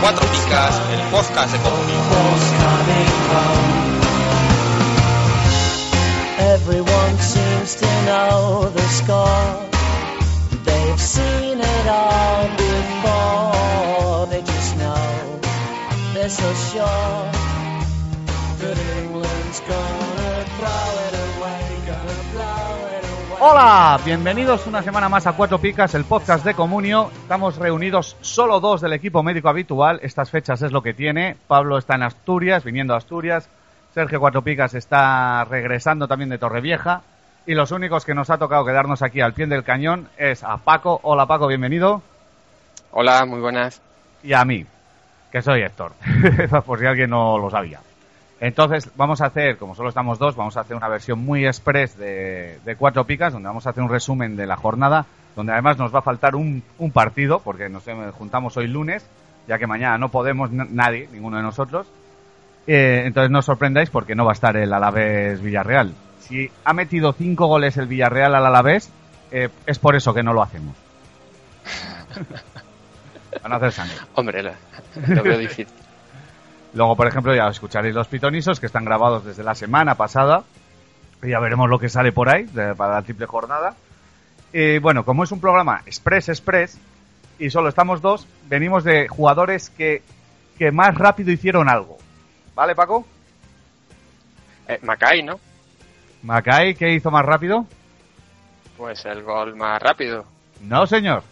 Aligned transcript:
Cuatro 0.00 0.26
Picas, 0.28 0.80
el 0.92 1.00
podcast 1.10 1.52
de. 1.52 1.58
Everyone 6.38 7.18
seems 7.18 7.76
to 7.76 7.86
know 8.04 8.70
the 8.70 8.86
score. 8.88 9.68
They've 10.64 11.00
seen 11.00 11.60
it 11.60 11.86
all 11.88 12.48
before. 12.56 14.26
They 14.26 14.42
just 14.42 14.76
know 14.76 15.40
they're 16.12 16.28
so 16.28 16.54
sure 16.54 17.53
Hola, 23.46 24.00
bienvenidos 24.04 24.66
una 24.66 24.82
semana 24.82 25.10
más 25.10 25.26
a 25.26 25.34
Cuatro 25.34 25.58
Picas, 25.58 25.94
el 25.94 26.04
podcast 26.04 26.46
de 26.46 26.54
Comunio. 26.54 27.10
Estamos 27.14 27.56
reunidos 27.56 28.16
solo 28.22 28.58
dos 28.58 28.80
del 28.80 28.94
equipo 28.94 29.22
médico 29.22 29.50
habitual. 29.50 30.00
Estas 30.02 30.30
fechas 30.30 30.62
es 30.62 30.72
lo 30.72 30.82
que 30.82 30.94
tiene. 30.94 31.36
Pablo 31.46 31.76
está 31.76 31.94
en 31.96 32.04
Asturias, 32.04 32.64
viniendo 32.64 32.94
a 32.94 32.96
Asturias. 32.96 33.48
Sergio 33.92 34.18
Cuatro 34.18 34.40
Picas 34.42 34.72
está 34.72 35.44
regresando 35.44 36.08
también 36.08 36.30
de 36.30 36.38
Torrevieja. 36.38 37.02
Y 37.46 37.52
los 37.52 37.70
únicos 37.70 38.06
que 38.06 38.14
nos 38.14 38.30
ha 38.30 38.38
tocado 38.38 38.64
quedarnos 38.64 39.02
aquí 39.02 39.20
al 39.20 39.34
pie 39.34 39.46
del 39.46 39.62
cañón 39.62 40.08
es 40.16 40.42
a 40.42 40.56
Paco. 40.56 41.00
Hola 41.02 41.26
Paco, 41.26 41.46
bienvenido. 41.46 42.00
Hola, 42.92 43.26
muy 43.26 43.40
buenas. 43.40 43.82
Y 44.22 44.32
a 44.32 44.44
mí, 44.46 44.64
que 45.30 45.42
soy 45.42 45.60
Héctor, 45.60 45.92
por 46.66 46.78
si 46.78 46.86
alguien 46.86 47.10
no 47.10 47.36
lo 47.36 47.50
sabía. 47.50 47.80
Entonces 48.44 48.90
vamos 48.94 49.22
a 49.22 49.26
hacer, 49.26 49.56
como 49.56 49.74
solo 49.74 49.88
estamos 49.88 50.18
dos, 50.18 50.36
vamos 50.36 50.58
a 50.58 50.60
hacer 50.60 50.76
una 50.76 50.86
versión 50.86 51.18
muy 51.18 51.46
express 51.46 51.96
de, 51.96 52.58
de 52.62 52.76
Cuatro 52.76 53.06
Picas, 53.06 53.32
donde 53.32 53.46
vamos 53.48 53.66
a 53.66 53.70
hacer 53.70 53.82
un 53.82 53.88
resumen 53.88 54.36
de 54.36 54.46
la 54.46 54.56
jornada, 54.56 55.06
donde 55.34 55.52
además 55.52 55.78
nos 55.78 55.94
va 55.94 56.00
a 56.00 56.02
faltar 56.02 56.36
un, 56.36 56.62
un 56.76 56.90
partido, 56.90 57.40
porque 57.40 57.70
nos 57.70 57.84
juntamos 58.12 58.54
hoy 58.58 58.66
lunes, 58.66 59.08
ya 59.48 59.56
que 59.56 59.66
mañana 59.66 59.96
no 59.96 60.10
podemos 60.10 60.50
nadie, 60.50 61.08
ninguno 61.10 61.38
de 61.38 61.42
nosotros. 61.42 61.86
Eh, 62.66 63.04
entonces 63.06 63.30
no 63.30 63.38
os 63.38 63.46
sorprendáis 63.46 63.88
porque 63.88 64.14
no 64.14 64.26
va 64.26 64.32
a 64.32 64.34
estar 64.34 64.54
el 64.58 64.74
Alavés 64.74 65.40
Villarreal. 65.40 65.94
Si 66.18 66.50
ha 66.66 66.74
metido 66.74 67.14
cinco 67.14 67.46
goles 67.46 67.78
el 67.78 67.86
Villarreal 67.86 68.34
al 68.34 68.44
Alavés, 68.44 68.90
eh, 69.30 69.48
es 69.64 69.78
por 69.78 69.96
eso 69.96 70.12
que 70.12 70.22
no 70.22 70.34
lo 70.34 70.42
hacemos. 70.42 70.76
Van 73.42 73.52
a 73.54 73.56
hacer 73.56 73.72
sangre. 73.72 73.96
Hombre, 74.16 74.42
lo, 74.42 74.52
lo 75.08 75.22
veo 75.22 75.38
difícil. 75.38 75.83
Luego, 76.74 76.96
por 76.96 77.06
ejemplo, 77.06 77.34
ya 77.34 77.48
escucharéis 77.48 77.94
los 77.94 78.08
pitonisos 78.08 78.58
que 78.60 78.66
están 78.66 78.84
grabados 78.84 79.24
desde 79.24 79.44
la 79.44 79.54
semana 79.54 79.94
pasada. 79.94 80.44
Y 81.22 81.30
ya 81.30 81.38
veremos 81.38 81.68
lo 81.70 81.78
que 81.78 81.88
sale 81.88 82.12
por 82.12 82.28
ahí 82.28 82.44
de- 82.44 82.74
para 82.74 82.94
la 82.94 83.02
triple 83.02 83.26
jornada. 83.26 83.74
Y 84.52 84.78
bueno, 84.78 85.04
como 85.04 85.24
es 85.24 85.32
un 85.32 85.40
programa 85.40 85.82
Express 85.86 86.28
Express 86.28 86.78
y 87.38 87.50
solo 87.50 87.68
estamos 87.68 88.00
dos, 88.02 88.26
venimos 88.48 88.84
de 88.84 89.08
jugadores 89.08 89.70
que, 89.70 90.02
que 90.58 90.70
más 90.70 90.94
rápido 90.94 91.30
hicieron 91.32 91.68
algo. 91.68 91.96
¿Vale, 92.54 92.74
Paco? 92.74 93.06
Eh, 94.68 94.78
Macay, 94.82 95.22
¿no? 95.22 95.40
Macay, 96.22 96.74
¿qué 96.74 96.92
hizo 96.92 97.10
más 97.10 97.24
rápido? 97.24 97.66
Pues 98.76 99.04
el 99.04 99.22
gol 99.22 99.54
más 99.56 99.80
rápido. 99.82 100.24
No, 100.60 100.86
señor. 100.86 101.22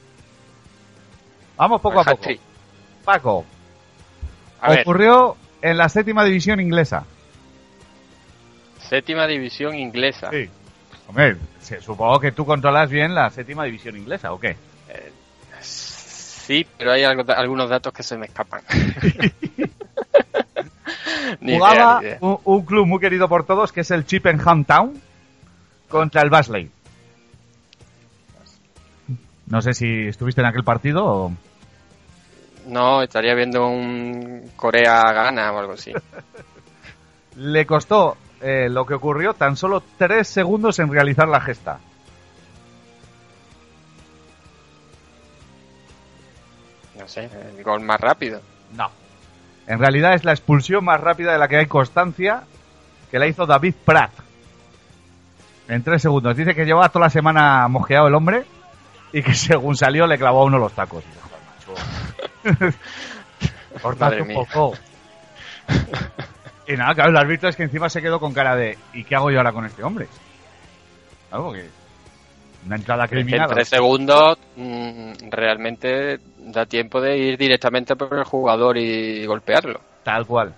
Vamos 1.56 1.80
poco 1.80 2.00
a 2.00 2.04
poco. 2.04 2.22
Paco, 3.04 3.44
A 4.62 4.70
ver, 4.70 4.80
ocurrió 4.80 5.36
en 5.60 5.76
la 5.76 5.88
séptima 5.88 6.24
división 6.24 6.60
inglesa. 6.60 7.04
séptima 8.88 9.26
división 9.26 9.74
inglesa. 9.74 10.30
Sí. 10.30 10.48
Hombre, 11.08 11.36
supongo 11.80 12.20
que 12.20 12.32
tú 12.32 12.44
controlas 12.46 12.88
bien 12.90 13.14
la 13.14 13.30
séptima 13.30 13.64
división 13.64 13.96
inglesa, 13.96 14.32
¿o 14.32 14.40
qué? 14.40 14.50
Eh, 14.88 15.12
sí, 15.60 16.66
pero 16.78 16.92
hay 16.92 17.04
algo- 17.04 17.30
algunos 17.32 17.68
datos 17.70 17.92
que 17.92 18.02
se 18.02 18.16
me 18.16 18.26
escapan. 18.26 18.62
ni 21.40 21.54
Jugaba 21.54 21.74
idea, 21.74 21.98
ni 22.00 22.06
idea. 22.06 22.18
Un, 22.20 22.38
un 22.44 22.64
club 22.64 22.86
muy 22.86 23.00
querido 23.00 23.28
por 23.28 23.44
todos 23.46 23.72
que 23.72 23.80
es 23.80 23.90
el 23.90 24.06
Chippenham 24.06 24.64
Town 24.64 25.00
contra 25.88 26.22
el 26.22 26.30
Basley. 26.30 26.70
No 29.46 29.60
sé 29.60 29.74
si 29.74 30.06
estuviste 30.08 30.40
en 30.40 30.46
aquel 30.46 30.64
partido 30.64 31.04
o... 31.04 31.32
No, 32.66 33.02
estaría 33.02 33.34
viendo 33.34 33.66
un 33.66 34.50
Corea-Gana 34.56 35.52
o 35.52 35.58
algo 35.58 35.72
así. 35.72 35.92
Le 37.36 37.66
costó 37.66 38.16
eh, 38.40 38.68
lo 38.68 38.84
que 38.84 38.94
ocurrió 38.94 39.34
tan 39.34 39.56
solo 39.56 39.82
tres 39.96 40.28
segundos 40.28 40.78
en 40.78 40.92
realizar 40.92 41.28
la 41.28 41.40
gesta. 41.40 41.78
No 46.98 47.08
sé, 47.08 47.28
el 47.56 47.62
gol 47.64 47.80
más 47.80 48.00
rápido. 48.00 48.40
No. 48.76 48.90
En 49.66 49.78
realidad 49.78 50.14
es 50.14 50.24
la 50.24 50.32
expulsión 50.32 50.84
más 50.84 51.00
rápida 51.00 51.32
de 51.32 51.38
la 51.38 51.48
que 51.48 51.56
hay 51.56 51.66
constancia 51.66 52.42
que 53.10 53.18
la 53.18 53.26
hizo 53.26 53.46
David 53.46 53.74
Pratt. 53.84 54.12
En 55.68 55.82
tres 55.82 56.02
segundos. 56.02 56.36
Dice 56.36 56.54
que 56.54 56.64
llevaba 56.64 56.88
toda 56.88 57.06
la 57.06 57.10
semana 57.10 57.66
mojeado 57.68 58.08
el 58.08 58.14
hombre 58.14 58.44
y 59.12 59.22
que 59.22 59.34
según 59.34 59.76
salió 59.76 60.06
le 60.06 60.18
clavó 60.18 60.42
a 60.42 60.44
uno 60.44 60.58
los 60.58 60.72
tacos. 60.72 61.04
Joder, 61.66 61.76
macho. 61.76 62.21
Madre 63.98 64.22
un 64.22 64.34
poco. 64.34 64.74
Y 66.66 66.76
nada, 66.76 66.94
claro, 66.94 67.10
el 67.10 67.16
árbitro 67.16 67.48
es 67.48 67.56
que 67.56 67.64
encima 67.64 67.88
se 67.88 68.00
quedó 68.00 68.20
con 68.20 68.32
cara 68.32 68.54
de 68.54 68.78
¿y 68.92 69.04
qué 69.04 69.16
hago 69.16 69.30
yo 69.30 69.38
ahora 69.38 69.52
con 69.52 69.66
este 69.66 69.82
hombre? 69.82 70.06
Algo 71.30 71.52
que... 71.52 71.68
Una 72.64 72.76
entrada 72.76 73.08
que 73.08 73.16
en 73.18 73.26
criminal. 73.26 73.50
tres 73.50 73.68
segundos 73.68 74.38
mm, 74.54 75.12
realmente 75.30 76.20
da 76.38 76.64
tiempo 76.64 77.00
de 77.00 77.18
ir 77.18 77.36
directamente 77.36 77.96
por 77.96 78.16
el 78.16 78.24
jugador 78.24 78.78
y 78.78 79.26
golpearlo. 79.26 79.80
Tal 80.04 80.24
cual. 80.24 80.54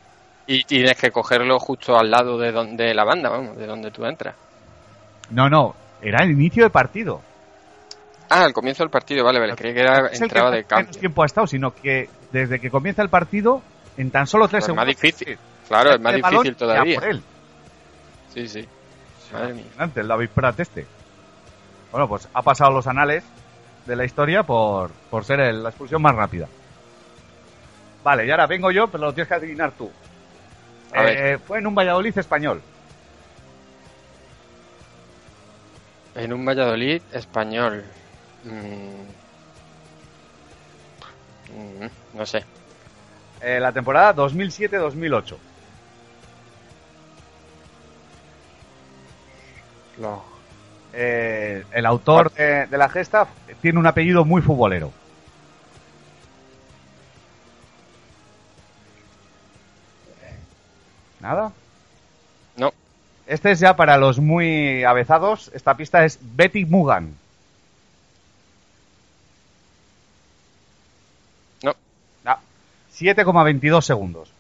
Y 0.47 0.65
tienes 0.65 0.99
que 0.99 1.11
cogerlo 1.11 1.59
justo 1.59 1.97
al 1.97 2.11
lado 2.11 2.37
de 2.37 2.53
donde 2.53 2.93
la 2.93 3.05
banda, 3.05 3.31
vamos, 3.31 3.57
de 3.57 3.67
donde 3.67 3.91
tú 3.91 4.05
entras. 4.05 4.35
No, 5.31 5.49
no, 5.49 5.75
era 6.03 6.23
el 6.23 6.33
inicio 6.33 6.65
de 6.65 6.71
partido. 6.71 7.23
Ah, 8.31 8.45
al 8.45 8.53
comienzo 8.53 8.83
del 8.83 8.91
partido, 8.91 9.25
vale, 9.25 9.39
vale. 9.39 9.55
Creí 9.55 9.75
que 9.75 9.81
era 9.81 10.07
es 10.09 10.19
el 10.19 10.25
entrada 10.25 10.51
que 10.51 10.57
de 10.57 10.63
menos 10.63 10.69
cambio. 10.69 11.01
tiempo 11.01 11.23
ha 11.23 11.27
estado, 11.27 11.47
sino 11.47 11.75
que 11.75 12.09
desde 12.33 12.59
que 12.59 12.71
comienza 12.71 13.03
el 13.03 13.09
partido, 13.11 13.63
en 13.97 14.11
tan 14.11 14.27
solo 14.27 14.49
tres 14.49 14.65
segundos. 14.65 14.87
más 14.87 14.95
difícil. 14.97 15.39
Claro, 15.69 15.95
es 15.95 16.01
más 16.01 16.15
el 16.15 16.23
difícil 16.23 16.57
todavía. 16.57 17.01
por 17.01 17.09
él. 17.09 17.23
Sí, 18.33 18.49
sí. 18.49 18.67
Madre 19.33 19.55
mía. 19.55 19.65
El 19.95 20.09
David 20.09 20.29
Pratt 20.35 20.59
este. 20.61 20.87
Bueno, 21.93 22.09
pues 22.09 22.29
ha 22.35 22.43
pasado 22.43 22.73
los 22.73 22.87
anales 22.87 23.23
de 23.87 23.97
la 23.97 24.05
historia 24.05 24.43
por, 24.43 24.91
por 25.11 25.25
ser 25.25 25.41
el- 25.41 25.63
la 25.63 25.69
expulsión 25.69 26.03
más 26.03 26.15
rápida. 26.15 26.49
Vale, 28.03 28.27
y 28.27 28.31
ahora 28.31 28.47
vengo 28.47 28.71
yo, 28.71 28.89
pero 28.89 29.05
lo 29.05 29.13
tienes 29.15 29.29
que 29.29 29.35
adivinar 29.35 29.73
tú. 29.73 29.91
Eh, 30.95 31.39
fue 31.47 31.59
en 31.59 31.67
un 31.67 31.75
Valladolid 31.75 32.17
español. 32.19 32.61
En 36.15 36.33
un 36.33 36.45
Valladolid 36.45 37.03
español. 37.13 37.85
Mm. 38.45 39.05
Mm, 41.85 41.89
no 42.19 42.27
sé. 42.27 42.45
Eh, 43.41 43.59
la 43.61 43.73
temporada 43.73 44.13
2007-2008. 44.15 45.37
Lo- 49.99 50.25
Eh, 50.97 51.65
el 51.73 51.87
autor 51.87 52.31
de, 52.35 52.67
de 52.69 52.79
la 52.79 52.89
gesta 52.89 53.27
tiene 53.61 53.81
un 53.81 53.87
apellido 53.89 54.25
muy 54.25 54.41
futbolero. 54.43 54.93
¿Nada? 61.21 61.53
No. 62.57 62.73
Este 63.27 63.53
es 63.53 63.61
ya 63.61 63.77
para 63.77 63.97
los 63.97 64.19
muy 64.19 64.85
avezados. 64.85 65.51
Esta 65.55 65.77
pista 65.77 66.05
es 66.05 66.19
Betty 66.21 66.65
Mugan. 66.65 67.15
No. 71.63 71.75
Ah, 72.25 72.39
7,22 72.97 73.83
segundos. 73.83 74.31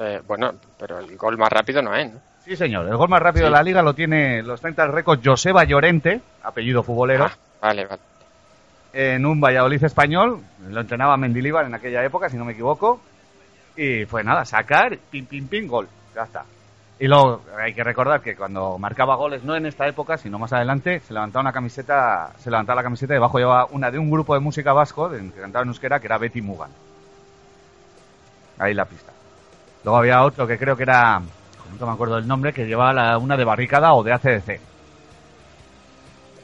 Eh, 0.00 0.20
bueno, 0.26 0.52
pero 0.78 0.98
el 0.98 1.16
gol 1.16 1.36
más 1.36 1.50
rápido 1.50 1.82
no 1.82 1.94
es, 1.94 2.12
¿no? 2.12 2.20
Sí, 2.44 2.56
señor. 2.56 2.86
El 2.86 2.96
gol 2.96 3.08
más 3.08 3.20
rápido 3.20 3.46
Sí. 3.46 3.50
de 3.52 3.56
la 3.56 3.62
liga 3.62 3.82
lo 3.82 3.94
tiene, 3.94 4.42
los 4.42 4.60
30 4.60 4.86
récords 4.88 5.22
Joseba 5.24 5.64
Llorente, 5.64 6.20
apellido 6.42 6.82
futbolero. 6.82 7.24
Ah, 7.24 7.36
vale, 7.60 7.86
vale. 7.86 8.02
en 8.90 9.26
un 9.26 9.38
Valladolid 9.40 9.84
español, 9.84 10.40
lo 10.70 10.80
entrenaba 10.80 11.16
Mendilibar 11.18 11.66
en 11.66 11.74
aquella 11.74 12.02
época, 12.04 12.30
si 12.30 12.36
no 12.38 12.44
me 12.46 12.52
equivoco, 12.52 13.00
y 13.76 14.06
fue 14.06 14.24
nada, 14.24 14.44
sacar, 14.46 14.96
pim, 15.10 15.26
pim, 15.26 15.46
pim, 15.46 15.68
gol, 15.68 15.86
ya 16.14 16.22
está. 16.22 16.44
Y 17.00 17.06
luego 17.06 17.42
hay 17.56 17.74
que 17.74 17.84
recordar 17.84 18.20
que 18.20 18.34
cuando 18.34 18.76
marcaba 18.76 19.14
goles, 19.14 19.44
no 19.44 19.54
en 19.54 19.66
esta 19.66 19.86
época, 19.86 20.18
sino 20.18 20.38
más 20.38 20.52
adelante, 20.52 21.00
se 21.00 21.14
levantaba 21.14 21.42
una 21.42 21.52
camiseta, 21.52 22.32
se 22.38 22.50
levantaba 22.50 22.76
la 22.76 22.82
camiseta 22.82 23.12
y 23.12 23.16
debajo 23.16 23.38
llevaba 23.38 23.66
una 23.70 23.90
de 23.90 23.98
un 23.98 24.10
grupo 24.10 24.34
de 24.34 24.40
música 24.40 24.72
vasco 24.72 25.08
de, 25.08 25.30
que 25.30 25.40
cantaba 25.40 25.62
en 25.62 25.68
euskera, 25.68 26.00
que 26.00 26.06
era 26.06 26.18
Betty 26.18 26.42
Mugan. 26.42 26.70
Ahí 28.58 28.74
la 28.74 28.84
pista. 28.84 29.12
Luego 29.84 29.98
había 29.98 30.24
otro 30.24 30.46
que 30.46 30.58
creo 30.58 30.76
que 30.76 30.82
era, 30.82 31.22
nunca 31.70 31.86
me 31.86 31.92
acuerdo 31.92 32.16
del 32.16 32.26
nombre, 32.26 32.52
que 32.52 32.66
llevaba 32.66 33.16
una 33.18 33.36
de 33.36 33.44
barricada 33.44 33.94
o 33.94 34.02
de 34.02 34.12
ACDC. 34.12 34.60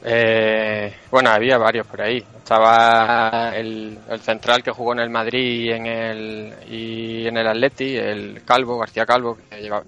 Eh, 0.07 0.93
bueno, 1.09 1.31
había 1.31 1.57
varios 1.57 1.87
por 1.87 2.01
ahí. 2.01 2.17
Estaba 2.37 3.51
el, 3.55 3.97
el 4.07 4.19
central 4.19 4.61
que 4.61 4.69
jugó 4.69 4.93
en 4.93 4.99
el 4.99 5.09
Madrid 5.09 5.63
y 5.65 5.71
en 5.71 5.85
el, 5.87 6.53
y 6.69 7.27
en 7.27 7.37
el 7.37 7.47
Atleti, 7.47 7.95
el 7.97 8.43
Calvo, 8.45 8.77
García 8.77 9.05
Calvo, 9.05 9.35
que 9.49 9.61
lleva- 9.61 9.83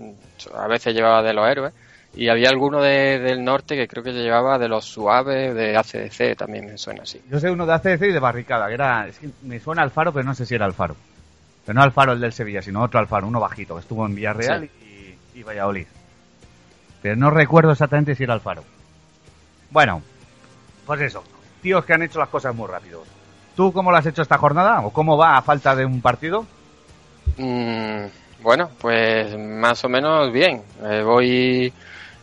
a 0.55 0.67
veces 0.67 0.95
llevaba 0.95 1.21
de 1.21 1.33
los 1.33 1.47
héroes. 1.47 1.73
Y 2.15 2.29
había 2.29 2.49
alguno 2.49 2.81
de- 2.81 3.19
del 3.19 3.43
norte 3.43 3.75
que 3.75 3.87
creo 3.87 4.03
que 4.03 4.11
llevaba 4.11 4.57
de 4.57 4.67
los 4.67 4.85
suaves, 4.85 5.53
de 5.53 5.77
ACDC, 5.77 6.35
también 6.35 6.65
me 6.65 6.77
suena 6.79 7.03
así. 7.03 7.21
Yo 7.29 7.39
sé 7.39 7.51
uno 7.51 7.67
de 7.67 7.73
ACDC 7.73 8.07
y 8.07 8.11
de 8.13 8.19
barricada, 8.19 8.67
que 8.69 8.73
era, 8.73 9.07
es 9.07 9.19
que 9.19 9.29
me 9.43 9.59
suena 9.59 9.83
Alfaro, 9.83 10.11
pero 10.11 10.25
no 10.25 10.33
sé 10.33 10.47
si 10.47 10.55
era 10.55 10.65
Alfaro. 10.65 10.95
Pero 11.63 11.75
no 11.77 11.83
Alfaro 11.83 12.13
el 12.13 12.19
del 12.21 12.33
Sevilla, 12.33 12.63
sino 12.63 12.81
otro 12.81 12.99
Alfaro, 12.99 13.27
uno 13.27 13.39
bajito, 13.39 13.75
que 13.75 13.81
estuvo 13.81 14.03
en 14.07 14.15
Villarreal 14.15 14.63
y, 15.35 15.39
y 15.39 15.43
Valladolid. 15.43 15.85
Pero 17.03 17.15
no 17.17 17.29
recuerdo 17.29 17.71
exactamente 17.73 18.15
si 18.15 18.23
era 18.23 18.33
Alfaro. 18.33 18.63
Bueno, 19.69 20.01
pues 20.85 21.01
eso, 21.01 21.23
tíos 21.61 21.83
que 21.85 21.93
han 21.93 22.03
hecho 22.03 22.19
las 22.19 22.29
cosas 22.29 22.55
muy 22.55 22.67
rápido. 22.67 23.03
¿Tú 23.55 23.73
cómo 23.73 23.91
lo 23.91 23.97
has 23.97 24.05
hecho 24.05 24.21
esta 24.21 24.37
jornada? 24.37 24.81
¿O 24.85 24.91
cómo 24.91 25.17
va 25.17 25.37
a 25.37 25.41
falta 25.41 25.75
de 25.75 25.85
un 25.85 26.01
partido? 26.01 26.45
Mm, 27.37 28.05
bueno, 28.41 28.69
pues 28.79 29.35
más 29.37 29.83
o 29.83 29.89
menos 29.89 30.31
bien. 30.31 30.61
Eh, 30.83 31.01
voy 31.03 31.73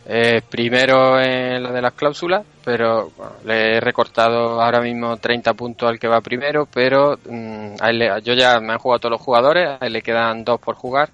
eh, 0.07 0.41
primero 0.49 1.19
en 1.19 1.61
la 1.61 1.71
de 1.71 1.81
las 1.81 1.93
cláusulas, 1.93 2.43
pero 2.63 3.11
bueno, 3.17 3.33
le 3.43 3.77
he 3.77 3.79
recortado 3.81 4.61
ahora 4.61 4.79
mismo 4.81 5.17
30 5.17 5.53
puntos 5.53 5.89
al 5.89 5.99
que 5.99 6.07
va 6.07 6.21
primero, 6.21 6.67
pero 6.71 7.17
mm, 7.29 7.75
a 7.81 7.89
él 7.89 7.99
le- 7.99 8.21
yo 8.23 8.33
ya 8.33 8.59
me 8.59 8.73
han 8.73 8.79
jugado 8.79 8.99
todos 8.99 9.11
los 9.13 9.21
jugadores, 9.21 9.67
a 9.79 9.85
él 9.85 9.93
le 9.93 10.01
quedan 10.01 10.43
dos 10.43 10.59
por 10.59 10.75
jugar, 10.75 11.09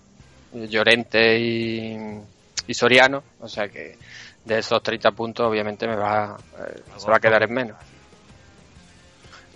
Llorente 0.54 1.39
y, 1.39 1.98
y 2.68 2.74
Soriano, 2.74 3.24
o 3.39 3.48
sea 3.48 3.69
que 3.69 3.98
de 4.46 4.58
esos 4.60 4.82
30 4.82 5.12
puntos 5.12 5.48
obviamente 5.48 5.88
me 5.88 5.96
va, 5.96 6.38
eh, 6.60 6.82
se 6.98 7.10
va 7.10 7.18
a 7.18 7.20
quedar 7.20 7.44
en 7.44 7.54
menos. 7.54 7.78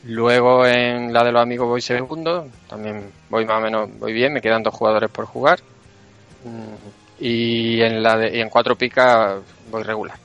Luego 0.03 0.65
en 0.67 1.11
la 1.11 1.23
de 1.23 1.31
los 1.31 1.41
amigos 1.41 1.67
voy 1.67 1.81
segundo, 1.81 2.47
también 2.69 3.11
voy 3.29 3.45
más 3.45 3.57
o 3.57 3.61
menos 3.61 3.89
voy 3.99 4.13
bien, 4.13 4.33
me 4.33 4.41
quedan 4.41 4.61
dos 4.61 4.73
jugadores 4.75 5.09
por 5.09 5.25
jugar. 5.25 5.59
Mm, 6.43 6.75
Y 7.17 7.81
en 7.81 8.03
la 8.03 8.17
de, 8.17 8.37
y 8.37 8.41
en 8.41 8.49
cuatro 8.49 8.75
picas 8.75 9.41
voy 9.71 9.81
regular. 9.83 10.17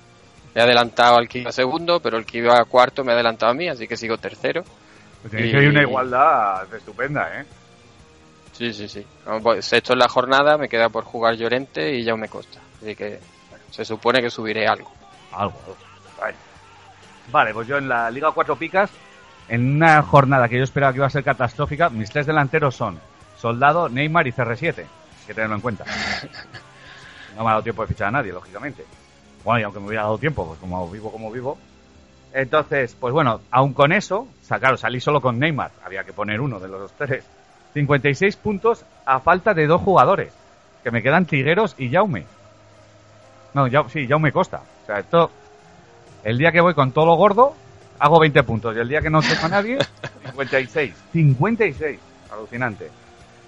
He 0.55 0.61
adelantado 0.61 1.17
al 1.17 1.29
que 1.29 1.39
iba 1.39 1.53
segundo, 1.53 2.01
pero 2.01 2.19
el 2.19 2.27
que 2.27 2.39
iba 2.39 2.63
cuarto 2.65 3.05
me 3.05 3.13
ha 3.13 3.15
adelantado 3.15 3.53
a 3.53 3.55
mí, 3.55 3.69
así 3.69 3.87
que 3.87 3.97
sigo 3.97 4.19
tercero. 4.19 4.65
Pues 5.23 5.31
tenéis 5.33 5.55
Y- 5.55 5.67
una 5.69 5.83
igualdad 5.83 6.75
estupenda, 6.75 7.41
¿eh? 7.41 7.45
Sí, 8.53 8.73
sí, 8.75 8.89
sí. 8.89 9.07
Sexto 9.61 9.93
en 9.95 9.99
la 10.01 10.09
jornada, 10.09 10.59
me 10.59 10.69
queda 10.69 10.89
por 10.89 11.05
jugar 11.05 11.37
Llorente 11.37 11.95
y 11.95 12.03
ya 12.05 12.15
me 12.17 12.29
Costa. 12.29 12.61
Así 12.83 12.95
que 12.97 13.21
se 13.71 13.85
supone 13.85 14.21
que 14.21 14.31
subiré 14.31 14.67
algo. 14.67 14.91
Algo, 15.33 15.59
algo. 15.67 15.77
Vale. 16.21 16.37
Vale, 17.31 17.55
pues 17.55 17.69
yo 17.69 17.79
en 17.79 17.89
la 17.89 18.11
Liga 18.11 18.33
Cuatro 18.33 18.57
Picas, 18.57 18.91
en 19.49 19.77
una 19.77 20.03
jornada 20.03 20.49
que 20.49 20.59
yo 20.59 20.65
esperaba 20.65 20.93
que 20.93 20.99
iba 20.99 21.07
a 21.07 21.11
ser 21.11 21.25
catastrófica, 21.25 21.89
mis 21.89 22.11
tres 22.11 22.27
delanteros 22.27 22.75
son 22.75 22.99
Soldado, 23.41 23.89
Neymar 23.89 24.27
y 24.27 24.33
CR7. 24.33 24.79
Hay 24.79 24.87
que 25.27 25.35
tenerlo 25.35 25.57
en 25.57 25.63
cuenta. 25.63 25.85
No 27.37 27.45
me 27.45 27.51
ha 27.51 27.53
dado 27.53 27.63
tiempo 27.63 27.83
de 27.83 27.89
fichar 27.89 28.09
a 28.09 28.11
nadie, 28.11 28.33
lógicamente. 28.33 28.85
Bueno, 29.45 29.61
y 29.61 29.63
aunque 29.63 29.79
me 29.79 29.87
hubiera 29.87 30.03
dado 30.03 30.19
tiempo, 30.19 30.47
pues 30.47 30.59
como 30.59 30.91
vivo 30.91 31.13
como 31.13 31.31
vivo. 31.31 31.57
Entonces, 32.33 32.97
pues 32.99 33.15
bueno, 33.15 33.41
aun 33.53 33.73
con 33.73 33.93
eso, 33.93 34.27
sacaron, 34.43 34.77
salí 34.77 35.01
solo 35.01 35.21
con 35.21 35.39
Neymar. 35.39 35.71
Había 35.85 36.03
que 36.05 36.13
poner 36.13 36.41
uno 36.41 36.59
de 36.59 36.69
los 36.69 36.93
tres. 36.93 37.25
56 37.73 38.37
puntos 38.37 38.85
a 39.07 39.21
falta 39.21 39.55
de 39.55 39.69
dos 39.69 39.81
jugadores. 39.81 40.35
Que 40.83 40.91
me 40.91 41.03
quedan 41.03 41.25
Trigueros 41.25 41.77
y 41.79 41.89
Jaume. 41.89 42.27
No, 43.55 43.67
ya, 43.67 43.83
sí, 43.89 44.07
Jaume 44.07 44.33
Costa. 44.33 44.61
O 44.83 44.87
sea, 44.87 44.99
esto, 45.01 45.31
el 46.25 46.39
día 46.39 46.53
que 46.53 46.61
voy 46.61 46.75
con 46.75 46.93
todo 46.93 47.07
lo 47.07 47.15
gordo, 47.17 47.55
hago 47.99 48.21
20 48.21 48.43
puntos. 48.45 48.77
Y 48.77 48.81
el 48.81 48.89
día 48.89 49.01
que 49.01 49.11
no 49.11 49.21
tengo 49.21 49.45
a 49.45 49.49
nadie, 49.49 49.79
56. 50.33 50.95
56. 51.13 51.99
Alucinante. 52.33 52.91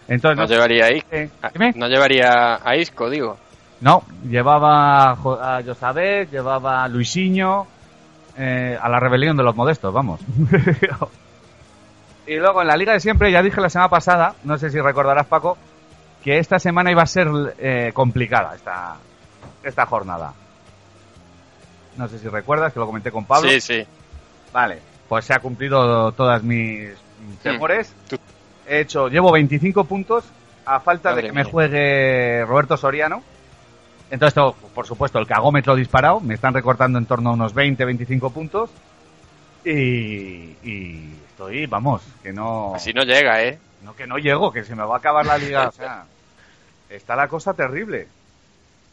Entonces, 0.08 0.36
No 0.36 0.42
no, 0.44 0.48
llevaría 0.48 0.86
a, 0.86 0.92
Is- 0.92 1.04
eh, 1.12 1.30
a- 1.40 1.50
dime. 1.50 1.72
no 1.76 1.86
llevaría 1.88 2.58
a 2.62 2.76
Isco, 2.76 3.08
digo. 3.08 3.38
No, 3.80 4.02
llevaba 4.28 5.12
a 5.12 5.62
Josabet, 5.64 6.30
llevaba 6.30 6.84
a 6.84 6.88
Luisinho, 6.88 7.66
eh, 8.36 8.78
a 8.80 8.88
la 8.88 9.00
rebelión 9.00 9.36
de 9.36 9.42
los 9.42 9.56
modestos, 9.56 9.92
vamos. 9.92 10.20
y 12.26 12.36
luego 12.36 12.62
en 12.62 12.68
la 12.68 12.76
liga 12.76 12.92
de 12.92 13.00
siempre, 13.00 13.32
ya 13.32 13.42
dije 13.42 13.60
la 13.60 13.70
semana 13.70 13.88
pasada, 13.88 14.34
no 14.44 14.56
sé 14.58 14.70
si 14.70 14.80
recordarás 14.80 15.26
Paco, 15.26 15.56
que 16.22 16.38
esta 16.38 16.58
semana 16.60 16.92
iba 16.92 17.02
a 17.02 17.06
ser 17.06 17.28
eh, 17.58 17.90
complicada 17.92 18.54
esta, 18.54 18.96
esta 19.62 19.86
jornada. 19.86 20.32
No 21.96 22.08
sé 22.08 22.18
si 22.18 22.28
recuerdas, 22.28 22.72
que 22.72 22.80
lo 22.80 22.86
comenté 22.86 23.10
con 23.10 23.24
Pablo. 23.24 23.50
Sí, 23.50 23.60
sí. 23.60 23.86
Vale, 24.52 24.78
pues 25.08 25.24
se 25.24 25.34
ha 25.34 25.40
cumplido 25.40 26.12
todas 26.12 26.42
mis 26.42 26.90
temores. 27.42 27.92
Tú- 28.08 28.18
He 28.66 28.80
hecho, 28.80 29.08
llevo 29.08 29.32
25 29.32 29.84
puntos 29.84 30.24
a 30.64 30.78
falta 30.80 31.10
Madre 31.10 31.22
de 31.22 31.28
que 31.28 31.34
me 31.34 31.44
juegue 31.44 32.44
Roberto 32.46 32.76
Soriano. 32.76 33.22
Entonces, 34.10 34.34
tengo, 34.34 34.52
por 34.74 34.86
supuesto, 34.86 35.18
el 35.18 35.26
cagómetro 35.26 35.74
disparado. 35.74 36.20
Me 36.20 36.34
están 36.34 36.54
recortando 36.54 36.98
en 36.98 37.06
torno 37.06 37.30
a 37.30 37.32
unos 37.32 37.52
20, 37.54 37.84
25 37.84 38.30
puntos. 38.30 38.70
Y, 39.64 39.70
y 39.70 41.14
estoy, 41.28 41.66
vamos, 41.66 42.02
que 42.22 42.32
no, 42.32 42.74
Así 42.74 42.92
no 42.92 43.02
llega, 43.04 43.42
¿eh? 43.42 43.58
no 43.82 43.94
que 43.94 44.06
no 44.06 44.18
llego, 44.18 44.52
que 44.52 44.64
se 44.64 44.74
me 44.74 44.82
va 44.84 44.94
a 44.96 44.98
acabar 44.98 45.24
la 45.26 45.38
liga. 45.38 45.68
O 45.68 45.72
sea, 45.72 46.04
está 46.90 47.16
la 47.16 47.28
cosa 47.28 47.54
terrible. 47.54 48.08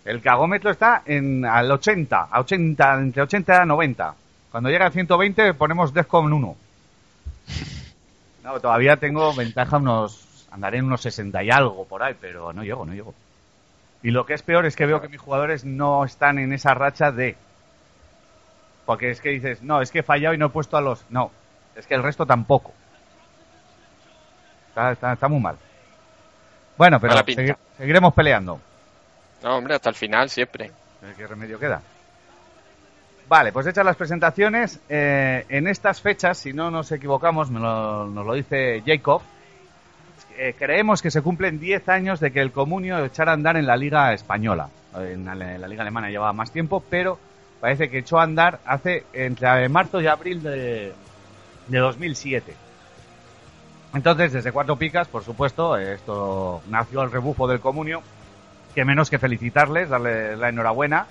El 0.05 0.21
cagómetro 0.21 0.71
está 0.71 1.03
en 1.05 1.45
al 1.45 1.69
80, 1.71 2.27
a 2.31 2.39
80, 2.39 2.93
entre 2.95 3.21
80 3.23 3.63
y 3.63 3.67
90. 3.67 4.15
Cuando 4.51 4.69
llega 4.69 4.87
a 4.87 4.91
120 4.91 5.53
ponemos 5.53 5.93
Defcon 5.93 6.31
1. 6.33 6.55
No, 8.41 8.59
todavía 8.59 8.95
tengo 8.97 9.33
ventaja 9.35 9.77
unos, 9.77 10.47
andaré 10.49 10.77
en 10.79 10.85
unos 10.85 11.01
60 11.01 11.43
y 11.43 11.51
algo 11.51 11.85
por 11.85 12.01
ahí, 12.01 12.15
pero 12.19 12.51
no 12.53 12.63
llego, 12.63 12.85
no 12.85 12.93
llego. 12.93 13.13
Y 14.01 14.11
lo 14.11 14.25
que 14.25 14.33
es 14.33 14.41
peor 14.41 14.65
es 14.65 14.75
que 14.77 14.85
veo 14.85 15.01
que 15.01 15.09
mis 15.09 15.19
jugadores 15.19 15.65
no 15.65 16.05
están 16.05 16.39
en 16.39 16.53
esa 16.53 16.73
racha 16.73 17.11
de... 17.11 17.35
Porque 18.85 19.11
es 19.11 19.19
que 19.21 19.29
dices, 19.29 19.61
no, 19.61 19.81
es 19.81 19.91
que 19.91 19.99
he 19.99 20.03
fallado 20.03 20.33
y 20.33 20.37
no 20.37 20.47
he 20.47 20.49
puesto 20.49 20.77
a 20.77 20.81
los... 20.81 21.03
No, 21.09 21.31
es 21.75 21.85
que 21.85 21.93
el 21.95 22.01
resto 22.01 22.25
tampoco. 22.25 22.73
Está, 24.69 24.93
está, 24.93 25.13
está 25.13 25.27
muy 25.27 25.41
mal. 25.41 25.57
Bueno, 26.77 26.99
pero 26.99 27.13
segui- 27.35 27.57
seguiremos 27.77 28.13
peleando. 28.13 28.59
No, 29.43 29.55
hombre, 29.57 29.75
hasta 29.75 29.89
el 29.89 29.95
final 29.95 30.29
siempre. 30.29 30.71
¿Qué 31.17 31.27
remedio 31.27 31.59
queda? 31.59 31.81
Vale, 33.27 33.51
pues 33.51 33.67
hechas 33.67 33.85
las 33.85 33.95
presentaciones, 33.95 34.79
eh, 34.89 35.45
en 35.49 35.67
estas 35.67 36.01
fechas, 36.01 36.37
si 36.39 36.51
no 36.51 36.71
nos 36.71 36.91
equivocamos, 36.91 37.51
me 37.51 37.59
lo- 37.59 38.07
nos 38.07 38.25
lo 38.25 38.33
dice 38.33 38.81
Jacob, 38.85 39.21
eh, 40.35 40.55
creemos 40.57 41.01
que 41.01 41.11
se 41.11 41.21
cumplen 41.21 41.59
10 41.59 41.87
años 41.89 42.19
de 42.19 42.31
que 42.31 42.41
el 42.41 42.51
Comunio 42.51 43.03
echara 43.05 43.31
a 43.31 43.35
andar 43.35 43.55
en 43.55 43.67
la 43.67 43.77
Liga 43.77 44.13
Española. 44.13 44.69
En 44.95 45.25
la, 45.25 45.33
en 45.33 45.61
la 45.61 45.67
Liga 45.67 45.83
Alemana 45.83 46.09
llevaba 46.09 46.33
más 46.33 46.51
tiempo, 46.51 46.83
pero 46.89 47.19
parece 47.61 47.89
que 47.89 47.99
echó 47.99 48.19
a 48.19 48.23
andar 48.23 48.59
hace 48.65 49.05
entre 49.13 49.69
marzo 49.69 50.01
y 50.01 50.07
abril 50.07 50.41
de, 50.41 50.93
de 51.67 51.77
2007. 51.77 52.55
Entonces, 53.93 54.33
desde 54.33 54.51
Cuatro 54.51 54.75
Picas, 54.75 55.07
por 55.07 55.23
supuesto, 55.23 55.77
eh, 55.77 55.93
esto 55.93 56.61
nació 56.69 57.03
el 57.03 57.11
rebufo 57.11 57.47
del 57.47 57.59
Comunio, 57.59 58.01
que 58.79 58.85
menos 58.85 59.09
que 59.09 59.19
felicitarles, 59.19 59.89
darles 59.89 60.39
la 60.39 60.47
enhorabuena, 60.47 61.05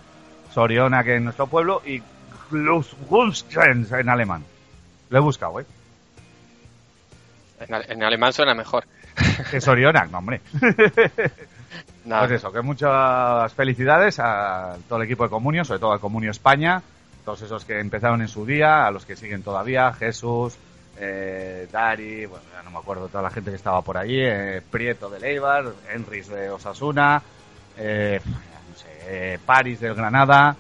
Soriona 0.55 1.05
que 1.05 1.17
en 1.17 1.25
nuestro 1.25 1.49
pueblo 1.49 1.83
y 1.85 2.03
Glücksgrens 2.51 3.93
en 3.93 4.09
alemán. 4.09 4.43
Lo 5.11 5.19
he 5.19 5.21
buscado, 5.21 5.61
¿eh? 5.61 5.67
En, 7.61 7.75
ale- 7.75 7.85
en 7.91 8.03
alemán 8.03 8.33
suena 8.33 8.55
mejor. 8.55 8.85
Que 9.51 9.61
Soriona, 9.61 10.07
no, 10.07 10.17
hombre. 10.19 10.41
Nada. 12.07 12.23
Pues 12.27 12.39
eso, 12.41 12.51
que 12.51 12.63
muchas 12.63 13.53
felicidades 13.53 14.19
a 14.19 14.77
todo 14.89 14.99
el 15.01 15.05
equipo 15.05 15.25
de 15.25 15.31
Comunio, 15.31 15.63
sobre 15.67 15.81
todo 15.81 15.93
al 15.93 16.01
Comunio 16.01 16.31
España, 16.31 16.81
todos 17.27 17.43
esos 17.43 17.67
que 17.67 17.79
empezaron 17.81 18.23
en 18.23 18.29
su 18.29 18.47
día, 18.47 18.87
a 18.87 18.91
los 18.91 19.05
que 19.05 19.15
siguen 19.15 19.43
todavía, 19.43 19.93
Jesús, 19.93 20.57
eh, 20.99 21.69
Dari, 21.71 22.25
bueno, 22.25 22.45
ya 22.57 22.63
no 22.63 22.71
me 22.71 22.79
acuerdo 22.79 23.09
toda 23.09 23.23
la 23.25 23.31
gente 23.31 23.51
que 23.51 23.57
estaba 23.57 23.83
por 23.83 23.99
allí, 23.99 24.21
eh, 24.23 24.63
Prieto 24.71 25.11
de 25.11 25.21
Leibar, 25.21 25.67
Enris 25.93 26.29
de 26.29 26.49
Osasuna, 26.49 27.21
eh, 27.79 28.21
no 28.69 28.77
sé, 28.77 28.89
eh, 29.07 29.39
Paris 29.45 29.81
del 29.81 29.95
Granada, 29.95 30.57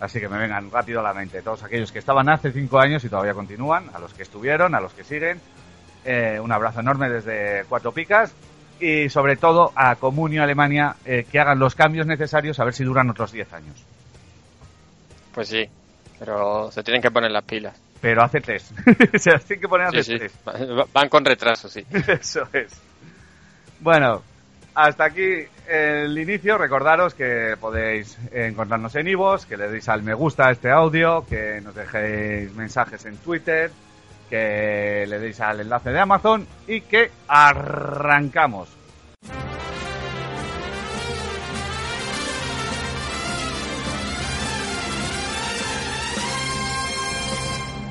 así 0.00 0.18
que 0.20 0.28
me 0.28 0.38
vengan 0.38 0.70
rápido 0.70 1.00
a 1.00 1.02
la 1.02 1.14
mente 1.14 1.42
todos 1.42 1.62
aquellos 1.62 1.92
que 1.92 1.98
estaban 2.00 2.28
hace 2.28 2.50
cinco 2.52 2.78
años 2.80 3.04
y 3.04 3.08
todavía 3.08 3.34
continúan, 3.34 3.90
a 3.94 3.98
los 3.98 4.12
que 4.14 4.22
estuvieron, 4.22 4.74
a 4.74 4.80
los 4.80 4.92
que 4.92 5.04
siguen, 5.04 5.40
eh, 6.04 6.38
un 6.40 6.50
abrazo 6.50 6.80
enorme 6.80 7.08
desde 7.08 7.64
Cuatro 7.68 7.92
Picas 7.92 8.34
y 8.80 9.08
sobre 9.08 9.36
todo 9.36 9.72
a 9.76 9.94
Comunio 9.96 10.42
Alemania 10.42 10.96
eh, 11.04 11.24
que 11.30 11.38
hagan 11.38 11.58
los 11.60 11.74
cambios 11.76 12.06
necesarios 12.06 12.58
a 12.58 12.64
ver 12.64 12.74
si 12.74 12.82
duran 12.84 13.08
otros 13.10 13.30
10 13.30 13.52
años. 13.52 13.84
Pues 15.32 15.48
sí, 15.48 15.68
pero 16.18 16.70
se 16.72 16.82
tienen 16.82 17.00
que 17.00 17.10
poner 17.10 17.30
las 17.30 17.44
pilas. 17.44 17.80
Pero 18.00 18.22
hace 18.24 18.40
tres. 18.40 18.72
se 19.14 19.30
las 19.30 19.44
tienen 19.44 19.60
que 19.60 19.68
poner 19.68 19.86
hace 19.86 20.02
Sí, 20.02 20.12
sí. 20.12 20.18
tres. 20.18 20.32
Va- 20.46 20.86
Van 20.92 21.08
con 21.08 21.24
retraso, 21.24 21.68
sí. 21.68 21.86
Eso 22.08 22.42
es. 22.52 22.72
Bueno, 23.78 24.22
hasta 24.74 25.04
aquí 25.04 25.46
el 25.68 26.18
inicio. 26.18 26.58
Recordaros 26.58 27.14
que 27.14 27.56
podéis 27.60 28.18
encontrarnos 28.32 28.94
en 28.96 29.08
Ivos, 29.08 29.46
que 29.46 29.56
le 29.56 29.68
deis 29.68 29.88
al 29.88 30.02
me 30.02 30.14
gusta 30.14 30.48
a 30.48 30.52
este 30.52 30.70
audio, 30.70 31.24
que 31.28 31.60
nos 31.60 31.74
dejéis 31.74 32.54
mensajes 32.54 33.04
en 33.06 33.16
Twitter, 33.18 33.70
que 34.28 35.04
le 35.08 35.18
deis 35.18 35.40
al 35.40 35.60
enlace 35.60 35.90
de 35.90 36.00
Amazon 36.00 36.46
y 36.66 36.80
que 36.82 37.10
arrancamos. 37.28 38.68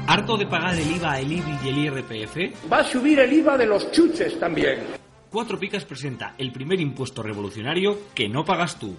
¿Harto 0.07 0.35
de 0.35 0.45
pagar 0.45 0.75
el 0.75 0.91
IVA, 0.97 1.19
el 1.19 1.31
IBI 1.31 1.59
y 1.63 1.69
el 1.69 1.77
IRPF? 1.77 2.69
Va 2.69 2.79
a 2.79 2.83
subir 2.83 3.17
el 3.19 3.31
IVA 3.31 3.57
de 3.57 3.65
los 3.65 3.89
chuches 3.91 4.37
también. 4.37 5.00
Cuatro 5.31 5.57
Picas 5.57 5.85
presenta 5.85 6.35
el 6.37 6.51
primer 6.51 6.81
impuesto 6.81 7.23
revolucionario 7.23 7.97
que 8.13 8.27
no 8.27 8.43
pagas 8.43 8.77
tú. 8.77 8.97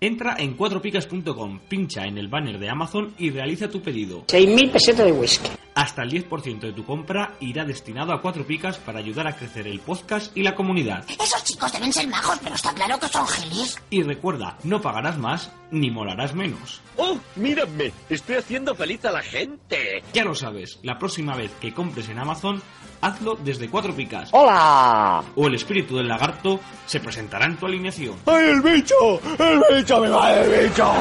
Entra 0.00 0.34
en 0.38 0.54
cuatropicas.com, 0.54 1.60
pincha 1.68 2.04
en 2.04 2.18
el 2.18 2.26
banner 2.26 2.58
de 2.58 2.68
Amazon 2.68 3.14
y 3.16 3.30
realiza 3.30 3.70
tu 3.70 3.80
pedido. 3.80 4.26
6.000 4.26 4.72
pesetas 4.72 5.06
de 5.06 5.12
whisky. 5.12 5.48
Hasta 5.76 6.02
el 6.02 6.10
10% 6.10 6.58
de 6.58 6.72
tu 6.72 6.84
compra 6.84 7.36
irá 7.40 7.64
destinado 7.64 8.12
a 8.12 8.20
Cuatro 8.20 8.44
Picas 8.44 8.76
para 8.78 8.98
ayudar 8.98 9.28
a 9.28 9.36
crecer 9.36 9.68
el 9.68 9.78
podcast 9.78 10.36
y 10.36 10.42
la 10.42 10.56
comunidad. 10.56 11.04
Esos 11.08 11.44
chicos 11.44 11.72
deben 11.72 11.92
ser 11.92 12.08
majos, 12.08 12.40
pero 12.42 12.56
está 12.56 12.74
claro 12.74 12.98
que 12.98 13.06
son 13.06 13.26
gilis. 13.26 13.80
Y 13.90 14.02
recuerda, 14.02 14.58
no 14.64 14.80
pagarás 14.80 15.16
más 15.16 15.52
ni 15.74 15.90
molarás 15.90 16.34
menos. 16.34 16.80
¡Oh, 16.96 17.18
mírame! 17.36 17.92
Estoy 18.08 18.36
haciendo 18.36 18.74
feliz 18.74 19.04
a 19.04 19.12
la 19.12 19.22
gente. 19.22 20.02
Ya 20.12 20.24
lo 20.24 20.34
sabes, 20.34 20.78
la 20.82 20.98
próxima 20.98 21.36
vez 21.36 21.50
que 21.60 21.74
compres 21.74 22.08
en 22.08 22.18
Amazon, 22.18 22.62
hazlo 23.00 23.36
desde 23.36 23.68
Cuatro 23.68 23.94
Picas. 23.94 24.30
¡Hola! 24.32 25.22
O 25.34 25.46
el 25.46 25.54
espíritu 25.54 25.96
del 25.96 26.08
lagarto 26.08 26.60
se 26.86 27.00
presentará 27.00 27.46
en 27.46 27.56
tu 27.56 27.66
alineación. 27.66 28.16
¡Ay, 28.26 28.50
el 28.50 28.62
bicho! 28.62 29.20
¡El 29.38 29.76
bicho 29.76 30.00
me 30.00 30.08
va 30.08 30.34
el 30.34 30.68
bicho! 30.68 30.92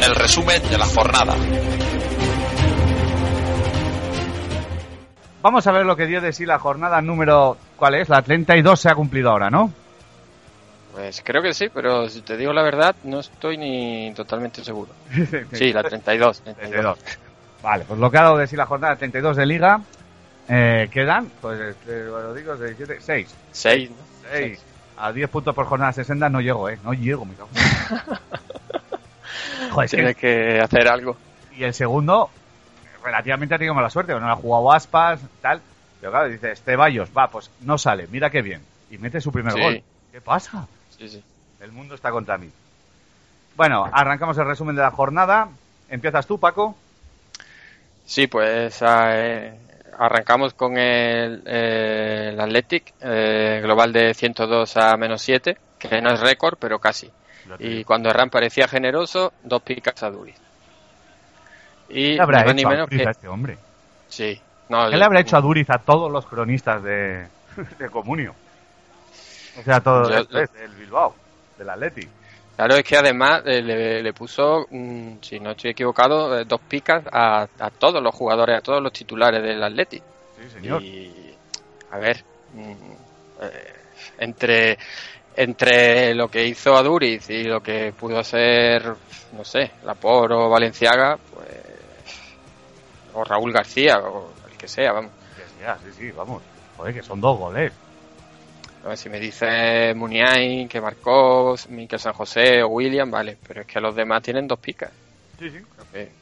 El 0.00 0.14
resumen 0.14 0.62
de 0.70 0.78
la 0.78 0.86
jornada. 0.86 1.36
Vamos 5.42 5.66
a 5.66 5.72
ver 5.72 5.86
lo 5.86 5.96
que 5.96 6.06
dio 6.06 6.20
de 6.20 6.32
sí 6.32 6.44
la 6.46 6.58
jornada 6.58 7.00
número... 7.00 7.56
¿Cuál 7.76 7.94
es? 7.94 8.08
La 8.08 8.22
32 8.22 8.80
se 8.80 8.90
ha 8.90 8.94
cumplido 8.94 9.30
ahora, 9.30 9.50
¿no? 9.50 9.72
Pues 10.92 11.22
creo 11.24 11.42
que 11.42 11.54
sí, 11.54 11.68
pero 11.72 12.08
si 12.08 12.22
te 12.22 12.36
digo 12.36 12.52
la 12.52 12.62
verdad, 12.62 12.96
no 13.04 13.20
estoy 13.20 13.56
ni 13.56 14.12
totalmente 14.14 14.64
seguro. 14.64 14.90
Sí, 15.52 15.72
la 15.72 15.84
32. 15.84 16.40
32. 16.42 16.98
Vale, 17.62 17.84
pues 17.86 18.00
lo 18.00 18.10
que 18.10 18.18
ha 18.18 18.22
dado 18.22 18.38
de 18.38 18.46
sí 18.48 18.56
la 18.56 18.66
jornada 18.66 18.96
32 18.96 19.36
de 19.36 19.46
Liga, 19.46 19.80
eh, 20.48 20.88
quedan, 20.92 21.30
pues 21.40 21.76
eh, 21.86 22.04
lo 22.08 22.34
digo, 22.34 22.56
6, 22.56 22.76
6. 23.00 23.34
6, 23.52 23.90
¿no? 23.90 23.96
6. 24.32 24.60
A 24.96 25.12
10 25.12 25.30
puntos 25.30 25.54
por 25.54 25.66
jornada 25.66 25.92
60 25.92 26.28
no 26.28 26.40
llego, 26.40 26.68
¿eh? 26.68 26.78
No 26.82 26.92
llego, 26.92 27.24
mi. 27.24 27.34
Joder, 29.70 29.84
es 29.84 29.90
que- 29.90 29.96
Tienes 29.96 30.16
que 30.16 30.60
hacer 30.60 30.88
algo. 30.88 31.16
Y 31.56 31.64
el 31.64 31.74
segundo, 31.74 32.30
relativamente 33.02 33.54
ha 33.54 33.58
tenido 33.58 33.74
mala 33.74 33.90
suerte, 33.90 34.12
no 34.18 34.30
ha 34.30 34.36
jugado 34.36 34.72
aspas, 34.72 35.20
tal. 35.40 35.60
Pero 36.00 36.12
claro, 36.12 36.28
dice, 36.28 36.54
Ceballos, 36.56 37.10
va, 37.16 37.28
pues 37.28 37.50
no 37.60 37.76
sale, 37.78 38.06
mira 38.10 38.30
qué 38.30 38.42
bien. 38.42 38.62
Y 38.90 38.98
mete 38.98 39.20
su 39.20 39.32
primer 39.32 39.52
Sí. 39.52 39.60
gol. 39.60 39.82
¿Qué 40.12 40.20
pasa? 40.20 40.66
Sí, 40.96 41.08
sí. 41.08 41.22
El 41.60 41.72
mundo 41.72 41.94
está 41.94 42.10
contra 42.10 42.38
mí. 42.38 42.50
Bueno, 43.56 43.84
arrancamos 43.92 44.38
el 44.38 44.46
resumen 44.46 44.76
de 44.76 44.82
la 44.82 44.90
jornada. 44.92 45.48
Empiezas 45.88 46.26
tú, 46.26 46.38
Paco. 46.38 46.76
Sí, 48.06 48.26
pues 48.28 48.78
eh, 48.80 49.58
arrancamos 49.98 50.54
con 50.54 50.78
el, 50.78 51.42
eh, 51.46 52.30
el 52.32 52.40
Athletic, 52.40 52.94
eh, 53.00 53.60
global 53.62 53.92
de 53.92 54.14
102 54.14 54.76
a 54.76 54.96
menos 54.96 55.20
7, 55.22 55.58
que 55.78 56.00
no 56.00 56.10
es 56.12 56.20
récord, 56.20 56.56
pero 56.58 56.78
casi. 56.78 57.10
Y 57.58 57.82
cuando 57.84 58.10
Herrán 58.10 58.30
parecía 58.30 58.68
generoso, 58.68 59.32
dos 59.42 59.62
picas 59.62 60.02
a 60.02 60.10
Duriz. 60.10 60.36
Y 61.88 62.16
¿Qué 62.16 62.20
habrá 62.20 62.52
ni 62.52 62.62
a 62.64 62.68
menos 62.68 62.88
Duriz 62.88 63.02
que... 63.02 63.08
a 63.08 63.10
este 63.12 63.28
hombre? 63.28 63.58
Sí. 64.08 64.40
No, 64.68 64.90
¿Qué 64.90 64.96
le 64.96 65.04
habrá 65.04 65.20
hecho 65.20 65.36
a 65.36 65.40
Duriz 65.40 65.68
a 65.70 65.78
todos 65.78 66.10
los 66.10 66.26
cronistas 66.26 66.82
de, 66.82 67.26
de 67.78 67.90
Comunio? 67.90 68.34
O 69.58 69.62
sea, 69.62 69.80
todo 69.80 70.10
Yo- 70.10 70.38
es 70.40 70.52
del 70.52 70.70
Bilbao, 70.72 71.14
del 71.56 71.70
Atleti. 71.70 72.06
Claro, 72.56 72.74
es 72.74 72.82
que 72.82 72.96
además 72.96 73.42
eh, 73.46 73.62
le, 73.62 74.02
le 74.02 74.12
puso, 74.12 74.66
mm, 74.70 75.18
si 75.22 75.38
no 75.38 75.52
estoy 75.52 75.70
equivocado, 75.70 76.38
eh, 76.38 76.44
dos 76.44 76.60
picas 76.68 77.04
a, 77.10 77.46
a 77.58 77.70
todos 77.70 78.02
los 78.02 78.12
jugadores, 78.14 78.58
a 78.58 78.60
todos 78.60 78.82
los 78.82 78.92
titulares 78.92 79.42
del 79.42 79.62
Athletic. 79.62 80.02
Sí, 80.40 80.50
señor. 80.50 80.82
Y, 80.82 81.34
a 81.92 81.98
ver, 81.98 82.24
mm, 82.54 82.70
eh, 83.42 83.72
entre, 84.18 84.76
entre 85.36 86.14
lo 86.16 86.28
que 86.28 86.44
hizo 86.46 86.76
Aduriz 86.76 87.30
y 87.30 87.44
lo 87.44 87.60
que 87.60 87.92
pudo 87.98 88.18
hacer, 88.18 88.82
no 89.32 89.44
sé, 89.44 89.70
Lapor 89.84 90.32
o 90.32 90.48
Valenciaga, 90.48 91.16
pues, 91.32 91.48
o 93.14 93.24
Raúl 93.24 93.52
García, 93.52 93.98
o 93.98 94.32
el 94.48 94.56
que 94.56 94.68
sea, 94.68 94.92
vamos. 94.92 95.12
Sí, 95.84 95.92
sí, 95.92 96.10
vamos. 96.12 96.42
Joder, 96.76 96.94
que 96.94 97.02
son 97.02 97.20
dos 97.20 97.38
goles. 97.38 97.72
A 98.84 98.88
ver, 98.88 98.96
si 98.96 99.08
me 99.08 99.18
dice 99.18 99.92
Muniain 99.94 100.68
que 100.68 100.80
marcó, 100.80 101.56
Miquel 101.68 101.98
San 101.98 102.12
José 102.12 102.62
o 102.62 102.68
William, 102.68 103.10
vale, 103.10 103.36
pero 103.46 103.62
es 103.62 103.66
que 103.66 103.80
los 103.80 103.94
demás 103.94 104.22
tienen 104.22 104.46
dos 104.46 104.58
picas. 104.60 104.90
Sí, 105.38 105.50
sí. 105.50 105.58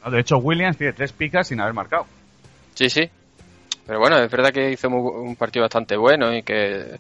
No, 0.05 0.11
de 0.11 0.21
hecho, 0.21 0.39
Williams 0.39 0.77
tiene 0.79 0.93
tres 0.93 1.13
picas 1.13 1.49
sin 1.49 1.61
haber 1.61 1.75
marcado. 1.75 2.07
Sí, 2.75 2.89
sí. 2.89 3.09
Pero 3.87 3.99
bueno, 4.01 4.19
es 4.19 4.31
verdad 4.31 4.53
que 4.53 4.71
hizo 4.71 4.89
un 4.89 5.37
partido 5.37 5.65
bastante 5.65 5.97
bueno 5.97 6.35
y 6.35 6.43
que 6.43 6.99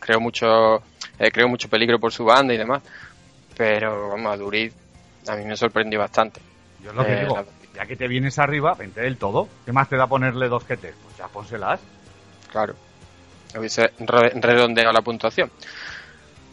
creó 0.00 0.20
mucho, 0.20 0.82
eh, 1.18 1.30
creó 1.30 1.48
mucho 1.48 1.68
peligro 1.68 1.98
por 1.98 2.12
su 2.12 2.24
banda 2.24 2.52
y 2.52 2.58
demás. 2.58 2.82
Pero 3.56 4.10
vamos, 4.10 4.32
a 4.32 4.36
Duriz 4.36 4.74
a 5.28 5.36
mí 5.36 5.44
me 5.44 5.56
sorprendió 5.56 5.98
bastante. 5.98 6.40
Yo 6.82 6.90
es 6.90 6.96
lo 6.96 7.04
que 7.04 7.12
Eh, 7.12 7.20
digo. 7.20 7.36
la- 7.36 7.44
Ya 7.76 7.84
que 7.86 7.94
te 7.96 8.08
vienes 8.08 8.38
arriba, 8.38 8.74
vente 8.74 9.02
del 9.02 9.18
todo. 9.18 9.48
¿Qué 9.64 9.72
más 9.72 9.88
te 9.88 9.96
da 9.96 10.06
ponerle 10.06 10.48
dos 10.48 10.64
que 10.64 10.76
Pues 10.78 10.94
ya 11.18 11.28
pónselas. 11.28 11.78
Claro. 12.50 12.74
Hubiese 13.56 13.90
re- 14.00 14.32
redondeado 14.40 14.92
la 14.92 15.02
puntuación. 15.02 15.50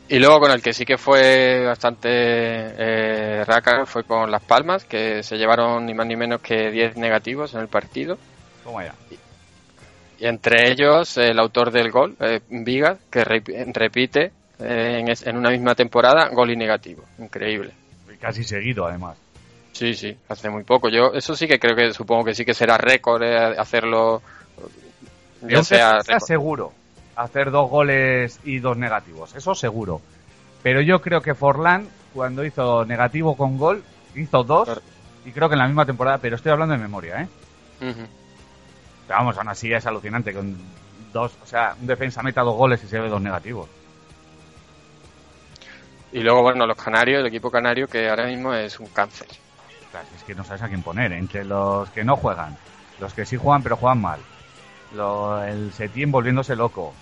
Y 0.10 0.20
luego 0.20 0.42
con 0.42 0.52
el 0.52 0.62
que 0.62 0.74
sí 0.74 0.86
que 0.86 0.98
fue 0.98 1.64
bastante 1.66 2.10
eh, 2.12 3.44
rácano 3.46 3.86
fue 3.86 4.04
con 4.04 4.30
Las 4.30 4.44
Palmas, 4.44 4.84
que 4.84 5.24
se 5.24 5.38
llevaron 5.38 5.86
ni 5.86 5.94
más 5.94 6.06
ni 6.06 6.16
menos 6.18 6.42
que 6.42 6.70
10 6.72 6.98
negativos 6.98 7.54
en 7.54 7.62
el 7.62 7.68
partido. 7.68 8.18
Toma 8.64 8.84
ya. 8.86 8.94
Y 10.20 10.26
entre 10.26 10.72
ellos 10.72 11.18
el 11.18 11.40
autor 11.40 11.72
del 11.72 11.90
gol, 11.90 12.16
eh, 12.20 12.42
Vigas, 12.50 13.00
que 13.10 13.24
re- 13.24 13.44
repite 13.74 14.32
eh, 14.60 14.98
en, 15.00 15.08
es- 15.10 15.26
en 15.26 15.38
una 15.38 15.50
misma 15.50 15.74
temporada 15.74 16.28
gol 16.30 16.52
y 16.52 16.58
negativo. 16.58 17.04
Increíble. 17.18 17.72
Y 18.14 18.18
casi 18.18 18.44
seguido, 18.44 18.86
además. 18.86 19.18
Sí, 19.74 19.94
sí, 19.96 20.16
hace 20.30 20.50
muy 20.50 20.64
poco. 20.64 20.88
Yo 20.88 21.12
eso 21.14 21.36
sí 21.36 21.48
que 21.48 21.60
creo 21.60 21.76
que 21.76 21.94
supongo 21.94 22.24
que 22.24 22.36
sí 22.36 22.46
que 22.46 22.54
será 22.54 22.78
récord 22.78 23.22
eh, 23.24 23.56
hacerlo. 23.58 24.22
Ya 25.42 25.58
un 25.58 25.66
sea 25.66 26.00
récord. 26.00 26.22
seguro 26.22 26.74
hacer 27.16 27.52
dos 27.52 27.70
goles 27.70 28.40
y 28.44 28.60
dos 28.60 28.78
negativos. 28.78 29.36
Eso 29.36 29.56
seguro. 29.56 30.02
Pero 30.62 30.82
yo 30.82 31.02
creo 31.02 31.22
que 31.22 31.36
Forlán, 31.36 31.88
cuando 32.14 32.46
hizo 32.46 32.86
negativo 32.86 33.36
con 33.36 33.58
gol, 33.58 33.84
hizo 34.16 34.44
dos. 34.44 34.66
Claro. 34.66 34.82
Y 35.26 35.32
creo 35.32 35.48
que 35.48 35.56
en 35.56 35.60
la 35.60 35.68
misma 35.68 35.86
temporada, 35.86 36.18
pero 36.18 36.36
estoy 36.36 36.52
hablando 36.52 36.74
de 36.74 36.82
memoria, 36.82 37.22
¿eh? 37.22 37.28
Pero 37.80 38.08
vamos, 39.08 39.38
aún 39.38 39.50
así 39.50 39.72
es 39.72 39.86
alucinante 39.86 40.32
que 40.32 40.40
un 40.40 40.58
dos, 41.14 41.32
o 41.42 41.46
sea, 41.46 41.76
un 41.80 41.88
defensa 41.88 42.22
meta 42.24 42.42
dos 42.42 42.56
goles 42.56 42.84
y 42.84 42.88
se 42.88 43.00
ve 43.00 43.10
dos 43.10 43.22
negativos. 43.22 43.70
Y 46.12 46.20
luego, 46.20 46.42
bueno, 46.42 46.66
los 46.68 46.78
canarios, 46.78 47.22
el 47.22 47.28
equipo 47.28 47.50
canario 47.50 47.88
que 47.88 48.10
ahora 48.10 48.26
mismo 48.28 48.54
es 48.54 48.80
un 48.80 48.88
cáncer. 48.88 49.28
Es 50.16 50.24
que 50.24 50.34
no 50.36 50.44
sabes 50.44 50.62
a 50.64 50.68
quién 50.68 50.82
poner. 50.84 51.12
Entre 51.14 51.46
los 51.46 51.90
que 51.92 52.04
no 52.04 52.16
juegan, 52.16 52.58
los 53.00 53.14
que 53.14 53.26
sí 53.26 53.38
juegan 53.38 53.62
pero 53.64 53.78
juegan 53.78 54.02
mal, 54.02 54.20
lo- 54.92 55.44
el 55.44 55.72
Setién 55.72 56.12
volviéndose 56.12 56.56
loco, 56.56 56.94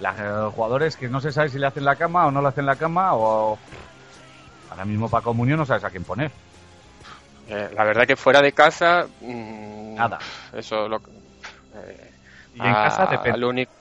los 0.00 0.54
jugadores 0.54 0.96
que 0.96 1.08
no 1.08 1.20
se 1.20 1.32
sabe 1.32 1.48
si 1.48 1.58
le 1.58 1.66
hacen 1.66 1.84
la 1.84 1.96
cama 1.96 2.26
o 2.26 2.30
no 2.30 2.40
le 2.40 2.48
hacen 2.48 2.66
la 2.66 2.76
cama, 2.76 3.14
o 3.14 3.58
ahora 4.70 4.84
mismo 4.84 5.08
para 5.08 5.22
comunión 5.24 5.58
no 5.58 5.66
sabes 5.66 5.84
a 5.84 5.90
quién 5.90 6.04
poner. 6.04 6.30
Eh, 7.48 7.70
la 7.74 7.84
verdad 7.84 8.06
que 8.06 8.16
fuera 8.16 8.40
de 8.42 8.52
casa. 8.52 9.08
mm, 9.20 9.94
Nada. 9.94 10.18
Eso 10.52 10.88
lo. 10.88 11.00
eh, 11.74 12.12
Y 12.54 12.58
en 12.58 12.66
a- 12.66 12.84
casa 12.84 13.06
depende. 13.06 13.30
al 13.30 13.44
único- 13.44 13.72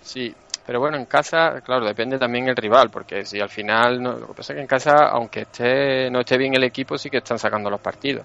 sí, 0.00 0.34
Pero 0.64 0.78
bueno, 0.78 0.96
en 0.96 1.06
casa, 1.06 1.60
claro, 1.64 1.84
depende 1.84 2.18
también 2.18 2.48
el 2.48 2.56
rival, 2.56 2.88
porque 2.90 3.24
si 3.24 3.40
al 3.40 3.48
final, 3.48 4.00
no, 4.00 4.12
lo 4.12 4.28
que 4.28 4.34
pasa 4.34 4.52
es 4.52 4.56
que 4.56 4.62
en 4.62 4.68
casa, 4.68 5.08
aunque 5.10 5.40
esté 5.40 6.08
no 6.10 6.20
esté 6.20 6.38
bien 6.38 6.54
el 6.54 6.62
equipo, 6.62 6.96
sí 6.96 7.10
que 7.10 7.18
están 7.18 7.38
sacando 7.38 7.68
los 7.68 7.80
partidos. 7.80 8.24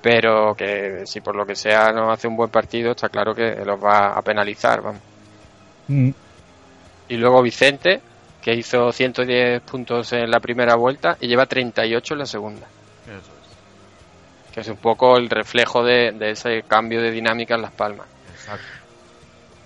Pero 0.00 0.54
que 0.54 1.02
si 1.06 1.20
por 1.20 1.34
lo 1.34 1.44
que 1.44 1.56
sea 1.56 1.90
no 1.92 2.10
hace 2.10 2.28
un 2.28 2.36
buen 2.36 2.50
partido, 2.50 2.92
está 2.92 3.08
claro 3.08 3.34
que 3.34 3.56
los 3.64 3.82
va 3.82 4.16
a 4.16 4.22
penalizar, 4.22 4.80
vamos. 4.80 5.02
Mm. 5.88 6.10
Y 7.08 7.16
luego 7.16 7.42
Vicente, 7.42 8.00
que 8.40 8.54
hizo 8.54 8.92
110 8.92 9.60
puntos 9.62 10.12
en 10.12 10.30
la 10.30 10.38
primera 10.38 10.76
vuelta 10.76 11.16
y 11.20 11.26
lleva 11.26 11.46
38 11.46 12.14
en 12.14 12.18
la 12.18 12.26
segunda. 12.26 12.66
Eso 13.06 13.16
es. 13.18 14.54
Que 14.54 14.60
es 14.60 14.68
un 14.68 14.76
poco 14.76 15.16
el 15.16 15.28
reflejo 15.28 15.82
de, 15.82 16.12
de 16.12 16.30
ese 16.30 16.62
cambio 16.62 17.02
de 17.02 17.10
dinámica 17.10 17.56
en 17.56 17.62
Las 17.62 17.72
Palmas. 17.72 18.06
Exacto. 18.32 18.64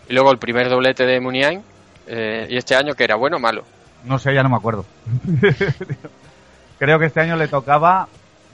Y 0.09 0.15
luego 0.15 0.33
el 0.33 0.39
primer 0.39 0.69
doblete 0.69 1.05
de 1.05 1.21
Muniain. 1.21 1.63
Eh, 2.07 2.47
y 2.51 2.57
este 2.57 2.75
año 2.77 2.95
que 2.95 3.05
era 3.05 3.17
bueno 3.17 3.37
o 3.37 3.41
malo. 3.41 3.65
No 4.05 4.19
sé, 4.19 4.35
ya 4.35 4.43
no 4.43 4.49
me 4.51 4.57
acuerdo. 4.57 4.85
Creo 6.79 6.99
que 6.99 7.07
este 7.07 7.21
año 7.21 7.37
le 7.37 7.49
tocaba 7.49 8.09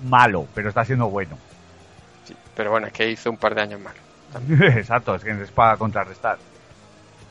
malo, 0.04 0.46
pero 0.54 0.68
está 0.68 0.84
siendo 0.84 1.08
bueno. 1.08 1.36
Sí, 2.24 2.34
pero 2.54 2.70
bueno, 2.70 2.86
es 2.86 2.92
que 2.92 3.10
hizo 3.10 3.30
un 3.30 3.36
par 3.36 3.54
de 3.54 3.62
años 3.62 3.80
malo. 3.80 3.98
Exacto, 4.76 5.14
es 5.14 5.24
que 5.24 5.30
es 5.30 5.50
para 5.50 5.76
contrarrestar. 5.76 6.38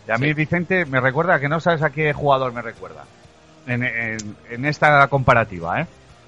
Y 0.08 0.12
a 0.12 0.18
mí 0.18 0.28
Sí. 0.28 0.34
Vicente 0.34 0.86
me 0.86 1.00
recuerda 1.00 1.40
que 1.40 1.48
no 1.48 1.60
sabes 1.60 1.82
a 1.84 1.92
qué 1.92 2.12
jugador 2.14 2.52
me 2.52 2.62
recuerda. 2.62 3.04
En, 3.68 3.84
en- 3.84 4.36
en 4.50 4.66
esta 4.66 5.08
comparativa, 5.08 5.82
¿eh? 5.82 5.88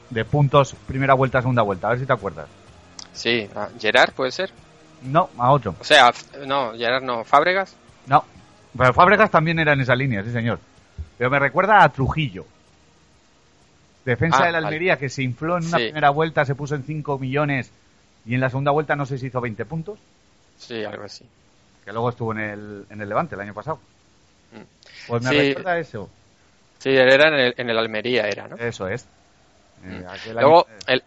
De 0.10 0.25
puntos, 0.25 0.75
primera 0.88 1.13
vuelta, 1.13 1.41
segunda 1.41 1.62
vuelta. 1.63 1.88
A 1.88 1.91
ver 1.91 2.00
si 2.00 2.05
te 2.05 2.13
acuerdas. 2.13 2.48
Sí, 3.13 3.50
a 3.55 3.69
Gerard 3.79 4.13
puede 4.13 4.31
ser. 4.31 4.51
No, 5.01 5.29
a 5.38 5.51
otro. 5.51 5.74
O 5.79 5.83
sea, 5.83 6.12
no, 6.45 6.74
Gerard 6.74 7.01
no, 7.03 7.24
Fábregas. 7.24 7.75
No. 8.05 8.24
Pero 8.77 8.93
Fábregas 8.93 9.29
también 9.31 9.59
era 9.59 9.73
en 9.73 9.81
esa 9.81 9.95
línea, 9.95 10.23
sí 10.23 10.31
señor. 10.31 10.59
Pero 11.17 11.29
me 11.29 11.39
recuerda 11.39 11.83
a 11.83 11.89
Trujillo. 11.89 12.45
Defensa 14.05 14.39
Ah, 14.41 14.45
de 14.47 14.51
la 14.53 14.57
Almería 14.59 14.97
que 14.97 15.09
se 15.09 15.21
infló 15.21 15.57
en 15.57 15.65
una 15.67 15.77
Sí. 15.77 15.83
primera 15.85 16.09
vuelta, 16.09 16.43
se 16.45 16.55
puso 16.55 16.73
en 16.75 16.83
5 16.83 17.19
millones 17.19 17.71
y 18.25 18.33
en 18.33 18.41
la 18.41 18.49
segunda 18.49 18.71
vuelta 18.71 18.95
no 18.95 19.05
sé 19.05 19.17
si 19.17 19.27
hizo 19.27 19.39
20 19.41 19.63
puntos. 19.65 19.99
Sí, 20.57 20.83
algo 20.83 21.03
así. 21.03 21.25
Que 21.85 21.91
luego 21.91 22.09
estuvo 22.09 22.31
en 22.33 22.39
el, 22.39 22.85
en 22.89 23.01
el 23.01 23.09
Levante 23.09 23.35
el 23.35 23.41
año 23.41 23.53
pasado. 23.53 23.79
Mm. 24.53 24.61
Pues 25.07 25.23
me 25.23 25.29
Sí. 25.29 25.37
recuerda 25.49 25.71
a 25.73 25.79
eso. 25.79 26.09
Sí, 26.79 26.89
él 26.89 27.11
era 27.11 27.27
en 27.27 27.33
el, 27.35 27.53
en 27.57 27.69
el 27.69 27.77
Almería, 27.77 28.27
era, 28.27 28.47
¿no? 28.47 28.55
Eso 28.55 28.87
es. 28.87 29.03
Eh, 29.83 30.03
Mm. 30.03 30.07
aquel 30.09 30.33
Luego, 30.33 30.65
año- 30.67 30.77
el, 30.87 31.03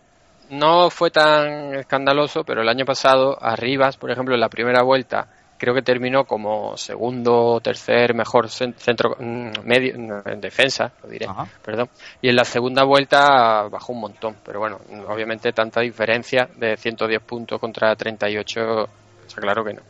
no 0.50 0.90
fue 0.90 1.10
tan 1.10 1.74
escandaloso, 1.74 2.44
pero 2.44 2.62
el 2.62 2.68
año 2.68 2.84
pasado, 2.84 3.36
Arribas, 3.42 3.96
por 3.96 4.10
ejemplo, 4.12 4.34
en 4.34 4.40
la 4.40 4.48
primera 4.48 4.82
vuelta, 4.82 5.28
creo 5.64 5.74
que 5.74 5.82
terminó 5.82 6.24
como 6.24 6.76
segundo, 6.76 7.58
tercer, 7.62 8.14
mejor 8.14 8.46
cen- 8.48 8.74
centro 8.76 9.16
mm, 9.18 9.50
medio 9.64 9.96
no, 9.98 10.22
en 10.26 10.40
defensa, 10.40 10.92
lo 11.02 11.08
diré, 11.08 11.26
Ajá. 11.26 11.46
perdón. 11.64 11.88
Y 12.20 12.28
en 12.28 12.36
la 12.36 12.44
segunda 12.44 12.84
vuelta 12.84 13.62
bajó 13.68 13.92
un 13.94 14.00
montón, 14.00 14.36
pero 14.44 14.60
bueno, 14.60 14.78
obviamente 15.08 15.52
tanta 15.52 15.80
diferencia 15.80 16.48
de 16.56 16.76
110 16.76 17.22
puntos 17.22 17.58
contra 17.58 17.96
38, 17.96 18.88
está 19.26 19.40
claro 19.40 19.64
que 19.64 19.72
no. 19.74 19.80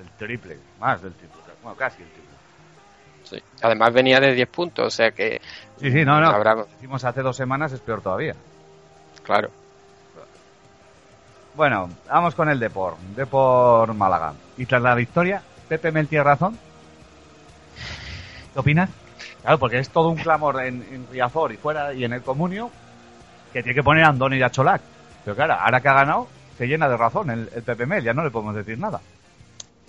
El 0.00 0.10
triple, 0.18 0.58
más 0.78 1.00
del 1.02 1.14
triple. 1.14 1.36
Bueno, 1.62 1.76
casi 1.76 2.02
el 2.02 2.08
triple. 2.10 2.26
Sí. 3.24 3.42
Además 3.62 3.92
venía 3.92 4.20
de 4.20 4.34
10 4.34 4.48
puntos, 4.48 4.86
o 4.86 4.90
sea 4.90 5.10
que 5.10 5.40
Sí, 5.80 5.90
sí, 5.90 6.04
no, 6.04 6.20
no. 6.20 6.28
Habrá- 6.28 6.64
hicimos 6.78 7.02
hace 7.04 7.22
dos 7.22 7.36
semanas, 7.36 7.72
es 7.72 7.80
peor 7.80 8.00
todavía. 8.02 8.34
claro. 9.24 9.50
Bueno, 11.56 11.88
vamos 12.06 12.34
con 12.34 12.50
el 12.50 12.60
Depor. 12.60 12.96
Depor 13.16 13.94
Málaga. 13.94 14.34
Y 14.58 14.66
tras 14.66 14.82
la 14.82 14.94
victoria, 14.94 15.42
Pepe 15.68 15.90
Mel 15.90 16.06
tiene 16.06 16.22
razón. 16.22 16.58
¿Qué 18.52 18.58
opinas? 18.58 18.90
Claro, 19.40 19.58
porque 19.58 19.78
es 19.78 19.88
todo 19.88 20.10
un 20.10 20.16
clamor 20.22 20.62
en, 20.62 20.86
en 20.90 21.06
Riazor 21.10 21.52
y 21.52 21.56
fuera 21.56 21.94
y 21.94 22.04
en 22.04 22.12
el 22.12 22.22
comunio 22.22 22.70
que 23.54 23.62
tiene 23.62 23.74
que 23.74 23.82
poner 23.82 24.04
a 24.04 24.08
Andoni 24.08 24.36
y 24.36 24.42
a 24.42 24.50
Cholac. 24.50 24.82
Pero 25.24 25.34
claro, 25.34 25.54
ahora 25.54 25.80
que 25.80 25.88
ha 25.88 25.94
ganado, 25.94 26.28
se 26.58 26.66
llena 26.66 26.90
de 26.90 26.96
razón 26.98 27.30
el, 27.30 27.48
el 27.54 27.62
Pepe 27.62 27.86
Mel, 27.86 28.04
ya 28.04 28.12
no 28.12 28.22
le 28.22 28.30
podemos 28.30 28.54
decir 28.54 28.78
nada. 28.78 29.00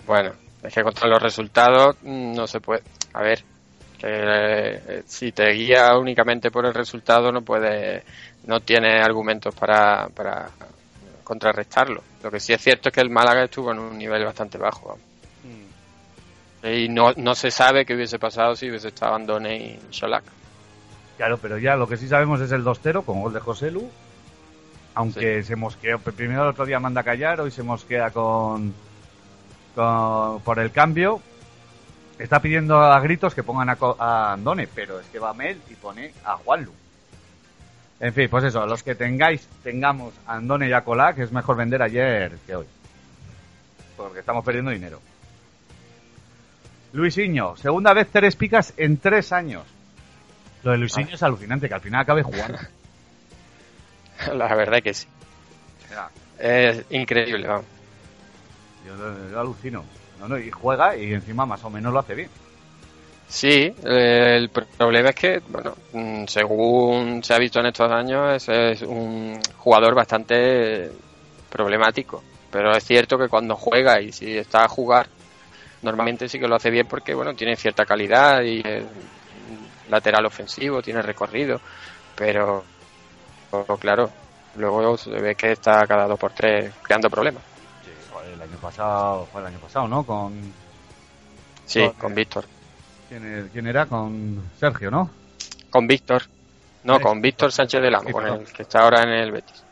Bueno, 0.06 0.32
es 0.62 0.72
que 0.74 0.82
contra 0.82 1.06
los 1.06 1.22
resultados 1.22 1.96
mm, 2.02 2.34
no 2.34 2.46
se 2.46 2.60
puede. 2.60 2.82
A 3.12 3.20
ver, 3.20 3.44
que 3.98 4.06
eh, 4.08 5.02
si 5.04 5.32
te 5.32 5.50
guía 5.52 5.98
únicamente 5.98 6.50
por 6.50 6.64
el 6.64 6.72
resultado 6.72 7.30
no 7.30 7.42
puede, 7.42 8.04
no 8.46 8.60
tiene 8.60 9.02
argumentos 9.02 9.54
para, 9.54 10.08
para 10.08 10.48
contrarrestarlo. 11.28 12.02
Lo 12.22 12.30
que 12.30 12.40
sí 12.40 12.52
es 12.54 12.60
cierto 12.60 12.88
es 12.88 12.94
que 12.94 13.00
el 13.02 13.10
Málaga 13.10 13.44
estuvo 13.44 13.70
en 13.70 13.78
un 13.78 13.96
nivel 13.98 14.24
bastante 14.24 14.56
bajo. 14.58 14.88
vamos. 14.88 15.02
Y 16.74 16.88
no, 16.88 17.12
no 17.16 17.34
se 17.36 17.50
sabe 17.52 17.84
qué 17.86 17.94
hubiese 17.94 18.18
pasado 18.18 18.56
si 18.56 18.68
hubiese 18.68 18.88
estado 18.88 19.14
Andone 19.14 19.56
y 19.56 19.78
Xolac. 19.94 20.24
Claro, 21.16 21.38
pero 21.38 21.56
ya 21.58 21.76
lo 21.76 21.86
que 21.86 21.96
sí 21.96 22.08
sabemos 22.08 22.40
es 22.40 22.50
el 22.50 22.64
2-0 22.64 23.04
con 23.04 23.20
gol 23.22 23.32
de 23.32 23.40
José 23.40 23.70
Lu. 23.70 23.88
Aunque 24.94 25.42
se 25.44 25.54
mosqueó, 25.54 25.98
primero 26.00 26.42
el 26.42 26.48
otro 26.48 26.66
día 26.66 26.80
manda 26.80 27.02
a 27.02 27.04
callar, 27.04 27.40
hoy 27.40 27.52
se 27.52 27.62
mosquea 27.62 28.10
con, 28.10 28.74
con- 29.76 30.40
por 30.40 30.58
el 30.58 30.72
cambio. 30.72 31.20
Está 32.18 32.40
pidiendo 32.40 32.80
a 32.80 32.98
gritos 32.98 33.34
que 33.34 33.44
pongan 33.44 33.68
a, 33.70 33.76
a 33.98 34.32
Andone, 34.32 34.66
pero 34.66 34.98
es 34.98 35.06
que 35.06 35.20
va 35.20 35.32
Mel 35.34 35.60
y 35.70 35.74
pone 35.74 36.12
a 36.24 36.36
Juanlu. 36.38 36.72
En 38.00 38.12
fin, 38.14 38.28
pues 38.30 38.44
eso, 38.44 38.64
los 38.66 38.82
que 38.82 38.94
tengáis, 38.94 39.46
tengamos 39.62 40.14
a 40.26 40.34
Andone 40.36 40.68
y 40.68 40.72
a 40.72 40.82
Colac, 40.82 41.18
es 41.18 41.32
mejor 41.32 41.56
vender 41.56 41.82
ayer 41.82 42.38
que 42.46 42.54
hoy. 42.54 42.66
Porque 43.96 44.20
estamos 44.20 44.44
perdiendo 44.44 44.70
dinero. 44.70 45.00
Luisinho, 46.92 47.56
segunda 47.56 47.92
vez 47.92 48.08
tres 48.10 48.36
picas 48.36 48.72
en 48.76 48.98
tres 48.98 49.32
años. 49.32 49.64
Lo 50.62 50.72
de 50.72 50.78
Luisinho 50.78 51.14
es 51.14 51.22
alucinante, 51.22 51.68
que 51.68 51.74
al 51.74 51.80
final 51.80 52.02
acabe 52.02 52.22
jugando. 52.22 52.58
La 54.34 54.54
verdad 54.54 54.82
que 54.82 54.94
sí. 54.94 55.06
Mira, 55.88 56.10
Es 56.38 56.84
increíble, 56.90 57.46
vamos. 57.46 57.66
yo, 58.86 59.30
yo 59.30 59.40
alucino. 59.40 59.84
No, 60.20 60.28
no, 60.28 60.38
y 60.38 60.50
juega 60.50 60.96
y 60.96 61.12
encima 61.14 61.46
más 61.46 61.62
o 61.64 61.70
menos 61.70 61.92
lo 61.92 62.00
hace 62.00 62.14
bien. 62.14 62.30
Sí, 63.28 63.74
eh, 63.84 64.36
el 64.36 64.50
pr- 64.50 64.66
problema 64.78 65.10
es 65.10 65.14
que, 65.14 65.42
bueno, 65.48 65.74
mm, 65.92 66.24
según 66.26 67.22
se 67.22 67.34
ha 67.34 67.38
visto 67.38 67.60
en 67.60 67.66
estos 67.66 67.90
años, 67.92 68.48
es, 68.48 68.82
un 68.82 69.38
jugador 69.58 69.94
bastante 69.94 70.90
problemático. 71.50 72.22
Pero 72.50 72.72
es 72.72 72.82
cierto 72.84 73.18
que 73.18 73.28
cuando 73.28 73.54
juega 73.54 74.00
y 74.00 74.10
si 74.12 74.38
está 74.38 74.64
a 74.64 74.68
jugar, 74.68 75.06
normalmente 75.82 76.26
sí 76.26 76.38
que 76.38 76.48
lo 76.48 76.56
hace 76.56 76.70
bien 76.70 76.86
porque, 76.88 77.14
bueno, 77.14 77.34
tiene 77.34 77.54
cierta 77.56 77.84
calidad 77.84 78.42
y 78.42 78.62
es 78.64 78.84
lateral 79.90 80.24
ofensivo, 80.24 80.80
tiene 80.80 81.02
recorrido. 81.02 81.60
Pero, 82.16 82.64
claro, 83.78 84.10
luego 84.56 84.96
se 84.96 85.10
ve 85.10 85.34
que 85.34 85.52
está 85.52 85.86
cada 85.86 86.06
dos 86.06 86.18
por 86.18 86.32
tres 86.32 86.72
creando 86.82 87.10
problemas. 87.10 87.42
Sí, 87.84 87.90
el 88.32 88.40
año 88.40 88.58
pasado, 88.62 89.26
fue 89.30 89.42
el 89.42 89.48
año 89.48 89.58
pasado, 89.58 89.86
¿no? 89.86 90.04
Con 90.04 90.32
Sí, 91.66 91.80
con 91.98 92.14
Víctor. 92.14 92.46
¿Quién, 93.08 93.24
er- 93.24 93.48
quién 93.52 93.66
era? 93.66 93.86
Con 93.86 94.42
Sergio, 94.58 94.90
¿no? 94.90 95.10
Con 95.70 95.86
Víctor. 95.86 96.22
No, 96.84 97.00
con 97.00 97.20
Víctor 97.20 97.52
Sánchez 97.52 97.82
del 97.82 97.94
Amo, 97.94 98.10
con 98.10 98.26
el 98.26 98.44
que 98.52 98.62
está 98.62 98.80
ahora 98.80 99.02
en 99.02 99.10
el 99.10 99.32
Betis. 99.32 99.62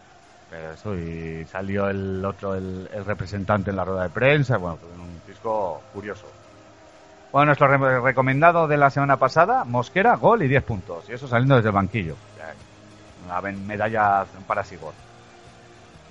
Pero 0.50 0.72
eso, 0.72 0.94
y 0.94 1.44
salió 1.50 1.88
el 1.88 2.24
otro, 2.24 2.54
el, 2.54 2.88
el 2.92 3.04
representante 3.04 3.70
en 3.70 3.76
la 3.76 3.84
rueda 3.84 4.04
de 4.04 4.10
prensa. 4.10 4.56
Bueno, 4.58 4.76
fue 4.76 4.88
un 4.90 5.20
disco 5.26 5.80
curioso. 5.92 6.26
Bueno, 7.32 7.46
nuestro 7.46 7.68
re- 7.68 8.00
recomendado 8.00 8.66
de 8.68 8.76
la 8.76 8.90
semana 8.90 9.16
pasada, 9.16 9.64
Mosquera, 9.64 10.16
gol 10.16 10.42
y 10.42 10.48
10 10.48 10.62
puntos. 10.64 11.08
Y 11.08 11.12
eso 11.12 11.26
saliendo 11.28 11.56
desde 11.56 11.68
el 11.70 11.74
banquillo. 11.74 12.16
Una 13.24 13.40
medalla 13.40 14.24
para 14.46 14.62
Sigor. 14.62 14.92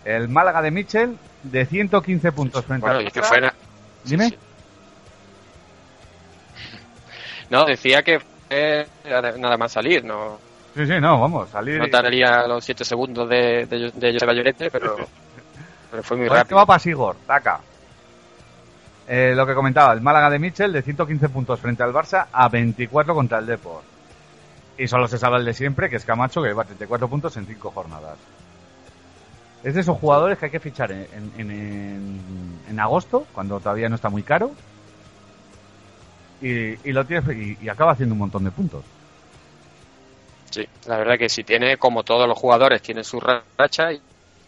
El 0.03 0.27
Málaga 0.27 0.61
de 0.61 0.71
Michel, 0.71 1.17
de 1.43 1.65
115 1.65 2.31
puntos 2.31 2.65
frente 2.65 2.81
Bueno, 2.85 2.99
al 2.99 3.07
y 3.07 3.11
que 3.11 3.21
fuera. 3.23 3.53
Dime. 4.03 4.25
Sí, 4.25 4.31
sí. 4.31 4.37
No, 7.49 7.65
decía 7.65 8.01
que 8.03 8.19
fue 8.19 8.87
nada 9.05 9.57
más 9.57 9.71
salir, 9.71 10.03
no, 10.03 10.37
Sí, 10.75 10.85
sí, 10.85 10.93
no, 10.99 11.21
vamos, 11.21 11.49
salir. 11.49 11.79
no 11.79 11.87
tardaría 11.87 12.45
los 12.47 12.63
7 12.65 12.83
segundos 12.83 13.29
de, 13.29 13.65
de, 13.65 13.91
de 13.95 14.13
Joseba 14.13 14.33
Llorente, 14.33 14.69
pero, 14.69 14.95
pero 15.91 16.03
fue 16.03 16.17
muy 16.17 16.27
Pues 16.27 16.39
rápido. 16.39 16.57
va 16.57 16.65
para 16.65 16.79
Sigor, 16.79 17.15
taca. 17.25 17.59
Eh, 19.07 19.33
lo 19.35 19.45
que 19.45 19.53
comentaba, 19.53 19.93
el 19.93 20.01
Málaga 20.01 20.29
de 20.29 20.39
Michel 20.39 20.73
de 20.73 20.81
115 20.81 21.29
puntos 21.29 21.59
frente 21.59 21.83
al 21.83 21.93
Barça 21.93 22.25
a 22.31 22.49
24 22.49 23.13
contra 23.13 23.37
el 23.37 23.45
Depor. 23.45 23.81
Y 24.77 24.87
solo 24.87 25.07
se 25.07 25.17
sabe 25.17 25.37
el 25.37 25.45
de 25.45 25.53
siempre, 25.53 25.89
que 25.89 25.95
es 25.95 26.03
Camacho, 26.05 26.41
que 26.41 26.49
lleva 26.49 26.63
34 26.65 27.07
puntos 27.07 27.37
en 27.37 27.45
5 27.45 27.71
jornadas. 27.71 28.17
Es 29.63 29.73
de 29.75 29.81
esos 29.81 29.97
jugadores 29.97 30.37
que 30.37 30.45
hay 30.45 30.51
que 30.51 30.59
fichar 30.59 30.91
en, 30.91 31.07
en, 31.37 31.51
en- 31.51 32.59
en 32.69 32.79
agosto, 32.79 33.25
cuando 33.33 33.59
todavía 33.59 33.87
no 33.89 33.95
está 33.95 34.09
muy 34.09 34.23
caro. 34.23 34.51
Y, 36.41 36.77
y 36.87 36.91
lo 36.91 37.05
tiene, 37.05 37.33
y, 37.33 37.57
y 37.61 37.69
acaba 37.69 37.93
haciendo 37.93 38.13
un 38.13 38.19
montón 38.19 38.43
de 38.43 38.51
puntos. 38.51 38.83
Sí, 40.51 40.67
la 40.87 40.97
verdad 40.97 41.17
que 41.17 41.29
si 41.29 41.43
tiene, 41.43 41.77
como 41.77 42.03
todos 42.03 42.27
los 42.27 42.37
jugadores, 42.37 42.81
tiene 42.81 43.03
su 43.03 43.19
racha 43.19 43.91
y, 43.91 44.01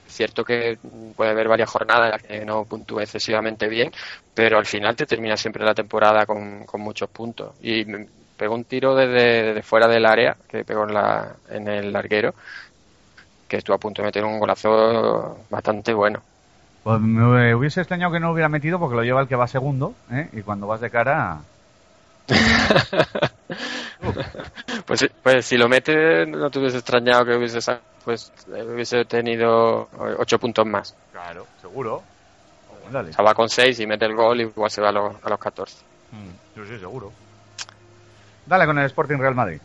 cierto 0.07 0.43
que 0.43 0.77
puede 1.15 1.31
haber 1.31 1.47
varias 1.47 1.69
jornadas 1.69 2.05
en 2.05 2.11
las 2.11 2.23
que 2.23 2.45
no 2.45 2.65
puntúe 2.65 3.01
excesivamente 3.01 3.67
bien, 3.67 3.91
pero 4.33 4.57
al 4.57 4.65
final 4.65 4.95
te 4.95 5.05
termina 5.05 5.37
siempre 5.37 5.65
la 5.65 5.73
temporada 5.73 6.25
con, 6.25 6.65
con 6.65 6.81
muchos 6.81 7.09
puntos. 7.09 7.53
Y 7.61 7.85
pegó 8.37 8.55
un 8.55 8.63
tiro 8.63 8.95
desde, 8.95 9.43
desde 9.43 9.63
fuera 9.63 9.87
del 9.87 10.05
área, 10.05 10.37
que 10.47 10.63
pegó 10.63 10.83
en, 10.83 10.93
la, 10.93 11.35
en 11.49 11.67
el 11.67 11.91
larguero, 11.91 12.33
que 13.47 13.57
estuvo 13.57 13.75
a 13.75 13.79
punto 13.79 14.01
de 14.01 14.07
meter 14.07 14.23
un 14.23 14.39
golazo 14.39 15.39
bastante 15.49 15.93
bueno. 15.93 16.21
Pues 16.83 17.01
me 17.01 17.53
hubiese 17.53 17.81
extrañado 17.81 18.13
que 18.13 18.19
no 18.19 18.27
lo 18.27 18.33
hubiera 18.33 18.49
metido 18.49 18.79
porque 18.79 18.95
lo 18.95 19.03
lleva 19.03 19.21
el 19.21 19.27
que 19.27 19.35
va 19.35 19.47
segundo, 19.47 19.93
¿eh? 20.11 20.29
y 20.33 20.41
cuando 20.41 20.67
vas 20.67 20.81
de 20.81 20.89
cara... 20.89 21.39
pues, 24.85 25.09
pues 25.23 25.45
si 25.45 25.57
lo 25.57 25.67
mete, 25.67 26.25
no 26.25 26.49
te 26.49 26.59
hubiese 26.59 26.77
extrañado 26.77 27.25
que 27.25 27.35
hubiese, 27.35 27.59
pues, 28.03 28.31
eh, 28.53 28.63
hubiese 28.63 29.05
tenido 29.05 29.89
ocho 30.17 30.39
puntos 30.39 30.65
más. 30.65 30.95
Claro, 31.11 31.47
seguro. 31.61 32.03
Dale. 32.91 33.09
O 33.09 33.13
sea, 33.13 33.23
va 33.23 33.33
con 33.33 33.49
seis 33.49 33.79
y 33.79 33.87
mete 33.87 34.05
el 34.05 34.15
gol 34.15 34.39
y 34.39 34.43
igual 34.43 34.71
se 34.71 34.81
va 34.81 34.89
a 34.89 34.93
los, 34.93 35.15
a 35.21 35.29
los 35.29 35.39
14. 35.39 35.75
Mm, 36.11 36.29
sí, 36.55 36.61
sí, 36.69 36.79
seguro. 36.79 37.11
Dale 38.45 38.65
con 38.65 38.79
el 38.79 38.85
Sporting 38.85 39.17
Real 39.17 39.35
Madrid. 39.35 39.59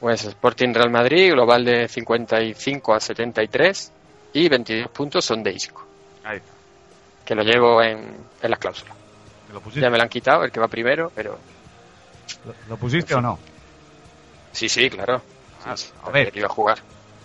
Pues 0.00 0.24
Sporting 0.24 0.74
Real 0.74 0.90
Madrid, 0.90 1.32
global 1.32 1.64
de 1.64 1.88
55 1.88 2.94
a 2.94 3.00
73 3.00 3.92
y 4.34 4.48
22 4.48 4.90
puntos 4.90 5.24
son 5.24 5.42
de 5.42 5.52
Isco, 5.52 5.86
Ahí 6.24 6.36
está. 6.38 6.50
que 7.24 7.34
lo 7.34 7.42
llevo 7.42 7.82
en, 7.82 8.14
en 8.42 8.50
las 8.50 8.58
cláusulas. 8.58 8.94
¿Te 9.46 9.52
¿Lo 9.52 9.60
pusiste, 9.60 9.80
Ya 9.80 9.90
me 9.90 9.96
lo 9.96 10.02
han 10.02 10.08
quitado, 10.08 10.44
el 10.44 10.50
que 10.50 10.60
va 10.60 10.68
primero, 10.68 11.10
pero 11.14 11.38
¿Lo, 12.44 12.54
lo 12.68 12.76
pusiste 12.76 13.14
o 13.14 13.20
no? 13.20 13.38
sí, 14.52 14.68
sí, 14.68 14.88
claro. 14.90 15.22
Ah, 15.64 15.76
sí, 15.76 15.90
a 16.04 16.10
ver. 16.10 16.30
que 16.32 16.38
iba 16.38 16.46
a 16.46 16.50
jugar. 16.50 16.78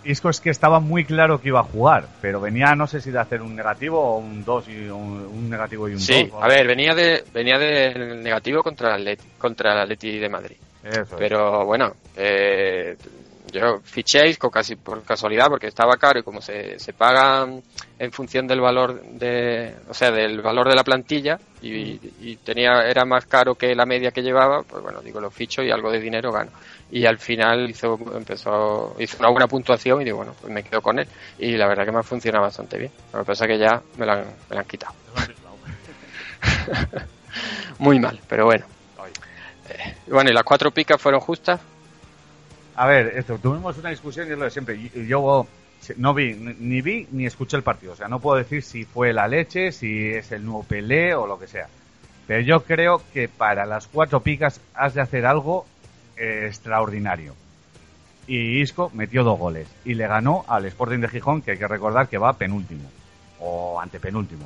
Isco 0.03 0.29
es 0.29 0.39
que 0.39 0.49
estaba 0.49 0.79
muy 0.79 1.05
claro 1.05 1.39
que 1.39 1.49
iba 1.49 1.59
a 1.59 1.63
jugar, 1.63 2.07
pero 2.21 2.41
venía 2.41 2.73
no 2.75 2.87
sé 2.87 3.01
si 3.01 3.11
de 3.11 3.19
hacer 3.19 3.41
un 3.41 3.55
negativo 3.55 3.99
o 3.99 4.17
un 4.17 4.43
2 4.43 4.67
y 4.69 4.89
un, 4.89 5.29
un 5.31 5.49
negativo 5.49 5.87
y 5.87 5.91
un 5.91 5.97
2. 5.97 6.03
Sí, 6.05 6.29
a 6.41 6.47
ver, 6.47 6.65
venía 6.65 6.95
de 6.95 7.23
venía 7.31 7.59
del 7.59 8.23
negativo 8.23 8.63
contra 8.63 8.87
el 8.89 8.93
Atleti, 9.01 9.27
contra 9.37 9.73
el 9.73 9.79
Atleti 9.79 10.17
de 10.17 10.29
Madrid. 10.29 10.57
Eso 10.83 11.01
es. 11.01 11.09
Pero 11.19 11.65
bueno, 11.65 11.93
eh, 12.17 12.97
yo 13.51 13.79
fiché 13.83 14.27
Isco 14.27 14.49
casi 14.49 14.75
por 14.75 15.03
casualidad 15.03 15.47
porque 15.47 15.67
estaba 15.67 15.97
caro 15.97 16.19
y 16.19 16.23
como 16.23 16.41
se, 16.41 16.79
se 16.79 16.93
paga 16.93 17.47
en 17.99 18.11
función 18.11 18.47
del 18.47 18.61
valor 18.61 19.01
de, 19.01 19.75
o 19.89 19.93
sea, 19.93 20.11
del 20.11 20.41
valor 20.41 20.67
de 20.69 20.75
la 20.75 20.83
plantilla 20.83 21.39
y, 21.61 21.99
y 22.21 22.37
tenía 22.37 22.83
era 22.87 23.05
más 23.05 23.25
caro 23.25 23.55
que 23.55 23.75
la 23.75 23.85
media 23.85 24.11
que 24.11 24.21
llevaba, 24.21 24.63
pues 24.63 24.81
bueno, 24.81 25.01
digo 25.01 25.19
lo 25.19 25.29
ficho 25.29 25.61
y 25.61 25.71
algo 25.71 25.91
de 25.91 25.99
dinero 25.99 26.31
gano. 26.31 26.51
Y 26.89 27.05
al 27.05 27.19
final 27.19 27.69
hizo 27.69 27.97
empezó 28.15 28.95
hizo 28.99 29.17
una 29.19 29.29
buena 29.29 29.47
puntuación 29.47 30.01
y 30.01 30.05
digo 30.05 30.17
bueno, 30.17 30.35
pues 30.39 30.51
me 30.51 30.63
quedo 30.63 30.81
con 30.81 30.99
él 30.99 31.07
y 31.37 31.57
la 31.57 31.67
verdad 31.67 31.85
que 31.85 31.91
me 31.91 31.99
ha 31.99 32.03
funcionado 32.03 32.45
bastante 32.45 32.77
bien. 32.77 32.91
Lo 33.13 33.19
que 33.19 33.25
pasa 33.25 33.45
es 33.45 33.51
que 33.51 33.59
ya 33.59 33.81
me 33.97 34.05
la 34.05 34.13
han, 34.13 34.25
me 34.49 34.55
la 34.55 34.61
han 34.61 34.67
quitado. 34.67 34.93
Muy 37.79 37.99
mal, 37.99 38.19
pero 38.27 38.45
bueno. 38.45 38.65
Eh, 39.69 39.95
bueno, 40.07 40.29
y 40.29 40.33
las 40.33 40.43
cuatro 40.43 40.71
picas 40.71 41.01
fueron 41.01 41.21
justas. 41.21 41.59
A 42.75 42.87
ver, 42.87 43.13
esto, 43.17 43.37
tuvimos 43.37 43.77
una 43.77 43.89
discusión 43.89 44.27
y 44.27 44.31
es 44.31 44.37
lo 44.37 44.45
de 44.45 44.51
siempre. 44.51 44.75
Y- 44.75 44.91
y 44.93 45.07
Yo 45.07 45.45
no 45.97 46.13
vi, 46.13 46.33
ni 46.33 46.81
vi 46.81 47.07
ni 47.11 47.25
escuché 47.25 47.57
el 47.57 47.63
partido. 47.63 47.93
O 47.93 47.95
sea, 47.95 48.07
no 48.07 48.19
puedo 48.19 48.37
decir 48.37 48.63
si 48.63 48.85
fue 48.85 49.13
la 49.13 49.27
leche, 49.27 49.71
si 49.71 50.09
es 50.09 50.31
el 50.31 50.45
nuevo 50.45 50.63
Pelé 50.63 51.13
o 51.15 51.27
lo 51.27 51.39
que 51.39 51.47
sea. 51.47 51.67
Pero 52.27 52.41
yo 52.41 52.63
creo 52.63 53.01
que 53.13 53.27
para 53.27 53.65
las 53.65 53.87
cuatro 53.87 54.21
picas 54.21 54.61
has 54.73 54.93
de 54.93 55.01
hacer 55.01 55.25
algo 55.25 55.65
eh, 56.17 56.45
extraordinario. 56.47 57.35
Y 58.27 58.61
Isco 58.61 58.91
metió 58.93 59.23
dos 59.23 59.37
goles 59.39 59.67
y 59.83 59.95
le 59.95 60.07
ganó 60.07 60.45
al 60.47 60.65
Sporting 60.65 60.99
de 60.99 61.09
Gijón, 61.09 61.41
que 61.41 61.51
hay 61.51 61.57
que 61.57 61.67
recordar 61.67 62.07
que 62.07 62.17
va 62.19 62.33
penúltimo 62.33 62.89
o 63.39 63.81
antepenúltimo. 63.81 64.45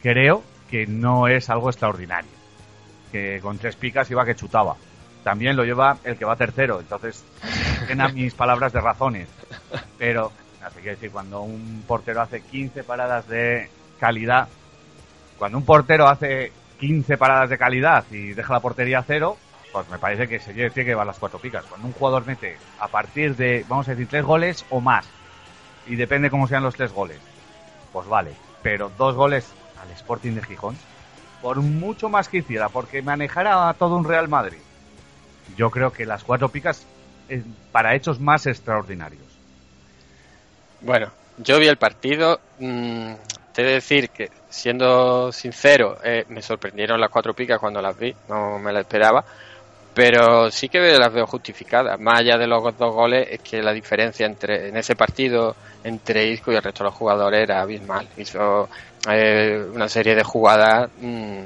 Creo 0.00 0.42
que 0.70 0.86
no 0.86 1.28
es 1.28 1.50
algo 1.50 1.68
extraordinario. 1.68 2.30
Que 3.10 3.40
con 3.42 3.58
tres 3.58 3.76
picas 3.76 4.10
iba 4.10 4.24
que 4.24 4.34
chutaba. 4.36 4.76
También 5.24 5.56
lo 5.56 5.64
lleva 5.64 5.98
el 6.04 6.16
que 6.16 6.24
va 6.24 6.36
tercero, 6.36 6.80
entonces 6.80 7.24
llena 7.88 8.08
mis 8.12 8.34
palabras 8.34 8.72
de 8.72 8.80
razones. 8.80 9.28
Pero, 9.98 10.32
así 10.62 10.80
que 10.80 10.90
decir, 10.90 11.10
cuando 11.10 11.42
un 11.42 11.84
portero 11.86 12.20
hace 12.20 12.40
15 12.40 12.84
paradas 12.84 13.28
de 13.28 13.70
calidad, 14.00 14.48
cuando 15.38 15.58
un 15.58 15.64
portero 15.64 16.08
hace 16.08 16.52
15 16.80 17.16
paradas 17.16 17.50
de 17.50 17.58
calidad 17.58 18.04
y 18.10 18.32
deja 18.32 18.52
la 18.52 18.60
portería 18.60 18.98
a 18.98 19.04
cero, 19.04 19.36
pues 19.72 19.88
me 19.88 19.98
parece 19.98 20.28
que 20.28 20.38
se 20.38 20.52
tiene 20.52 20.70
que 20.70 20.94
va 20.94 21.02
a 21.02 21.06
las 21.06 21.18
cuatro 21.18 21.38
picas. 21.38 21.64
Cuando 21.64 21.86
un 21.86 21.94
jugador 21.94 22.26
mete 22.26 22.56
a 22.78 22.88
partir 22.88 23.36
de, 23.36 23.64
vamos 23.68 23.88
a 23.88 23.92
decir, 23.92 24.08
tres 24.08 24.24
goles 24.24 24.64
o 24.70 24.80
más, 24.80 25.06
y 25.86 25.96
depende 25.96 26.30
cómo 26.30 26.46
sean 26.46 26.62
los 26.62 26.74
tres 26.74 26.92
goles, 26.92 27.18
pues 27.92 28.06
vale. 28.06 28.32
Pero 28.62 28.90
dos 28.98 29.14
goles 29.14 29.52
al 29.82 29.90
Sporting 29.92 30.32
de 30.32 30.42
Gijón, 30.42 30.76
por 31.40 31.56
mucho 31.60 32.08
más 32.08 32.28
que 32.28 32.38
hiciera, 32.38 32.68
porque 32.68 33.02
manejara 33.02 33.68
a 33.68 33.74
todo 33.74 33.96
un 33.96 34.04
Real 34.04 34.28
Madrid, 34.28 34.58
yo 35.56 35.70
creo 35.70 35.92
que 35.92 36.06
las 36.06 36.24
cuatro 36.24 36.48
picas 36.48 36.86
es 37.28 37.42
para 37.70 37.94
hechos 37.94 38.20
más 38.20 38.46
extraordinarios. 38.46 39.22
Bueno, 40.80 41.10
yo 41.38 41.58
vi 41.58 41.68
el 41.68 41.76
partido. 41.76 42.40
mm, 42.58 43.12
te 43.52 43.62
he 43.62 43.66
de 43.66 43.72
decir 43.74 44.10
que, 44.10 44.30
siendo 44.48 45.30
sincero, 45.30 45.98
eh, 46.02 46.24
me 46.28 46.40
sorprendieron 46.40 47.00
las 47.00 47.10
cuatro 47.10 47.34
picas 47.34 47.58
cuando 47.58 47.82
las 47.82 47.98
vi, 47.98 48.14
no 48.28 48.58
me 48.58 48.72
las 48.72 48.82
esperaba. 48.82 49.24
Pero 49.94 50.50
sí 50.50 50.70
que 50.70 50.78
las 50.98 51.12
veo 51.12 51.26
justificadas. 51.26 52.00
Más 52.00 52.20
allá 52.20 52.38
de 52.38 52.46
los 52.46 52.62
dos 52.62 52.94
goles, 52.94 53.28
es 53.30 53.40
que 53.40 53.60
la 53.62 53.72
diferencia 53.74 54.24
entre 54.24 54.68
en 54.68 54.76
ese 54.78 54.96
partido 54.96 55.54
entre 55.84 56.28
Isco 56.28 56.50
y 56.50 56.56
el 56.56 56.62
resto 56.62 56.82
de 56.82 56.90
los 56.90 56.94
jugadores 56.94 57.42
era 57.42 57.60
abismal. 57.60 58.08
Hizo 58.16 58.70
eh, 59.10 59.62
una 59.74 59.88
serie 59.88 60.14
de 60.14 60.22
jugadas 60.22 60.90
mm, 60.98 61.42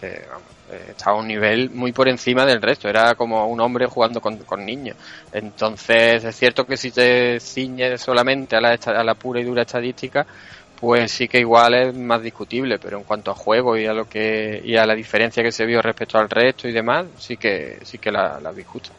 que 0.00 0.24
vamos, 0.30 0.42
eh, 0.42 0.53
estaba 0.90 1.16
a 1.16 1.20
un 1.20 1.28
nivel 1.28 1.70
muy 1.70 1.92
por 1.92 2.08
encima 2.08 2.44
del 2.46 2.62
resto. 2.62 2.88
Era 2.88 3.14
como 3.14 3.46
un 3.48 3.60
hombre 3.60 3.86
jugando 3.86 4.20
con, 4.20 4.38
con 4.44 4.64
niños. 4.64 4.96
Entonces, 5.30 6.24
es 6.24 6.36
cierto 6.36 6.66
que 6.66 6.76
si 6.76 6.92
te 6.92 7.40
ciñes 7.40 8.00
solamente 8.02 8.56
a 8.56 8.60
la, 8.60 8.72
a 8.84 9.04
la 9.04 9.14
pura 9.14 9.40
y 9.40 9.44
dura 9.44 9.62
estadística, 9.62 10.26
pues 10.74 11.12
sí 11.12 11.28
que 11.28 11.40
igual 11.40 11.74
es 11.74 11.94
más 11.94 12.22
discutible, 12.22 12.78
pero 12.78 12.98
en 12.98 13.04
cuanto 13.04 13.30
a 13.30 13.34
juego 13.34 13.76
y 13.76 13.86
a 13.86 13.92
lo 13.94 14.06
que 14.06 14.60
y 14.64 14.76
a 14.76 14.86
la 14.86 14.94
diferencia 14.94 15.42
que 15.42 15.52
se 15.52 15.66
vio 15.66 15.80
respecto 15.82 16.18
al 16.18 16.28
resto 16.30 16.68
y 16.68 16.72
demás, 16.72 17.06
sí 17.18 17.36
que 17.38 17.78
sí 17.84 17.98
que 17.98 18.10
la, 18.12 18.40
la 18.40 18.52
justa. 18.64 18.94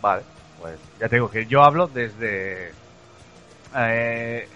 Vale, 0.00 0.24
pues 0.56 0.80
ya 0.98 1.08
te 1.08 1.16
digo 1.16 1.30
que 1.30 1.46
yo 1.46 1.62
hablo 1.62 1.86
desde 1.88 2.74
eh, 3.74 4.48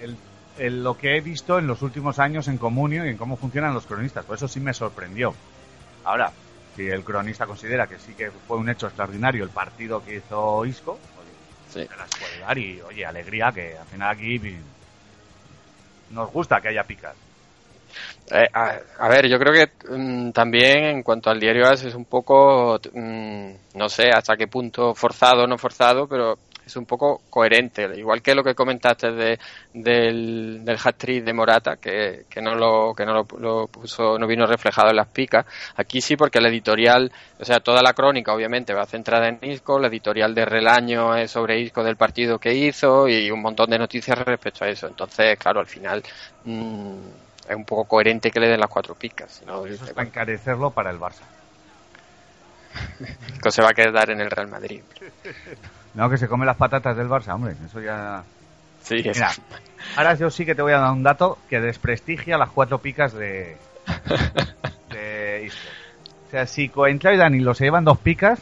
el- 0.56 0.82
lo 0.84 0.96
que 0.96 1.16
he 1.16 1.20
visto 1.20 1.58
en 1.58 1.66
los 1.66 1.82
últimos 1.82 2.18
años 2.20 2.46
en 2.48 2.58
Comunio 2.58 3.04
y 3.04 3.08
en 3.10 3.16
cómo 3.16 3.36
funcionan 3.36 3.74
los 3.74 3.86
cronistas. 3.86 4.24
Por 4.24 4.36
eso 4.36 4.48
sí 4.48 4.60
me 4.60 4.72
sorprendió. 4.74 5.36
Ahora, 6.04 6.32
si 6.76 6.86
el 6.86 7.02
cronista 7.04 7.46
considera 7.46 7.86
que 7.86 7.98
sí 7.98 8.14
que 8.14 8.30
fue 8.46 8.56
un 8.58 8.68
hecho 8.68 8.86
extraordinario 8.86 9.44
el 9.44 9.50
partido 9.50 10.02
que 10.04 10.16
hizo 10.16 10.64
Isco, 10.64 10.92
oye, 11.18 11.30
Sí. 11.68 11.86
se 11.86 11.96
las 11.96 12.10
puede 12.10 12.38
dar 12.40 12.58
y, 12.58 12.80
oye, 12.82 13.04
alegría 13.06 13.50
que 13.52 13.76
al 13.76 13.86
final 13.86 14.10
aquí 14.10 14.38
nos 16.10 16.30
gusta 16.30 16.60
que 16.60 16.68
haya 16.68 16.84
picas. 16.84 17.16
Eh, 18.30 18.48
a, 18.52 18.78
a 18.98 19.08
ver, 19.08 19.28
yo 19.28 19.38
creo 19.38 19.52
que 19.52 19.70
mm, 19.90 20.30
también 20.30 20.84
en 20.84 21.02
cuanto 21.02 21.30
al 21.30 21.40
diario 21.40 21.66
AS 21.66 21.84
es 21.84 21.94
un 21.94 22.04
poco, 22.06 22.78
mm, 22.92 23.50
no 23.74 23.88
sé 23.88 24.08
hasta 24.10 24.36
qué 24.36 24.46
punto 24.46 24.94
forzado 24.94 25.44
o 25.44 25.46
no 25.46 25.58
forzado, 25.58 26.06
pero 26.08 26.38
es 26.66 26.76
un 26.76 26.86
poco 26.86 27.22
coherente. 27.30 27.88
Igual 27.96 28.22
que 28.22 28.34
lo 28.34 28.42
que 28.42 28.54
comentaste 28.54 29.12
de, 29.12 29.38
del, 29.72 30.64
del 30.64 30.78
hat-trick 30.82 31.24
de 31.24 31.32
Morata, 31.32 31.76
que, 31.76 32.24
que 32.28 32.40
no, 32.40 32.54
lo, 32.54 32.94
que 32.94 33.04
no 33.04 33.12
lo, 33.12 33.26
lo 33.38 33.66
puso, 33.66 34.18
no 34.18 34.26
vino 34.26 34.46
reflejado 34.46 34.90
en 34.90 34.96
las 34.96 35.08
picas. 35.08 35.46
Aquí 35.76 36.00
sí, 36.00 36.16
porque 36.16 36.40
la 36.40 36.48
editorial, 36.48 37.10
o 37.38 37.44
sea, 37.44 37.60
toda 37.60 37.82
la 37.82 37.92
crónica 37.92 38.32
obviamente 38.32 38.72
va 38.72 38.86
centrada 38.86 39.28
en 39.28 39.38
Isco, 39.42 39.78
la 39.78 39.88
editorial 39.88 40.34
de 40.34 40.44
Relaño 40.44 41.14
es 41.16 41.30
sobre 41.30 41.60
Isco 41.60 41.82
del 41.82 41.96
partido 41.96 42.38
que 42.38 42.54
hizo 42.54 43.08
y 43.08 43.30
un 43.30 43.42
montón 43.42 43.70
de 43.70 43.78
noticias 43.78 44.18
respecto 44.18 44.64
a 44.64 44.68
eso. 44.68 44.86
Entonces, 44.86 45.38
claro, 45.38 45.60
al 45.60 45.66
final 45.66 46.02
mm, 46.44 46.96
es 47.48 47.56
un 47.56 47.64
poco 47.64 47.84
coherente 47.84 48.30
que 48.30 48.40
le 48.40 48.48
den 48.48 48.60
las 48.60 48.70
cuatro 48.70 48.94
picas. 48.94 49.30
Si 49.30 49.44
no, 49.44 49.66
Eso 49.66 49.84
es 49.84 49.92
para 49.92 50.06
encarecerlo 50.06 50.70
para 50.70 50.90
el 50.90 50.98
Barça. 50.98 51.22
Isco 53.34 53.50
se 53.50 53.62
va 53.62 53.68
a 53.70 53.74
quedar 53.74 54.10
en 54.10 54.20
el 54.20 54.30
Real 54.30 54.48
Madrid. 54.48 54.82
No, 55.94 56.10
que 56.10 56.18
se 56.18 56.28
come 56.28 56.44
las 56.46 56.56
patatas 56.56 56.96
del 56.96 57.08
Barça, 57.08 57.34
hombre. 57.34 57.54
Eso 57.66 57.80
ya... 57.80 58.22
Sí, 58.82 58.96
es- 59.04 59.16
Mira, 59.16 59.30
ahora 59.96 60.14
yo 60.14 60.30
sí 60.30 60.44
que 60.44 60.54
te 60.54 60.62
voy 60.62 60.72
a 60.72 60.78
dar 60.78 60.92
un 60.92 61.02
dato 61.02 61.38
que 61.48 61.60
desprestigia 61.60 62.36
las 62.36 62.50
cuatro 62.50 62.78
picas 62.78 63.12
de, 63.12 63.56
de 64.92 65.44
Isco. 65.46 65.58
O 66.26 66.30
sea, 66.30 66.46
si 66.46 66.68
Coentrao 66.68 67.14
y 67.14 67.16
Danilo 67.16 67.54
se 67.54 67.64
llevan 67.64 67.84
dos 67.84 67.98
picas, 67.98 68.40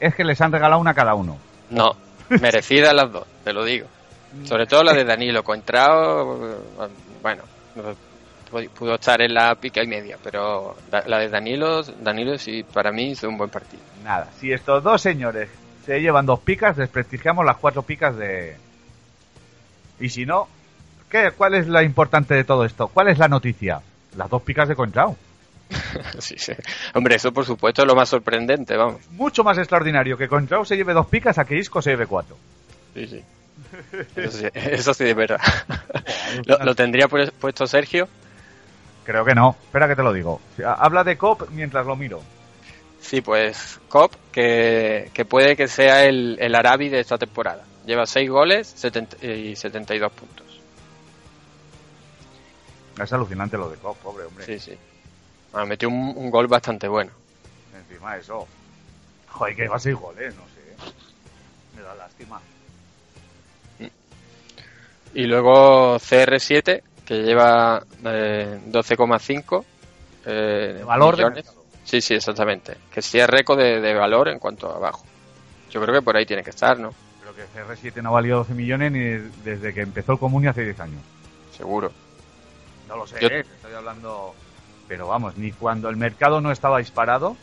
es 0.00 0.14
que 0.14 0.24
les 0.24 0.40
han 0.40 0.52
regalado 0.52 0.80
una 0.80 0.94
cada 0.94 1.14
uno. 1.14 1.36
No, 1.70 1.96
merecidas 2.40 2.94
las 2.94 3.10
dos, 3.10 3.26
te 3.42 3.52
lo 3.52 3.64
digo. 3.64 3.86
Sobre 4.44 4.66
todo 4.66 4.82
la 4.82 4.92
de 4.92 5.04
Danilo. 5.04 5.42
Contrao, 5.44 6.54
eh, 6.54 6.88
bueno, 7.22 7.42
pu- 8.50 8.68
pudo 8.70 8.94
estar 8.94 9.20
en 9.22 9.32
la 9.34 9.54
pica 9.54 9.82
y 9.82 9.86
media, 9.86 10.16
pero 10.22 10.76
la 11.06 11.18
de 11.18 11.28
Danilo, 11.28 11.82
Danilo 11.82 12.36
sí, 12.38 12.62
para 12.64 12.90
mí 12.92 13.10
hizo 13.10 13.28
un 13.28 13.38
buen 13.38 13.50
partido. 13.50 13.82
Nada, 14.02 14.28
si 14.38 14.52
estos 14.52 14.82
dos 14.82 15.00
señores 15.00 15.48
se 15.86 16.00
llevan 16.00 16.26
dos 16.26 16.40
picas, 16.40 16.76
desprestigiamos 16.76 17.44
las 17.44 17.56
cuatro 17.56 17.82
picas 17.82 18.16
de, 18.16 18.56
Y 20.00 20.08
si 20.08 20.24
no, 20.26 20.48
¿qué? 21.10 21.30
¿cuál 21.36 21.54
es 21.54 21.66
la 21.68 21.82
importante 21.82 22.34
de 22.34 22.44
todo 22.44 22.64
esto? 22.64 22.88
¿Cuál 22.88 23.08
es 23.08 23.18
la 23.18 23.28
noticia? 23.28 23.80
Las 24.16 24.30
dos 24.30 24.42
picas 24.42 24.68
de 24.68 24.76
Contrao. 24.76 25.16
sí, 26.18 26.36
sí. 26.38 26.52
Hombre, 26.94 27.16
eso 27.16 27.32
por 27.32 27.44
supuesto 27.44 27.82
es 27.82 27.88
lo 27.88 27.94
más 27.96 28.08
sorprendente, 28.08 28.76
vamos. 28.76 29.00
Mucho 29.10 29.42
más 29.44 29.58
extraordinario 29.58 30.16
que 30.16 30.28
Contrao 30.28 30.64
se 30.64 30.76
lleve 30.76 30.92
dos 30.92 31.06
picas 31.06 31.38
a 31.38 31.44
que 31.44 31.56
Isco 31.58 31.80
se 31.82 31.90
lleve 31.90 32.06
cuatro. 32.06 32.36
Sí, 32.94 33.06
sí. 33.06 33.24
Eso 34.16 34.38
sí, 34.38 34.46
eso 34.54 34.94
sí 34.94 35.04
es 35.04 35.16
verdad. 35.16 35.40
¿Lo, 36.46 36.58
lo 36.64 36.74
tendría 36.74 37.08
pu- 37.08 37.30
puesto 37.32 37.66
Sergio? 37.66 38.08
Creo 39.04 39.24
que 39.24 39.34
no. 39.34 39.56
Espera 39.64 39.88
que 39.88 39.96
te 39.96 40.02
lo 40.02 40.12
digo. 40.12 40.40
Habla 40.64 41.04
de 41.04 41.16
COP 41.18 41.50
mientras 41.50 41.84
lo 41.86 41.96
miro. 41.96 42.22
Sí, 43.04 43.20
pues 43.20 43.80
Cop, 43.88 44.14
que, 44.32 45.10
que 45.12 45.26
puede 45.26 45.56
que 45.56 45.68
sea 45.68 46.04
el, 46.04 46.38
el 46.40 46.54
Arabi 46.54 46.88
de 46.88 47.00
esta 47.00 47.18
temporada. 47.18 47.62
Lleva 47.84 48.06
6 48.06 48.30
goles 48.30 48.66
70 48.66 49.26
y 49.26 49.54
72 49.54 50.10
puntos. 50.10 50.60
Es 52.98 53.12
alucinante 53.12 53.58
lo 53.58 53.68
de 53.68 53.76
COP, 53.76 53.98
pobre 53.98 54.24
hombre. 54.24 54.46
Sí, 54.46 54.58
sí. 54.58 54.78
Ah, 55.52 55.66
metió 55.66 55.88
un, 55.88 56.14
un 56.16 56.30
gol 56.30 56.46
bastante 56.46 56.88
bueno. 56.88 57.10
Encima 57.76 58.14
de 58.14 58.20
eso. 58.20 58.46
Joder, 59.28 59.54
que 59.54 59.62
lleva 59.62 59.78
seis 59.78 59.96
goles, 59.96 60.34
no 60.34 60.42
sé. 60.42 60.92
Me 61.76 61.82
da 61.82 61.94
lástima. 61.94 62.40
Y 65.12 65.24
luego 65.26 65.96
CR7, 65.96 66.82
que 67.04 67.14
lleva 67.22 67.84
eh, 68.04 68.60
12,5 68.68 69.64
eh, 70.24 70.74
De 70.78 70.84
valor 70.84 71.16
de 71.16 71.24
millones. 71.24 71.63
Sí, 71.94 72.00
sí, 72.00 72.14
exactamente. 72.14 72.76
Que 72.92 73.00
sí 73.00 73.20
es 73.20 73.26
récord 73.30 73.56
de, 73.56 73.80
de 73.80 73.94
valor 73.94 74.28
en 74.28 74.40
cuanto 74.40 74.68
a 74.68 74.74
abajo. 74.76 75.04
Yo 75.70 75.80
creo 75.80 75.94
que 75.94 76.02
por 76.02 76.16
ahí 76.16 76.26
tiene 76.26 76.42
que 76.42 76.50
estar, 76.50 76.76
¿no? 76.76 76.92
Creo 77.22 77.34
que 77.36 77.44
CR7 77.56 78.02
no 78.02 78.12
valió 78.12 78.38
12 78.38 78.52
millones 78.52 78.90
ni 78.90 79.00
desde 79.44 79.72
que 79.72 79.82
empezó 79.82 80.10
el 80.12 80.18
Comuni 80.18 80.48
hace 80.48 80.64
10 80.64 80.80
años. 80.80 81.00
Seguro. 81.56 81.92
No 82.88 82.96
lo 82.96 83.06
sé, 83.06 83.20
Yo- 83.20 83.28
¿eh? 83.28 83.40
estoy 83.42 83.74
hablando... 83.74 84.34
Pero 84.88 85.06
vamos, 85.06 85.36
ni 85.36 85.52
cuando 85.52 85.88
el 85.88 85.96
mercado 85.96 86.40
no 86.40 86.50
estaba 86.50 86.78
disparado, 86.78 87.36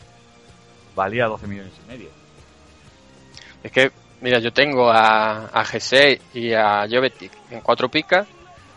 valía 0.94 1.24
12 1.28 1.46
millones 1.46 1.72
y 1.82 1.88
medio. 1.88 2.10
Es 3.62 3.72
que, 3.72 3.90
mira, 4.20 4.38
yo 4.38 4.52
tengo 4.52 4.90
a, 4.90 5.46
a 5.46 5.64
G6 5.64 6.20
y 6.34 6.52
a 6.52 6.86
Jovetic 6.90 7.32
en 7.50 7.60
cuatro 7.62 7.88
picas, 7.88 8.28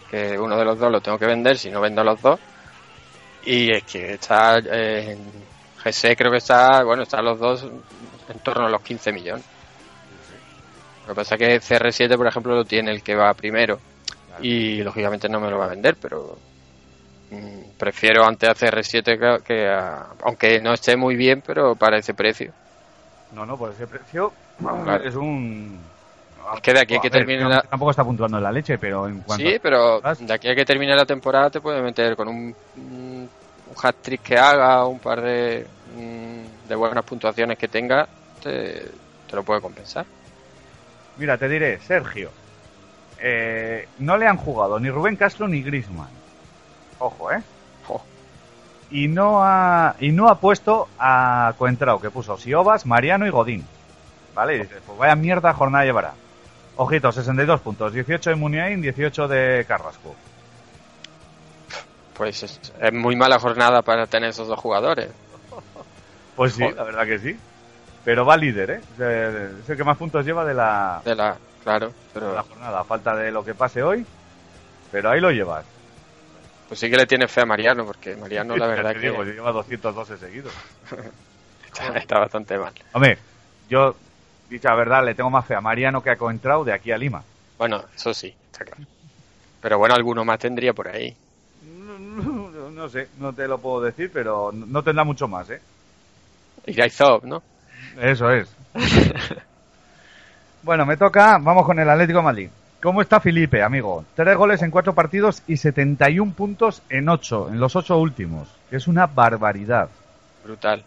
que 0.10 0.40
uno 0.40 0.56
de 0.56 0.64
los 0.64 0.80
dos 0.80 0.90
lo 0.90 1.02
tengo 1.02 1.20
que 1.20 1.26
vender, 1.26 1.58
si 1.58 1.70
no 1.70 1.82
vendo 1.82 2.00
a 2.00 2.06
los 2.06 2.22
dos. 2.22 2.40
Y 3.44 3.72
es 3.72 3.84
que 3.84 4.14
está 4.14 4.58
eh, 4.58 5.16
en 5.86 5.92
G6 5.94 6.16
creo 6.18 6.32
que 6.32 6.38
está, 6.38 6.84
bueno, 6.84 7.04
están 7.04 7.26
los 7.26 7.40
dos 7.40 7.64
en 7.64 8.40
torno 8.40 8.66
a 8.66 8.70
los 8.70 8.82
15 8.82 9.12
millones. 9.12 9.44
Lo 11.08 11.14
que 11.14 11.16
pasa 11.16 11.36
es 11.36 11.40
que 11.40 11.76
CR7, 11.76 12.18
por 12.18 12.26
ejemplo, 12.28 12.56
lo 12.56 12.66
tiene 12.66 12.92
el 12.92 13.04
que 13.04 13.16
va 13.16 13.34
primero. 13.34 13.80
Y 14.42 14.82
lógicamente 14.84 15.30
no 15.30 15.40
me 15.40 15.50
lo 15.50 15.58
va 15.58 15.66
a 15.66 15.70
vender, 15.70 15.96
pero 16.02 16.38
mm, 17.32 17.78
prefiero 17.78 18.26
antes 18.26 18.50
a 18.50 18.54
CR7 18.56 19.04
que, 19.20 19.44
que 19.44 19.68
a, 19.70 20.08
aunque 20.24 20.60
no 20.60 20.74
esté 20.74 20.98
muy 20.98 21.16
bien, 21.16 21.42
pero 21.46 21.76
para 21.76 21.98
ese 21.98 22.14
precio. 22.14 22.52
No, 23.34 23.46
no, 23.46 23.58
por 23.58 23.72
ese 23.72 23.88
precio 23.88 24.34
Claro. 24.60 25.04
es 25.04 25.16
un... 25.16 25.80
Es 26.56 26.62
que 26.62 26.74
de 26.74 26.80
aquí 26.82 26.96
a 26.96 27.00
que 27.02 27.10
termine 27.10 27.44
la, 27.48 27.62
Tampoco 27.62 27.92
está 27.92 28.04
puntuando 28.04 28.38
en 28.38 28.44
la 28.44 28.52
leche, 28.52 28.78
pero 28.78 29.08
en 29.08 29.20
cuanto... 29.22 29.48
Sí, 29.48 29.58
pero 29.62 30.00
a- 30.06 30.14
de 30.16 30.34
aquí 30.34 30.48
a 30.48 30.56
que 30.56 30.64
termine 30.66 30.96
la 30.96 31.06
temporada 31.06 31.50
te 31.50 31.60
puede 31.62 31.82
meter 31.82 32.16
con 32.16 32.28
un, 32.28 32.56
un, 32.78 33.30
un 33.70 33.76
hat-trick 33.82 34.22
que 34.22 34.38
haga, 34.38 34.86
un 34.86 35.00
par 35.00 35.22
de, 35.22 35.66
mm, 35.96 36.68
de 36.68 36.76
buenas 36.76 37.04
puntuaciones 37.04 37.58
que 37.58 37.68
tenga, 37.68 38.08
te, 38.42 38.92
te 39.30 39.36
lo 39.36 39.44
puede 39.44 39.62
compensar. 39.62 40.06
Mira, 41.18 41.38
te 41.38 41.48
diré, 41.50 41.80
Sergio. 41.80 42.32
eh, 43.20 43.88
no 44.00 44.18
le 44.18 44.28
han 44.28 44.38
jugado 44.38 44.80
ni 44.80 44.90
Rubén 44.90 45.16
Castro 45.16 45.48
ni 45.48 45.62
Grisman. 45.62 46.10
Ojo, 47.00 47.32
¿eh? 47.32 47.42
Jo. 47.88 48.02
Y 48.92 49.08
no 49.08 49.44
ha, 49.44 49.96
y 50.00 50.12
no 50.12 50.28
ha 50.30 50.40
puesto 50.40 50.90
a 51.00 51.54
Coentrao, 51.58 52.00
que 52.02 52.12
puso 52.12 52.38
Siobas, 52.38 52.86
Mariano 52.86 53.26
y 53.26 53.30
Godín. 53.30 53.66
¿Vale? 54.34 54.56
Y 54.56 54.60
dices, 54.60 54.82
pues 54.86 54.98
vaya 54.98 55.16
mierda 55.16 55.54
jornada 55.54 55.86
llevará. 55.86 56.14
Ojito, 56.76 57.10
62 57.12 57.62
puntos, 57.62 57.94
18 57.94 58.32
de 58.32 58.36
Muniain, 58.36 58.82
18 58.82 59.28
de 59.30 59.66
Carrasco. 59.66 60.14
Pues 62.16 62.44
es, 62.44 62.60
es 62.82 62.94
muy 62.94 63.16
mala 63.16 63.40
jornada 63.40 63.82
para 63.82 64.08
tener 64.08 64.30
esos 64.30 64.48
dos 64.48 64.60
jugadores. 64.60 65.10
Pues 66.36 66.54
sí, 66.54 66.62
la 66.76 66.84
verdad 66.84 67.06
que 67.06 67.20
sí. 67.20 67.36
Pero 68.04 68.26
va 68.26 68.38
líder, 68.38 68.72
¿eh? 68.72 68.80
Es 68.94 69.00
el- 69.00 69.60
es 69.62 69.70
el 69.70 69.78
que 69.78 69.84
más 69.84 69.98
puntos 69.98 70.26
lleva 70.26 70.46
de 70.46 70.54
la, 70.54 71.02
De 71.06 71.16
la, 71.16 71.38
claro, 71.64 71.88
de 71.88 71.96
pero 72.14 72.34
la 72.36 72.44
jornada. 72.44 72.80
A 72.82 72.86
falta 72.86 73.16
de 73.16 73.32
lo 73.32 73.44
que 73.44 73.56
pase 73.56 73.82
hoy. 73.84 74.06
Pero 74.92 75.10
ahí 75.10 75.20
lo 75.20 75.32
llevas. 75.32 75.66
pues 76.68 76.80
sí 76.80 76.90
que 76.90 76.98
le 76.98 77.06
tiene 77.06 77.28
fe 77.28 77.42
a 77.42 77.46
Mariano, 77.46 77.86
porque 77.86 78.16
Mariano 78.16 78.56
la 78.58 78.68
verdad 78.68 78.94
te 78.94 79.00
que 79.00 79.10
digo, 79.10 79.24
lleva 79.24 79.52
212 79.52 80.18
seguidos. 80.18 80.54
está, 81.66 81.98
está 81.98 82.20
bastante 82.20 82.58
mal. 82.58 82.74
Hombre, 82.94 83.18
yo, 83.70 83.96
dicha 84.50 84.74
verdad, 84.76 85.04
le 85.04 85.16
tengo 85.16 85.30
más 85.30 85.46
fe 85.46 85.56
a 85.56 85.62
Mariano 85.62 86.02
que 86.02 86.12
a 86.12 86.18
Coentrao 86.18 86.64
de 86.64 86.74
aquí 86.74 86.92
a 86.92 86.98
Lima. 86.98 87.24
Bueno, 87.58 87.84
eso 87.96 88.14
sí, 88.14 88.36
está 88.52 88.66
claro. 88.66 88.84
Pero 89.62 89.78
bueno, 89.78 89.96
alguno 89.96 90.24
más 90.26 90.40
tendría 90.40 90.74
por 90.74 90.88
ahí. 90.88 91.16
No, 92.76 92.90
sé, 92.90 93.08
no 93.20 93.34
te 93.34 93.48
lo 93.48 93.58
puedo 93.58 93.82
decir, 93.82 94.12
pero 94.14 94.52
no 94.52 94.84
tendrá 94.84 95.04
mucho 95.04 95.28
más, 95.28 95.50
¿eh? 95.50 95.62
Iraizov, 96.66 97.26
¿no? 97.26 97.42
Eso 98.00 98.30
es. 98.32 98.54
bueno, 100.64 100.86
me 100.86 100.98
toca, 100.98 101.38
vamos 101.40 101.66
con 101.66 101.80
el 101.80 101.90
Atlético 101.90 102.20
de 102.20 102.26
Madrid. 102.26 102.50
¿Cómo 102.82 103.02
está 103.02 103.20
Felipe, 103.20 103.64
amigo? 103.64 104.06
Tres 104.14 104.38
goles 104.38 104.62
en 104.62 104.72
cuatro 104.72 104.94
partidos 104.94 105.42
y 105.48 105.58
71 105.58 106.34
puntos 106.34 106.84
en 106.90 107.10
ocho, 107.10 107.50
en 107.50 107.60
los 107.60 107.76
ocho 107.76 107.98
últimos, 107.98 108.50
que 108.70 108.76
es 108.76 108.88
una 108.88 109.08
barbaridad. 109.08 109.90
Brutal. 110.44 110.84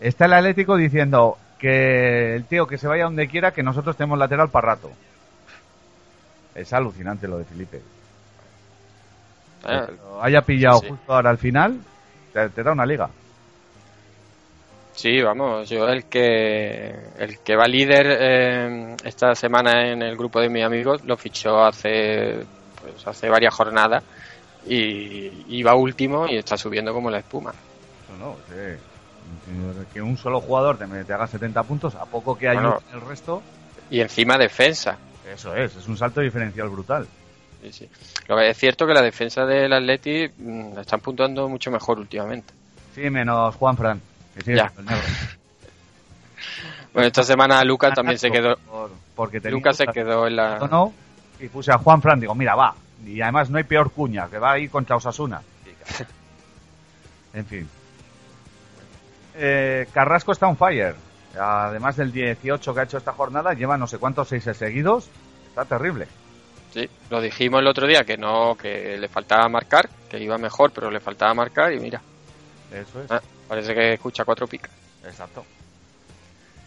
Está 0.00 0.24
el 0.24 0.32
Atlético 0.32 0.76
diciendo 0.76 1.38
que 1.58 2.34
el 2.34 2.44
tío 2.46 2.66
que 2.66 2.78
se 2.78 2.88
vaya 2.88 3.04
donde 3.04 3.28
quiera, 3.28 3.52
que 3.52 3.62
nosotros 3.62 3.96
tenemos 3.96 4.18
lateral 4.18 4.48
para 4.48 4.74
rato. 4.74 4.90
Es 6.54 6.72
alucinante 6.72 7.28
lo 7.28 7.38
de 7.38 7.44
Felipe. 7.44 7.82
Eh, 9.68 9.86
haya 10.22 10.40
pillado 10.42 10.78
sí. 10.80 10.88
justo 10.88 11.12
ahora 11.14 11.30
al 11.30 11.38
final, 11.38 11.78
te, 12.32 12.48
te 12.50 12.62
da 12.62 12.72
una 12.72 12.86
liga. 12.86 13.08
Sí, 14.92 15.20
vamos, 15.20 15.68
yo 15.68 15.86
el 15.88 16.04
que 16.06 16.94
el 17.18 17.38
que 17.40 17.54
va 17.54 17.66
líder 17.68 18.06
eh, 18.18 18.96
esta 19.04 19.34
semana 19.34 19.92
en 19.92 20.00
el 20.02 20.16
grupo 20.16 20.40
de 20.40 20.48
mis 20.48 20.64
amigos 20.64 21.04
lo 21.04 21.16
fichó 21.18 21.62
hace 21.64 22.46
pues 22.80 23.06
hace 23.06 23.28
varias 23.28 23.54
jornadas 23.54 24.02
y 24.66 25.44
iba 25.48 25.74
último 25.74 26.26
y 26.26 26.36
está 26.36 26.56
subiendo 26.56 26.94
como 26.94 27.10
la 27.10 27.18
espuma. 27.18 27.52
No, 28.18 28.26
no, 28.28 28.36
sí. 28.48 28.78
Que 29.92 30.00
un 30.00 30.16
solo 30.16 30.40
jugador 30.40 30.78
te, 30.78 30.86
te 31.04 31.12
haga 31.12 31.26
70 31.26 31.62
puntos, 31.64 31.94
a 31.94 32.06
poco 32.06 32.36
que 32.38 32.46
Bueno. 32.52 32.78
el 32.94 33.00
resto, 33.02 33.42
Y 33.90 34.00
encima 34.00 34.38
defensa. 34.38 34.96
eso 35.30 35.54
es, 35.54 35.76
es 35.76 35.86
un 35.88 35.96
salto 35.98 36.20
diferencial 36.22 36.68
brutal. 36.70 37.06
Sí, 37.62 37.72
sí. 37.72 37.90
Lo 38.28 38.36
que 38.36 38.50
es 38.50 38.56
cierto 38.56 38.86
que 38.86 38.94
la 38.94 39.02
defensa 39.02 39.44
del 39.46 39.72
Atleti 39.72 40.28
mm, 40.36 40.74
la 40.74 40.80
están 40.82 41.00
puntuando 41.00 41.48
mucho 41.48 41.70
mejor 41.70 41.98
últimamente. 41.98 42.52
Sí, 42.94 43.08
menos 43.10 43.54
Juan 43.56 43.76
Fran, 43.76 44.00
Ya. 44.46 44.72
Bueno, 46.92 47.08
esta 47.08 47.22
semana 47.24 47.62
Lucas 47.62 47.92
también 47.94 48.18
se 48.18 48.30
quedó 48.30 48.56
Por- 48.56 48.90
porque 49.14 49.38
Lucas 49.50 49.76
se 49.76 49.86
quedó 49.88 50.26
en 50.26 50.36
la 50.36 50.58
no, 50.58 50.94
y 51.38 51.48
puse 51.48 51.70
a 51.70 51.76
Juan 51.78 52.00
Fran, 52.00 52.18
digo, 52.20 52.34
mira, 52.34 52.54
va. 52.54 52.74
Y 53.04 53.20
además 53.20 53.50
no 53.50 53.58
hay 53.58 53.64
peor 53.64 53.90
cuña, 53.90 54.28
que 54.28 54.38
va 54.38 54.52
a 54.52 54.58
ir 54.58 54.70
contra 54.70 54.96
Osasuna. 54.96 55.42
En 57.34 57.44
fin. 57.44 57.68
Eh, 59.34 59.86
Carrasco 59.92 60.32
está 60.32 60.46
on 60.46 60.56
fire. 60.56 60.94
Además 61.38 61.96
del 61.96 62.10
18 62.12 62.72
que 62.72 62.80
ha 62.80 62.84
hecho 62.84 62.96
esta 62.96 63.12
jornada, 63.12 63.52
lleva 63.52 63.76
no 63.76 63.86
sé 63.86 63.98
cuántos 63.98 64.28
seis 64.28 64.44
seguidos. 64.54 65.10
Está 65.48 65.66
terrible. 65.66 66.08
Sí, 66.76 66.90
lo 67.08 67.22
dijimos 67.22 67.60
el 67.62 67.68
otro 67.68 67.86
día 67.86 68.04
que 68.04 68.18
no, 68.18 68.54
que 68.54 68.98
le 68.98 69.08
faltaba 69.08 69.48
marcar, 69.48 69.88
que 70.10 70.18
iba 70.22 70.36
mejor, 70.36 70.72
pero 70.72 70.90
le 70.90 71.00
faltaba 71.00 71.32
marcar 71.32 71.72
y 71.72 71.80
mira, 71.80 72.02
Eso 72.70 73.00
es. 73.00 73.10
ah, 73.10 73.22
parece 73.48 73.72
que 73.74 73.94
escucha 73.94 74.26
cuatro 74.26 74.46
picas. 74.46 74.70
Exacto. 75.02 75.46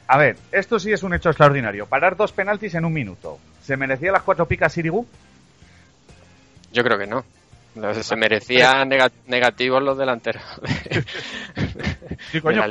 A 0.08 0.17
ver, 0.17 0.36
esto 0.52 0.80
sí 0.80 0.91
es 0.91 1.04
un 1.04 1.13
hecho 1.13 1.30
extraordinario. 1.30 1.86
Parar 1.86 2.17
dos 2.17 2.32
penaltis 2.32 2.74
en 2.74 2.86
un 2.86 2.93
minuto. 2.93 3.38
¿Se 3.62 3.78
merecía 3.78 4.12
las 4.12 4.24
cuatro 4.24 4.48
picas 4.48 4.74
Sirigu? 4.74 5.06
Yo 6.72 6.84
creo 6.84 6.98
que 6.98 7.06
no. 7.06 7.24
No, 7.76 7.93
Se 7.93 8.15
merecían 8.15 8.89
nega- 8.89 9.12
negativos 9.28 9.84
los 9.84 9.95
delanteros. 9.95 10.41
de- 10.63 11.06
Sí, 12.32 12.41
coño. 12.41 12.63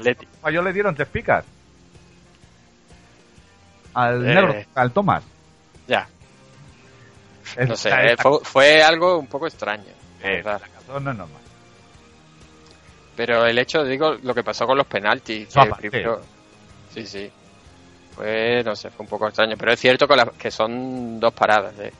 A 0.42 0.50
yo 0.50 0.60
le 0.62 0.72
dieron 0.72 0.96
tres 0.96 1.06
picas. 1.06 1.44
Al 3.94 4.28
Eh. 4.28 4.34
negro, 4.34 4.54
al 4.74 4.90
Tomás. 4.92 5.22
Ya, 5.86 6.08
no 7.68 7.76
sé, 7.76 7.90
fue, 8.18 8.38
fue 8.42 8.82
algo 8.82 9.18
un 9.18 9.26
poco 9.26 9.46
extraño. 9.46 9.92
eh, 10.22 10.42
no 10.88 10.96
es 10.98 11.02
normal. 11.02 11.28
Pero 13.16 13.44
el 13.46 13.58
hecho, 13.58 13.84
digo, 13.84 14.14
lo 14.22 14.34
que 14.34 14.44
pasó 14.44 14.64
con 14.66 14.78
los 14.78 14.86
penaltis, 14.86 15.48
que 15.64 15.70
primero, 15.90 16.20
sí, 16.94 17.04
sí, 17.06 17.30
fue, 18.14 18.62
no 18.64 18.76
sé, 18.76 18.90
fue 18.90 19.04
un 19.04 19.10
poco 19.10 19.26
extraño. 19.28 19.56
Pero 19.58 19.72
es 19.72 19.80
cierto 19.80 20.06
que, 20.06 20.16
la- 20.16 20.32
que 20.38 20.50
son 20.50 21.18
dos 21.18 21.32
paradas. 21.32 21.74
¿eh? 21.80 21.92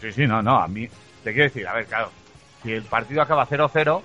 Sí, 0.00 0.12
sí, 0.12 0.26
no, 0.26 0.42
no, 0.42 0.58
a 0.60 0.68
mí, 0.68 0.86
te 1.24 1.32
quiero 1.32 1.44
decir, 1.44 1.66
a 1.66 1.72
ver, 1.74 1.86
claro, 1.86 2.10
si 2.62 2.72
el 2.72 2.82
partido 2.82 3.22
acaba 3.22 3.46
0-0, 3.46 4.02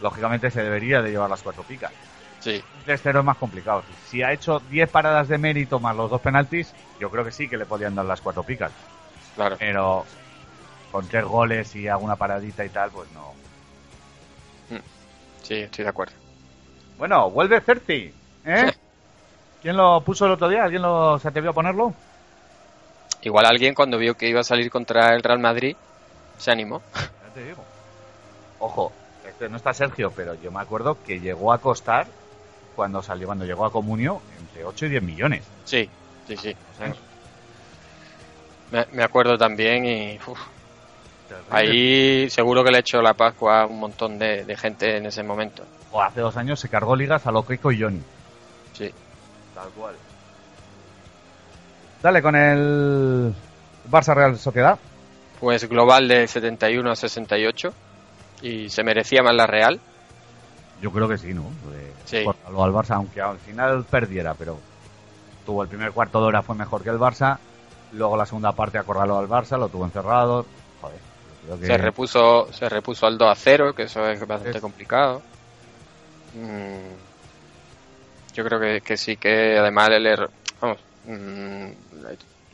lógicamente 0.00 0.50
se 0.50 0.62
debería 0.62 1.02
de 1.02 1.10
llevar 1.10 1.30
las 1.30 1.42
cuatro 1.42 1.64
picas. 1.64 1.92
Sí. 2.38 2.62
Un 2.76 2.84
3-0 2.84 3.18
es 3.18 3.24
más 3.24 3.36
complicado. 3.38 3.82
Si 4.04 4.22
ha 4.22 4.32
hecho 4.32 4.60
10 4.70 4.88
paradas 4.88 5.26
de 5.26 5.36
mérito 5.38 5.80
más 5.80 5.96
los 5.96 6.10
dos 6.10 6.20
penaltis, 6.20 6.72
yo 7.00 7.10
creo 7.10 7.24
que 7.24 7.32
sí 7.32 7.48
que 7.48 7.56
le 7.56 7.66
podían 7.66 7.94
dar 7.96 8.04
las 8.04 8.20
cuatro 8.20 8.44
picas. 8.44 8.70
Claro. 9.36 9.56
Pero 9.58 10.04
con 10.90 11.06
tres 11.06 11.24
goles 11.24 11.76
y 11.76 11.86
alguna 11.86 12.16
paradita 12.16 12.64
y 12.64 12.70
tal, 12.70 12.90
pues 12.90 13.08
no. 13.12 13.36
Sí, 15.46 15.54
estoy 15.54 15.84
de 15.84 15.90
acuerdo. 15.90 16.14
Bueno, 16.98 17.30
vuelve 17.30 17.60
Certi, 17.60 18.12
¿eh? 18.44 18.72
¿Quién 19.62 19.76
lo 19.76 20.00
puso 20.00 20.26
el 20.26 20.32
otro 20.32 20.48
día? 20.48 20.64
¿Alguien 20.64 20.82
lo, 20.82 21.20
se 21.20 21.28
atrevió 21.28 21.50
a 21.50 21.54
ponerlo? 21.54 21.94
Igual 23.22 23.46
alguien 23.46 23.74
cuando 23.74 23.96
vio 23.96 24.16
que 24.16 24.28
iba 24.28 24.40
a 24.40 24.44
salir 24.44 24.70
contra 24.70 25.14
el 25.14 25.22
Real 25.22 25.38
Madrid 25.38 25.76
se 26.36 26.50
animó. 26.50 26.82
Ya 26.94 27.34
te 27.34 27.44
digo. 27.44 27.64
Ojo, 28.58 28.92
este 29.24 29.48
no 29.48 29.56
está 29.56 29.72
Sergio, 29.72 30.12
pero 30.16 30.34
yo 30.34 30.50
me 30.50 30.60
acuerdo 30.60 30.98
que 31.04 31.20
llegó 31.20 31.52
a 31.52 31.58
costar 31.58 32.08
cuando 32.74 33.02
salió, 33.02 33.26
cuando 33.26 33.44
llegó 33.44 33.66
a 33.66 33.72
Comunio, 33.72 34.20
entre 34.40 34.64
8 34.64 34.86
y 34.86 34.88
10 34.88 35.02
millones. 35.02 35.44
Sí, 35.64 35.88
sí, 36.26 36.36
sí. 36.36 36.56
Me, 38.70 38.86
me 38.92 39.02
acuerdo 39.02 39.36
también 39.38 39.84
y 39.86 40.18
uf, 40.26 40.38
ahí 41.50 42.28
seguro 42.30 42.64
que 42.64 42.70
le 42.70 42.78
he 42.78 42.80
hecho 42.80 43.00
la 43.00 43.14
Pascua 43.14 43.62
a 43.62 43.66
un 43.66 43.78
montón 43.78 44.18
de, 44.18 44.44
de 44.44 44.56
gente 44.56 44.96
en 44.96 45.06
ese 45.06 45.22
momento. 45.22 45.64
O 45.92 46.02
hace 46.02 46.20
dos 46.20 46.36
años 46.36 46.60
se 46.60 46.68
cargó 46.68 46.96
ligas 46.96 47.26
a 47.26 47.30
lo 47.32 47.44
Keiko 47.46 47.72
y 47.72 47.80
Johnny. 47.80 48.02
Sí. 48.72 48.90
Tal 49.54 49.68
cual. 49.70 49.94
Dale 52.02 52.22
con 52.22 52.36
el 52.36 53.34
Barça 53.90 54.14
Real 54.14 54.36
Sociedad. 54.38 54.78
Pues 55.40 55.68
global 55.68 56.08
de 56.08 56.26
71 56.26 56.90
a 56.90 56.96
68 56.96 57.72
y 58.42 58.68
se 58.68 58.84
merecía 58.84 59.22
más 59.22 59.34
la 59.34 59.46
Real. 59.46 59.80
Yo 60.80 60.90
creo 60.90 61.08
que 61.08 61.16
sí, 61.18 61.32
¿no? 61.32 61.44
Sí. 62.04 62.18
al 62.18 62.52
Barça, 62.72 62.96
aunque 62.96 63.20
al 63.20 63.38
final 63.38 63.84
perdiera, 63.84 64.34
pero 64.34 64.58
tuvo 65.44 65.62
el 65.62 65.68
primer 65.68 65.92
cuarto 65.92 66.20
de 66.20 66.26
hora, 66.26 66.42
fue 66.42 66.54
mejor 66.54 66.82
que 66.82 66.90
el 66.90 66.98
Barça. 66.98 67.38
Luego 67.92 68.16
la 68.16 68.26
segunda 68.26 68.52
parte 68.52 68.78
acorraló 68.78 69.18
al 69.18 69.28
Barça, 69.28 69.58
lo 69.58 69.68
tuvo 69.68 69.84
encerrado. 69.84 70.46
Joder, 70.80 70.98
yo 71.42 71.46
creo 71.46 71.60
que... 71.60 71.66
Se 71.66 71.78
repuso, 71.78 72.52
se 72.52 72.68
repuso 72.68 73.06
al 73.06 73.16
2 73.18 73.28
a 73.30 73.34
0, 73.34 73.72
que 73.74 73.84
eso 73.84 74.06
es 74.08 74.20
bastante 74.20 74.58
Es- 74.58 74.60
complicado. 74.60 75.22
Mm, 76.34 76.94
yo 78.34 78.44
creo 78.44 78.60
que, 78.60 78.80
que 78.82 78.96
sí 78.96 79.16
que 79.16 79.56
además 79.58 79.88
el 79.90 80.06
error, 80.06 80.30
vamos, 80.60 80.78
mm, 81.04 81.70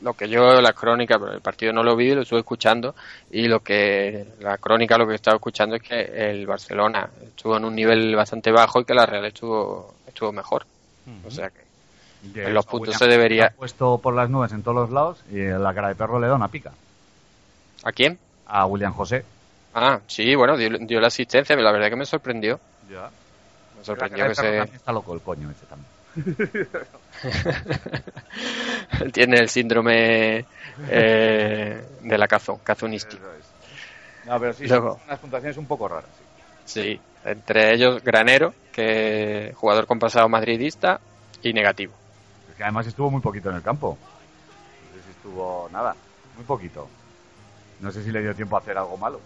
lo 0.03 0.13
que 0.13 0.27
yo, 0.29 0.61
la 0.61 0.73
crónica, 0.73 1.17
pero 1.19 1.33
el 1.33 1.41
partido 1.41 1.73
no 1.73 1.83
lo 1.83 1.95
vi, 1.95 2.13
lo 2.13 2.21
estuve 2.21 2.39
escuchando 2.39 2.93
y 3.31 3.47
lo 3.47 3.59
que, 3.61 4.25
la 4.39 4.57
crónica 4.57 4.97
lo 4.97 5.05
que 5.05 5.13
he 5.13 5.15
estado 5.15 5.37
escuchando 5.37 5.75
es 5.75 5.81
que 5.81 6.01
el 6.29 6.45
Barcelona 6.45 7.09
estuvo 7.25 7.57
en 7.57 7.65
un 7.65 7.75
nivel 7.75 8.15
bastante 8.15 8.51
bajo 8.51 8.79
y 8.81 8.85
que 8.85 8.93
la 8.93 9.05
Real 9.05 9.25
estuvo, 9.25 9.95
estuvo 10.05 10.31
mejor. 10.31 10.65
O 11.25 11.31
sea 11.31 11.49
que 11.49 11.72
En 12.35 12.53
los 12.53 12.65
puntos 12.65 12.95
se 12.95 13.05
debería- 13.05 13.47
ha 13.47 13.49
puesto 13.51 13.97
por 13.97 14.13
las 14.13 14.29
nubes 14.29 14.51
en 14.53 14.63
todos 14.63 14.75
los 14.75 14.91
lados 14.91 15.23
y 15.31 15.39
la 15.39 15.73
cara 15.73 15.89
de 15.89 15.95
perro 15.95 16.19
le 16.19 16.27
da 16.27 16.35
una 16.35 16.47
pica. 16.47 16.71
¿A 17.83 17.91
quién? 17.91 18.17
A 18.45 18.65
William 18.65 18.93
José. 18.93 19.25
Ah, 19.73 19.99
sí, 20.07 20.33
bueno, 20.35 20.55
dio, 20.55 20.69
dio 20.79 21.01
la 21.01 21.07
asistencia, 21.07 21.55
pero 21.55 21.65
la 21.65 21.71
verdad 21.71 21.89
que 21.89 21.95
me 21.95 22.05
sorprendió. 22.05 22.59
Ya. 22.89 23.09
Me 23.77 23.83
sorprendió 23.83 24.27
que 24.27 24.35
se... 24.35 24.59
está 24.61 24.91
loco 24.93 25.13
el 25.13 25.21
coño 25.21 25.49
ese 25.51 25.65
también. 25.65 25.93
Tiene 29.11 29.37
el 29.39 29.49
síndrome 29.49 30.45
eh, 30.89 31.83
de 32.01 32.17
la 32.17 32.27
cazón, 32.27 32.59
cazunisti. 32.63 33.17
No, 34.25 34.39
pero 34.39 34.53
sí, 34.53 34.67
Luego. 34.67 34.93
son 34.93 35.01
unas 35.07 35.19
puntuaciones 35.19 35.57
un 35.57 35.65
poco 35.65 35.87
raras. 35.87 36.09
sí. 36.65 36.81
Sí, 36.81 36.99
entre 37.25 37.73
ellos 37.73 38.03
Granero, 38.03 38.53
que 38.71 39.53
jugador 39.55 39.85
con 39.87 39.99
pasado 39.99 40.29
madridista, 40.29 40.99
y 41.41 41.51
negativo. 41.51 41.93
Que 42.63 42.67
además 42.67 42.87
estuvo 42.87 43.11
muy 43.11 43.19
poquito 43.19 43.49
en 43.49 43.57
el 43.57 43.61
campo. 43.61 43.97
No 43.99 44.97
sé 44.97 45.03
si 45.03 45.11
estuvo 45.11 45.67
nada, 45.73 45.97
muy 46.37 46.45
poquito. 46.45 46.87
No 47.81 47.91
sé 47.91 48.01
si 48.01 48.09
le 48.09 48.21
dio 48.21 48.33
tiempo 48.33 48.55
a 48.55 48.59
hacer 48.59 48.77
algo 48.77 48.95
malo. 48.95 49.19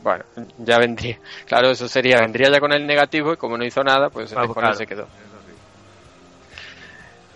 Bueno, 0.00 0.22
ya 0.58 0.78
vendría. 0.78 1.18
Claro, 1.44 1.70
eso 1.70 1.88
sería, 1.88 2.20
vendría 2.20 2.50
ya 2.50 2.60
con 2.60 2.72
el 2.72 2.86
negativo 2.86 3.32
y 3.32 3.36
como 3.36 3.58
no 3.58 3.64
hizo 3.64 3.82
nada, 3.82 4.10
pues 4.10 4.30
Claro, 4.30 4.54
con 4.54 4.64
él 4.64 4.76
se 4.76 4.86
quedó. 4.86 5.02
Eso 5.02 5.38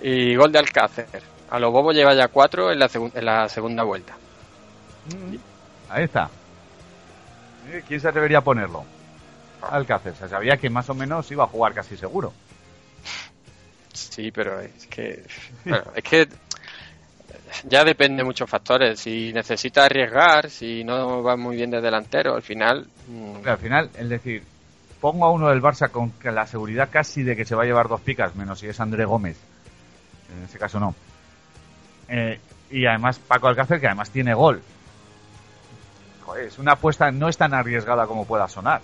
sí. 0.00 0.08
Y 0.08 0.36
gol 0.36 0.52
de 0.52 0.60
Alcácer. 0.60 1.08
A 1.50 1.58
lo 1.58 1.72
bobo 1.72 1.90
lleva 1.90 2.14
ya 2.14 2.28
cuatro 2.28 2.70
en 2.70 2.78
la, 2.78 2.88
en 2.94 3.24
la 3.24 3.48
segunda 3.48 3.82
vuelta. 3.82 4.16
Ahí 5.90 6.04
está. 6.04 6.30
Eh, 7.68 7.82
¿Quién 7.88 8.00
se 8.00 8.06
atrevería 8.06 8.38
a 8.38 8.44
ponerlo? 8.44 8.84
Alcácer. 9.60 10.14
Se 10.14 10.28
sabía 10.28 10.56
que 10.56 10.70
más 10.70 10.88
o 10.88 10.94
menos 10.94 11.28
iba 11.32 11.42
a 11.42 11.48
jugar 11.48 11.74
casi 11.74 11.96
seguro. 11.96 12.32
Sí, 13.98 14.30
pero 14.30 14.60
es 14.60 14.86
que. 14.86 15.22
Bueno, 15.64 15.84
es 15.94 16.02
que. 16.04 16.28
Ya 17.64 17.84
depende 17.84 18.18
de 18.18 18.24
muchos 18.24 18.48
factores. 18.50 19.00
Si 19.00 19.32
necesita 19.32 19.84
arriesgar, 19.84 20.50
si 20.50 20.84
no 20.84 21.22
va 21.22 21.36
muy 21.36 21.56
bien 21.56 21.70
de 21.70 21.80
delantero, 21.80 22.34
al 22.34 22.42
final. 22.42 22.86
mm, 23.08 23.36
Pero 23.40 23.52
al 23.52 23.58
final, 23.58 23.90
es 23.96 24.08
decir, 24.08 24.42
pongo 25.00 25.24
a 25.26 25.30
uno 25.32 25.48
del 25.48 25.62
Barça 25.62 25.90
con 25.90 26.12
la 26.22 26.46
seguridad 26.46 26.88
casi 26.90 27.22
de 27.22 27.36
que 27.36 27.44
se 27.44 27.54
va 27.54 27.62
a 27.62 27.66
llevar 27.66 27.88
dos 27.88 28.00
picas, 28.00 28.34
menos 28.34 28.58
si 28.60 28.66
es 28.66 28.78
André 28.80 29.04
Gómez. 29.04 29.36
En 30.36 30.44
ese 30.44 30.58
caso 30.58 30.80
no. 30.80 30.94
Eh, 32.08 32.38
y 32.70 32.84
además 32.86 33.18
Paco 33.18 33.48
Alcácer, 33.48 33.80
que 33.80 33.86
además 33.86 34.10
tiene 34.10 34.34
gol. 34.34 34.60
Joder, 36.24 36.46
es 36.46 36.58
una 36.58 36.72
apuesta 36.72 37.10
no 37.10 37.28
es 37.28 37.36
tan 37.36 37.54
arriesgada 37.54 38.06
como 38.06 38.26
pueda 38.26 38.48
sonar. 38.48 38.80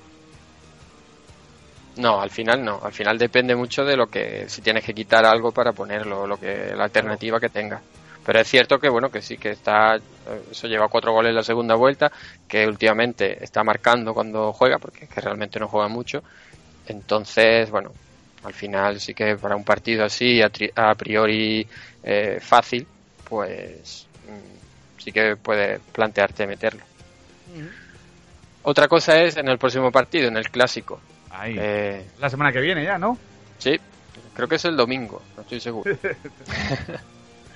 No, 1.96 2.20
al 2.22 2.30
final 2.30 2.64
no. 2.64 2.80
Al 2.82 2.92
final 2.92 3.18
depende 3.18 3.54
mucho 3.54 3.84
de 3.84 3.96
lo 3.96 4.08
que. 4.08 4.48
Si 4.48 4.62
tienes 4.62 4.84
que 4.84 4.94
quitar 4.94 5.24
algo 5.26 5.52
para 5.52 5.72
ponerlo, 5.74 6.26
lo 6.26 6.38
que 6.38 6.74
la 6.74 6.84
alternativa 6.84 7.38
que 7.40 7.50
tengas. 7.50 7.84
Pero 8.22 8.40
es 8.40 8.48
cierto 8.48 8.78
que, 8.78 8.88
bueno, 8.88 9.10
que 9.10 9.20
sí 9.20 9.36
que 9.38 9.50
está. 9.50 9.96
eh, 9.96 10.44
Eso 10.50 10.68
lleva 10.68 10.88
cuatro 10.88 11.12
goles 11.12 11.30
en 11.30 11.36
la 11.36 11.42
segunda 11.42 11.74
vuelta, 11.74 12.10
que 12.46 12.66
últimamente 12.66 13.42
está 13.44 13.62
marcando 13.64 14.14
cuando 14.14 14.52
juega, 14.52 14.78
porque 14.78 15.04
es 15.04 15.10
que 15.10 15.20
realmente 15.20 15.60
no 15.60 15.68
juega 15.68 15.88
mucho. 15.88 16.22
Entonces, 16.84 17.70
bueno, 17.70 17.96
al 18.42 18.54
final 18.54 19.00
sí 19.00 19.14
que 19.14 19.36
para 19.38 19.56
un 19.56 19.64
partido 19.64 20.04
así, 20.04 20.42
a, 20.42 20.50
tri- 20.50 20.72
a 20.76 20.94
priori 20.96 21.68
eh, 22.02 22.38
fácil, 22.40 22.88
pues 23.24 24.10
mm, 24.22 24.56
sí 24.98 25.12
que 25.12 25.36
puede 25.38 25.80
plantearte 25.92 26.46
meterlo. 26.46 26.86
Otra 28.62 28.88
cosa 28.88 29.22
es 29.22 29.36
en 29.36 29.46
el 29.48 29.56
próximo 29.58 29.92
partido, 29.92 30.26
en 30.26 30.36
el 30.36 30.50
clásico. 30.50 31.04
Ahí. 31.32 31.56
Eh, 31.58 32.06
La 32.18 32.28
semana 32.30 32.52
que 32.52 32.60
viene 32.60 32.84
ya, 32.84 32.98
¿no? 32.98 33.16
sí, 33.58 33.78
creo 34.34 34.48
que 34.48 34.56
es 34.56 34.64
el 34.64 34.76
domingo, 34.76 35.22
no 35.36 35.42
estoy 35.42 35.60
seguro. 35.60 35.90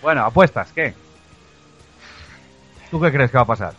Bueno, 0.02 0.24
apuestas, 0.24 0.70
¿qué? 0.72 0.92
¿Tú 2.90 3.00
qué 3.00 3.10
crees 3.10 3.30
que 3.30 3.38
va 3.38 3.42
a 3.44 3.46
pasar? 3.46 3.72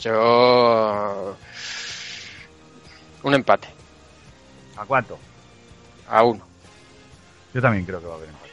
Yo. 0.00 1.36
Un 3.22 3.34
empate, 3.34 3.68
¿A 4.76 4.84
cuánto? 4.84 5.18
a 6.08 6.22
uno. 6.24 6.44
Yo 7.54 7.62
también 7.62 7.84
creo 7.86 8.00
que 8.00 8.06
va 8.06 8.14
a 8.14 8.16
haber 8.16 8.28
empate. 8.28 8.50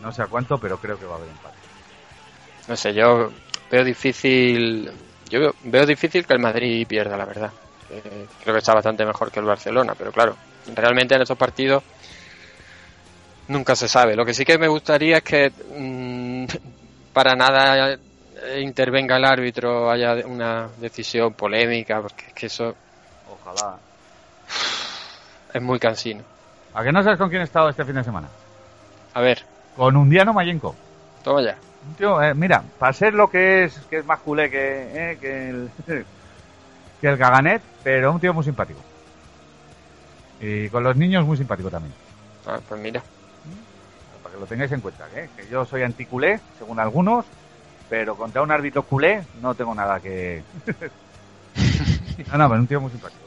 No 0.00 0.10
sé 0.10 0.22
a 0.22 0.26
cuánto, 0.26 0.58
pero 0.58 0.78
creo 0.78 0.98
que 0.98 1.04
va 1.04 1.14
a 1.14 1.18
haber 1.18 1.28
empate. 1.28 1.56
No 2.66 2.76
sé, 2.76 2.92
yo 2.94 3.30
veo 3.70 3.84
difícil. 3.84 4.90
Yo 5.28 5.40
veo, 5.40 5.54
veo 5.64 5.86
difícil 5.86 6.26
que 6.26 6.32
el 6.32 6.40
Madrid 6.40 6.86
pierda, 6.88 7.16
la 7.16 7.24
verdad. 7.26 7.52
Eh, 7.90 8.26
creo 8.42 8.54
que 8.54 8.58
está 8.58 8.74
bastante 8.74 9.04
mejor 9.06 9.30
que 9.30 9.40
el 9.40 9.46
Barcelona, 9.46 9.94
pero 9.96 10.10
claro, 10.12 10.36
realmente 10.74 11.14
en 11.14 11.22
estos 11.22 11.38
partidos 11.38 11.82
nunca 13.48 13.76
se 13.76 13.88
sabe. 13.88 14.16
Lo 14.16 14.24
que 14.24 14.34
sí 14.34 14.44
que 14.44 14.58
me 14.58 14.68
gustaría 14.68 15.18
es 15.18 15.22
que 15.22 15.50
mm, 15.78 16.46
para 17.12 17.34
nada 17.34 17.96
intervenga 18.58 19.16
el 19.16 19.24
árbitro, 19.24 19.90
haya 19.90 20.14
una 20.26 20.68
decisión 20.78 21.32
polémica, 21.32 22.00
porque 22.00 22.24
es 22.28 22.32
que 22.34 22.46
eso 22.46 22.74
Ojalá. 23.30 23.78
es 25.52 25.62
muy 25.62 25.78
cansino. 25.78 26.22
¿A 26.74 26.82
que 26.84 26.92
no 26.92 27.02
sabes 27.02 27.18
con 27.18 27.30
quién 27.30 27.40
he 27.40 27.44
estado 27.44 27.68
este 27.70 27.84
fin 27.84 27.94
de 27.94 28.04
semana? 28.04 28.28
A 29.14 29.20
ver, 29.20 29.42
Con 29.74 29.96
Undiano 29.96 30.32
Mayenco. 30.32 30.74
toma 31.22 31.42
ya. 31.42 31.56
Tío, 31.96 32.20
eh, 32.22 32.34
mira, 32.34 32.62
para 32.78 32.92
ser 32.92 33.14
lo 33.14 33.30
que 33.30 33.64
es, 33.64 33.78
que 33.88 33.98
es 33.98 34.04
más 34.04 34.18
culé 34.20 34.50
que, 34.50 35.12
eh, 35.12 35.18
que 35.20 35.48
el 35.50 35.70
que 37.00 37.08
el 37.08 37.16
Gaganet, 37.16 37.62
pero 37.82 38.12
un 38.12 38.20
tío 38.20 38.32
muy 38.32 38.44
simpático. 38.44 38.80
Y 40.40 40.68
con 40.68 40.82
los 40.82 40.96
niños 40.96 41.24
muy 41.24 41.36
simpático 41.36 41.70
también. 41.70 41.94
Ah, 42.46 42.58
pues 42.68 42.80
mira. 42.80 43.02
Para 44.22 44.34
que 44.34 44.40
lo 44.40 44.46
tengáis 44.46 44.72
en 44.72 44.80
cuenta, 44.80 45.06
¿eh? 45.14 45.28
que 45.36 45.48
yo 45.48 45.64
soy 45.64 45.82
anticulé, 45.82 46.40
según 46.58 46.78
algunos, 46.78 47.24
pero 47.88 48.16
contra 48.16 48.42
un 48.42 48.50
árbitro 48.50 48.82
culé 48.82 49.24
no 49.40 49.54
tengo 49.54 49.74
nada 49.74 50.00
que... 50.00 50.42
no, 52.32 52.38
no, 52.38 52.48
pero 52.48 52.60
un 52.60 52.66
tío 52.66 52.80
muy 52.80 52.90
simpático. 52.90 53.22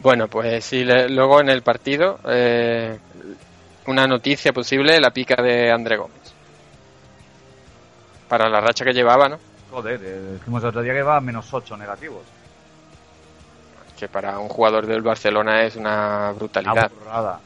Bueno, 0.00 0.28
pues 0.28 0.64
sí, 0.64 0.84
luego 0.84 1.40
en 1.40 1.48
el 1.48 1.62
partido, 1.62 2.20
eh, 2.28 2.96
una 3.86 4.06
noticia 4.06 4.52
posible, 4.52 5.00
la 5.00 5.10
pica 5.10 5.42
de 5.42 5.72
André 5.72 5.96
Gómez. 5.96 6.34
para 8.28 8.48
la 8.48 8.60
racha 8.60 8.84
que 8.84 8.92
llevaba, 8.92 9.28
¿no? 9.28 9.38
Joder, 9.70 10.00
eh, 10.02 10.32
dijimos 10.34 10.62
el 10.62 10.68
otro 10.68 10.82
día 10.82 10.92
que 10.94 11.02
va 11.02 11.16
a 11.16 11.20
menos 11.20 11.52
8 11.52 11.76
negativos. 11.76 12.22
Que 13.98 14.08
para 14.08 14.38
un 14.38 14.48
jugador 14.48 14.86
del 14.86 15.02
Barcelona 15.02 15.62
es 15.64 15.76
una 15.76 16.32
brutalidad, 16.32 16.72
Una 16.74 17.04
burrada. 17.04 17.40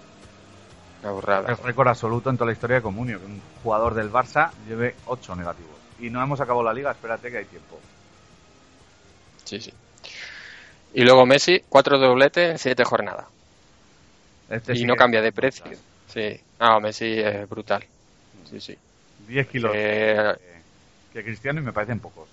una 1.03 1.13
burrada. 1.13 1.53
Es 1.53 1.61
récord 1.61 1.89
absoluto 1.89 2.29
en 2.31 2.37
toda 2.37 2.47
la 2.47 2.53
historia 2.53 2.77
de 2.77 2.83
Comunio, 2.83 3.19
que 3.21 3.27
un 3.27 3.41
jugador 3.63 3.95
del 3.95 4.11
Barça 4.11 4.51
lleve 4.69 4.97
8 5.07 5.37
negativos. 5.37 5.71
Y 6.01 6.11
no 6.11 6.23
hemos 6.23 6.41
acabado 6.41 6.65
la 6.65 6.73
liga, 6.73 6.91
espérate 6.91 7.31
que 7.31 7.39
hay 7.39 7.45
tiempo. 7.45 7.79
Sí, 9.45 9.61
sí. 9.61 9.73
Y 10.95 11.05
luego 11.05 11.25
Messi, 11.25 11.63
cuatro 11.69 11.99
dobletes 11.99 12.51
en 12.51 12.59
siete 12.59 12.85
jornadas. 12.85 13.27
Este 14.49 14.73
y 14.73 14.79
sí 14.79 14.85
no 14.85 14.97
cambia 14.97 15.23
de 15.23 15.31
precio. 15.33 15.65
Sí. 16.09 16.41
No, 16.59 16.81
Messi 16.81 17.21
es 17.21 17.49
brutal. 17.49 17.85
Sí, 18.49 18.61
sí. 18.61 18.77
10 19.29 19.47
kilos 19.47 19.73
Eh, 19.75 20.35
que 21.13 21.25
Cristiano 21.25 21.61
y 21.61 21.65
me 21.65 21.73
parecen 21.73 22.01
pocos. 22.01 22.29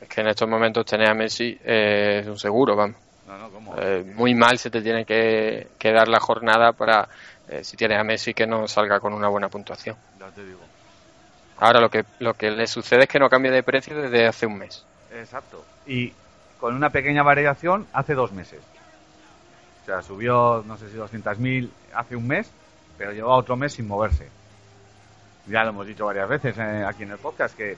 es 0.00 0.08
que 0.08 0.20
en 0.20 0.28
estos 0.28 0.48
momentos 0.48 0.84
tener 0.86 1.08
a 1.08 1.14
Messi 1.14 1.58
eh, 1.64 2.20
es 2.22 2.26
un 2.26 2.38
seguro, 2.38 2.76
vamos. 2.76 2.96
No, 3.26 3.38
no, 3.38 3.50
¿cómo? 3.50 3.74
Eh, 3.78 4.04
muy 4.14 4.34
mal 4.34 4.58
se 4.58 4.70
te 4.70 4.82
tiene 4.82 5.04
que, 5.04 5.68
que 5.78 5.92
dar 5.92 6.08
la 6.08 6.18
jornada 6.20 6.72
para, 6.72 7.08
eh, 7.48 7.62
si 7.62 7.76
tienes 7.76 7.98
a 7.98 8.04
Messi, 8.04 8.34
que 8.34 8.46
no 8.46 8.66
salga 8.66 9.00
con 9.00 9.12
una 9.12 9.28
buena 9.28 9.48
puntuación. 9.48 9.96
Ya 10.18 10.28
te 10.30 10.44
digo. 10.44 10.60
Ahora 11.58 11.80
lo 11.80 11.90
que, 11.90 12.04
lo 12.18 12.34
que 12.34 12.50
le 12.50 12.66
sucede 12.66 13.02
es 13.02 13.08
que 13.08 13.18
no 13.18 13.28
cambia 13.28 13.52
de 13.52 13.62
precio 13.62 13.94
desde 13.94 14.26
hace 14.26 14.46
un 14.46 14.58
mes. 14.58 14.84
Exacto. 15.12 15.64
Y 15.86 16.12
con 16.58 16.74
una 16.74 16.90
pequeña 16.90 17.22
variación 17.22 17.86
hace 17.92 18.14
dos 18.14 18.32
meses. 18.32 18.60
O 19.82 19.86
sea, 19.86 20.02
subió, 20.02 20.64
no 20.66 20.76
sé 20.76 20.88
si 20.90 20.96
200.000 20.96 21.70
hace 21.94 22.16
un 22.16 22.26
mes, 22.26 22.50
pero 22.96 23.12
llevaba 23.12 23.36
otro 23.36 23.56
mes 23.56 23.72
sin 23.74 23.86
moverse. 23.86 24.28
Ya 25.50 25.64
lo 25.64 25.70
hemos 25.70 25.86
dicho 25.86 26.06
varias 26.06 26.28
veces 26.28 26.56
eh, 26.58 26.84
aquí 26.86 27.02
en 27.02 27.10
el 27.12 27.18
podcast, 27.18 27.56
que 27.56 27.76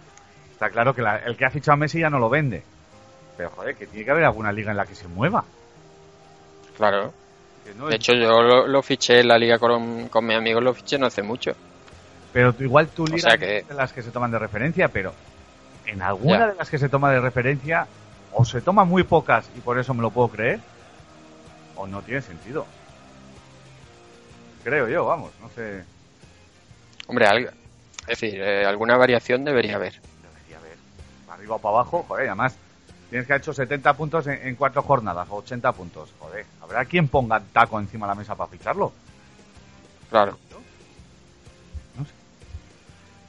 está 0.52 0.68
claro 0.70 0.94
que 0.94 1.02
la- 1.02 1.18
el 1.18 1.36
que 1.36 1.44
ha 1.46 1.50
fichado 1.50 1.74
a 1.74 1.76
Messi 1.76 2.00
ya 2.00 2.10
no 2.10 2.18
lo 2.18 2.28
vende. 2.28 2.62
Pero 3.36 3.50
joder, 3.50 3.74
que 3.76 3.86
tiene 3.86 4.04
que 4.04 4.10
haber 4.10 4.24
alguna 4.24 4.52
liga 4.52 4.70
en 4.70 4.76
la 4.76 4.84
que 4.86 4.94
se 4.94 5.08
mueva. 5.08 5.44
Claro. 6.76 7.12
No 7.76 7.86
De 7.86 7.94
es- 7.94 8.00
hecho, 8.00 8.12
yo 8.14 8.42
lo, 8.42 8.66
lo 8.66 8.82
fiché 8.82 9.20
en 9.20 9.28
la 9.28 9.38
liga 9.38 9.58
con, 9.58 10.08
con 10.08 10.26
mis 10.26 10.36
amigos, 10.36 10.62
lo 10.62 10.74
fiché 10.74 10.98
no 10.98 11.06
hace 11.06 11.22
mucho. 11.22 11.52
Pero 12.32 12.54
igual 12.58 12.88
tu 12.88 13.06
liga 13.06 13.20
sea 13.30 13.34
no 13.34 13.38
que- 13.40 13.58
es 13.58 13.68
de 13.68 13.74
las 13.74 13.92
que 13.92 14.02
se 14.02 14.10
toman 14.10 14.30
de 14.30 14.38
referencia, 14.38 14.88
pero 14.88 15.12
en 15.86 16.02
alguna 16.02 16.38
Ya. 16.40 16.46
de 16.48 16.54
las 16.56 16.68
que 16.70 16.78
se 16.78 16.88
toma 16.88 17.10
de 17.12 17.20
referencia, 17.20 17.86
o 18.32 18.44
se 18.44 18.60
toman 18.62 18.88
muy 18.88 19.02
pocas 19.04 19.48
y 19.56 19.60
por 19.60 19.78
eso 19.78 19.94
me 19.94 20.02
lo 20.02 20.10
puedo 20.10 20.28
creer, 20.28 20.60
o 21.76 21.86
no 21.86 22.02
tiene 22.02 22.20
sentido. 22.22 22.66
Creo 24.64 24.88
yo, 24.88 25.04
vamos, 25.06 25.32
no 25.40 25.48
sé. 25.50 25.84
Hombre, 27.08 27.26
es 28.02 28.20
decir, 28.20 28.40
eh, 28.40 28.64
alguna 28.66 28.96
variación 28.96 29.44
debería 29.44 29.76
haber. 29.76 30.00
Debería 30.22 30.58
haber. 30.58 30.76
Para 31.26 31.38
arriba 31.38 31.56
o 31.56 31.58
para 31.58 31.74
abajo, 31.76 32.04
joder, 32.08 32.28
además 32.28 32.56
tienes 33.10 33.26
que 33.26 33.32
haber 33.32 33.42
hecho 33.42 33.52
70 33.52 33.92
puntos 33.94 34.26
en, 34.26 34.46
en 34.46 34.56
cuatro 34.56 34.82
jornadas, 34.82 35.28
o 35.30 35.36
80 35.36 35.72
puntos, 35.72 36.12
joder. 36.18 36.46
¿Habrá 36.62 36.84
quien 36.84 37.08
ponga 37.08 37.40
taco 37.52 37.78
encima 37.78 38.06
de 38.06 38.10
la 38.10 38.14
mesa 38.16 38.34
para 38.34 38.50
ficharlo? 38.50 38.92
Claro. 40.10 40.38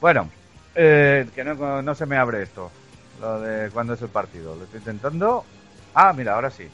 Bueno, 0.00 0.28
eh, 0.74 1.26
que 1.34 1.44
no, 1.44 1.80
no 1.80 1.94
se 1.94 2.04
me 2.04 2.18
abre 2.18 2.42
esto. 2.42 2.70
Lo 3.20 3.40
de 3.40 3.70
cuándo 3.70 3.94
es 3.94 4.02
el 4.02 4.08
partido. 4.08 4.54
Lo 4.54 4.64
estoy 4.64 4.80
intentando. 4.80 5.44
Ah, 5.94 6.12
mira, 6.12 6.34
ahora 6.34 6.50
sí. 6.50 6.68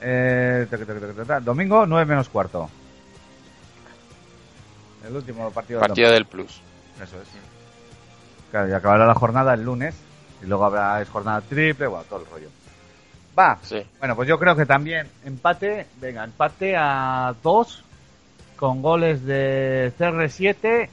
Eh, 0.00 0.66
domingo 1.42 1.84
9 1.86 2.06
menos 2.06 2.28
cuarto. 2.30 2.70
El 5.06 5.16
último 5.16 5.50
partido 5.50 5.80
del 5.80 5.88
Partido 5.88 6.10
del 6.10 6.24
Plus. 6.24 6.62
Eso 7.02 7.20
es. 7.20 7.28
Claro, 8.50 8.68
y 8.68 8.72
acabará 8.72 9.06
la 9.06 9.14
jornada 9.14 9.54
el 9.54 9.62
lunes. 9.64 9.94
Y 10.42 10.46
luego 10.46 10.64
habrá 10.66 11.00
es 11.00 11.08
jornada 11.08 11.40
triple, 11.40 11.86
bueno, 11.86 12.04
todo 12.08 12.20
el 12.20 12.26
rollo. 12.26 12.48
Va. 13.38 13.58
Sí. 13.62 13.82
Bueno, 13.98 14.14
pues 14.14 14.28
yo 14.28 14.38
creo 14.38 14.54
que 14.54 14.66
también 14.66 15.08
empate. 15.24 15.86
Venga, 16.00 16.24
empate 16.24 16.76
a 16.76 17.34
2 17.42 17.82
con 18.56 18.80
goles 18.82 19.24
de 19.24 19.92
CR7 19.98 20.88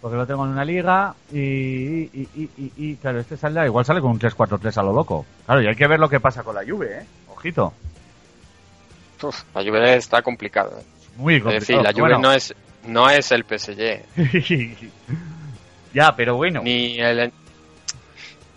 porque 0.00 0.16
lo 0.16 0.26
tengo 0.26 0.44
en 0.44 0.52
una 0.52 0.64
liga 0.64 1.14
y, 1.32 1.38
y, 1.40 2.28
y, 2.36 2.50
y- 2.56 2.72
y, 2.76 2.96
claro, 2.96 3.18
este 3.18 3.36
saldrá, 3.36 3.66
igual 3.66 3.84
sale 3.84 4.00
con 4.00 4.12
un 4.12 4.20
3-4-3 4.20 4.76
a 4.76 4.82
lo 4.84 4.92
loco. 4.92 5.26
Claro, 5.44 5.60
y 5.62 5.66
hay 5.66 5.74
que 5.74 5.88
ver 5.88 5.98
lo 5.98 6.08
que 6.08 6.20
pasa 6.20 6.44
con 6.44 6.54
la 6.54 6.62
Juve, 6.64 6.98
¿eh? 7.00 7.06
Ojito. 7.28 7.72
Uf, 9.22 9.42
la 9.54 9.62
Juve 9.64 9.96
está 9.96 10.22
complicado. 10.22 10.78
¿eh? 10.78 10.84
Muy 11.16 11.36
Es 11.36 11.42
complicado. 11.42 11.60
decir, 11.60 11.76
la 11.82 11.90
Juve 11.92 12.00
Bueno, 12.02 12.18
no 12.20 12.32
es 12.32 12.54
no 12.84 13.08
es 13.10 13.30
el 13.32 13.44
PSG. 13.44 14.02
ya, 15.94 16.14
pero 16.16 16.36
bueno. 16.36 16.62
Ni 16.62 16.98
el... 16.98 17.32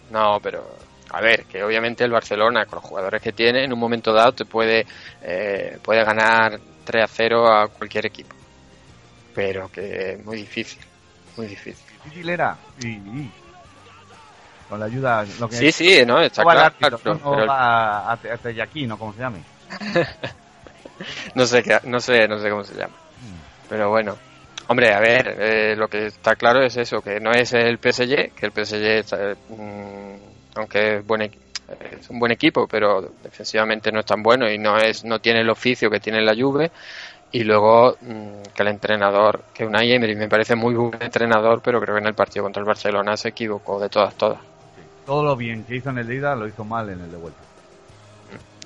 No, 0.09 0.39
pero... 0.41 0.78
A 1.13 1.19
ver, 1.19 1.43
que 1.43 1.61
obviamente 1.61 2.05
el 2.05 2.11
Barcelona, 2.11 2.65
con 2.65 2.78
los 2.78 2.86
jugadores 2.86 3.22
que 3.22 3.34
tiene, 3.34 3.65
en 3.65 3.74
un 3.74 3.80
momento 3.80 4.13
dado 4.13 4.32
te 4.32 4.45
puede, 4.45 4.86
eh, 5.22 5.78
puede 5.84 6.05
ganar 6.05 6.57
3 6.86 7.03
a 7.03 7.07
0 7.07 7.47
a 7.53 7.67
cualquier 7.67 8.05
equipo. 8.05 8.34
Pero 9.36 9.69
que 9.69 10.13
es 10.13 10.26
muy 10.26 10.38
difícil. 10.38 10.82
Muy 11.36 11.47
difícil. 11.47 11.86
Difícil 12.05 12.30
era. 12.30 12.55
Y, 12.82 12.88
y- 12.88 13.32
con 14.69 14.80
la 14.80 14.86
ayuda. 14.86 15.26
Lo 15.38 15.49
que 15.49 15.57
Sí, 15.57 15.72
sí, 15.74 16.05
¿no? 16.05 16.22
Está 16.22 16.43
claro. 16.43 16.61
árbitro, 16.61 16.97
pero- 16.99 17.15
no 17.15 17.36
pero 17.36 17.51
a, 17.51 18.13
a 18.13 18.97
como 18.97 19.13
se 19.13 19.19
llame. 19.19 19.43
no 21.36 21.45
sé 21.45 21.61
qué, 21.61 21.78
no 21.84 21.99
sé, 21.99 22.26
no 22.30 22.39
sé 22.39 22.49
cómo 22.49 22.63
se 22.63 22.76
llama. 22.76 22.93
Pero 23.72 23.89
bueno, 23.89 24.17
hombre, 24.67 24.93
a 24.93 24.99
ver, 24.99 25.38
eh, 25.39 25.76
lo 25.78 25.88
que 25.88 26.07
está 26.07 26.36
claro 26.36 26.61
es 26.61 26.76
eso, 26.76 26.99
que 26.99 27.22
no 27.22 27.32
es 27.32 27.53
el 27.53 27.78
PSG, 27.78 28.34
que 28.36 28.45
el 28.45 28.51
PSG, 28.51 28.84
está, 28.99 29.34
mm, 29.47 30.15
aunque 30.55 30.97
es, 30.97 31.07
buen, 31.07 31.22
es 31.22 32.09
un 32.09 32.19
buen 32.19 32.34
equipo, 32.34 32.67
pero 32.67 33.13
defensivamente 33.24 33.89
no 33.93 34.01
es 34.01 34.05
tan 34.05 34.22
bueno 34.22 34.51
y 34.51 34.57
no 34.57 34.78
es, 34.78 35.05
no 35.05 35.19
tiene 35.19 35.39
el 35.39 35.49
oficio 35.49 35.89
que 35.89 36.01
tiene 36.01 36.22
la 36.22 36.36
Juve. 36.36 36.69
Y 37.32 37.45
luego 37.45 37.95
mm, 38.01 38.41
que 38.53 38.61
el 38.61 38.67
entrenador, 38.67 39.41
que 39.53 39.65
Unai 39.65 39.89
Emery 39.93 40.17
me 40.17 40.28
parece 40.28 40.53
muy 40.53 40.74
buen 40.74 41.01
entrenador, 41.01 41.61
pero 41.63 41.80
creo 41.80 41.95
que 41.95 42.01
en 42.01 42.07
el 42.07 42.13
partido 42.13 42.43
contra 42.43 42.59
el 42.59 42.67
Barcelona 42.67 43.15
se 43.15 43.30
equivocó 43.30 43.80
de 43.80 43.88
todas, 43.88 44.15
todas. 44.15 44.39
Todo 45.05 45.24
lo 45.24 45.38
bien 45.38 45.63
que 45.63 45.78
hizo 45.78 45.91
en 45.91 45.99
el 45.99 46.11
ida 46.11 46.36
lo 46.36 46.45
hizo 46.45 46.65
mal 46.65 46.89
en 46.89 46.99
el 46.99 47.09
de 47.09 47.15
vuelta. 47.15 47.39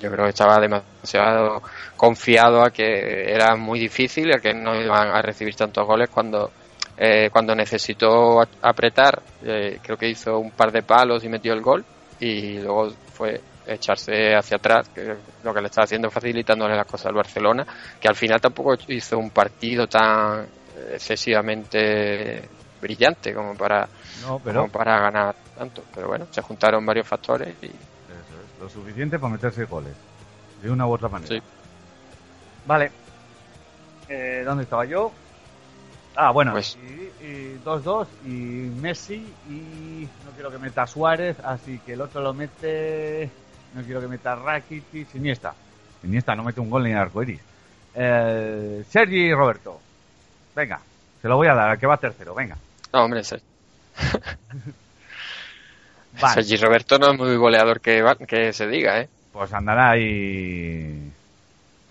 Yo 0.00 0.10
creo 0.10 0.24
que 0.24 0.30
estaba 0.30 0.58
demasiado 0.60 1.62
confiado 1.96 2.62
a 2.62 2.70
que 2.70 3.32
era 3.32 3.56
muy 3.56 3.78
difícil, 3.80 4.32
a 4.32 4.38
que 4.38 4.52
no 4.52 4.74
iban 4.74 5.08
a 5.08 5.22
recibir 5.22 5.54
tantos 5.54 5.86
goles 5.86 6.10
cuando 6.10 6.50
eh, 6.98 7.28
cuando 7.30 7.54
necesitó 7.54 8.40
apretar. 8.62 9.22
eh, 9.42 9.78
creo 9.82 9.96
que 9.96 10.08
hizo 10.08 10.38
un 10.38 10.50
par 10.50 10.72
de 10.72 10.82
palos 10.82 11.24
y 11.24 11.28
metió 11.28 11.52
el 11.52 11.60
gol 11.60 11.84
y 12.20 12.58
luego 12.58 12.90
fue 13.12 13.40
echarse 13.66 14.34
hacia 14.34 14.56
atrás, 14.56 14.88
que 14.88 15.16
lo 15.42 15.52
que 15.52 15.60
le 15.60 15.66
estaba 15.66 15.84
haciendo 15.84 16.10
facilitándole 16.10 16.76
las 16.76 16.86
cosas 16.86 17.06
al 17.06 17.14
Barcelona, 17.14 17.66
que 18.00 18.08
al 18.08 18.14
final 18.14 18.40
tampoco 18.40 18.76
hizo 18.88 19.18
un 19.18 19.30
partido 19.30 19.86
tan 19.86 20.46
excesivamente 20.92 22.48
brillante 22.80 23.34
como 23.34 23.54
para 23.56 23.88
No, 24.22 24.38
pero 24.38 24.60
como 24.60 24.72
para 24.72 25.00
ganar 25.00 25.34
tanto, 25.56 25.82
pero 25.94 26.08
bueno, 26.08 26.26
se 26.30 26.42
juntaron 26.42 26.84
varios 26.86 27.08
factores 27.08 27.54
y 27.62 27.70
lo 28.66 28.70
suficiente 28.70 29.18
para 29.18 29.32
meterse 29.32 29.64
goles. 29.64 29.94
De 30.62 30.70
una 30.70 30.86
u 30.86 30.92
otra 30.92 31.08
manera. 31.08 31.28
Sí. 31.28 31.40
Vale. 32.66 32.90
Eh, 34.08 34.42
¿Dónde 34.44 34.64
estaba 34.64 34.84
yo? 34.84 35.12
Ah, 36.16 36.30
bueno, 36.32 36.52
Pues- 36.52 36.76
y- 36.82 37.24
y 37.24 37.60
2-2 37.64 38.08
y, 38.24 38.28
Messi 38.28 39.16
y 39.48 40.08
no 40.24 40.30
quiero 40.34 40.50
que 40.50 40.58
meta 40.58 40.86
Suárez, 40.86 41.36
así 41.44 41.78
que 41.84 41.92
el 41.92 42.00
otro 42.00 42.20
lo 42.22 42.32
mete, 42.32 43.30
no 43.74 43.82
quiero 43.82 44.00
que 44.00 44.08
meta 44.08 44.34
Rakitic, 44.34 45.14
Iniesta. 45.14 45.54
Iniesta 46.02 46.34
no 46.34 46.42
mete 46.42 46.60
un 46.60 46.70
gol 46.70 46.84
ni 46.84 46.90
en 46.90 46.96
arcoiris. 46.96 47.40
Eh, 47.94 48.84
Sergi 48.88 49.32
Roberto. 49.34 49.78
Venga, 50.54 50.80
se 51.20 51.28
lo 51.28 51.36
voy 51.36 51.48
a 51.48 51.54
dar, 51.54 51.70
al 51.70 51.78
que 51.78 51.86
va 51.86 51.98
tercero, 51.98 52.34
venga. 52.34 52.56
no, 52.92 53.04
hombre, 53.04 53.22
Ser- 53.22 53.42
Vale, 56.20 56.34
Sergi 56.34 56.56
Roberto 56.56 56.98
no 56.98 57.12
es 57.12 57.18
muy 57.18 57.36
goleador 57.36 57.80
que, 57.80 58.52
se 58.52 58.66
diga, 58.66 59.00
¿eh? 59.00 59.08
pues 59.32 59.52
andará 59.52 59.90
ahí... 59.90 61.12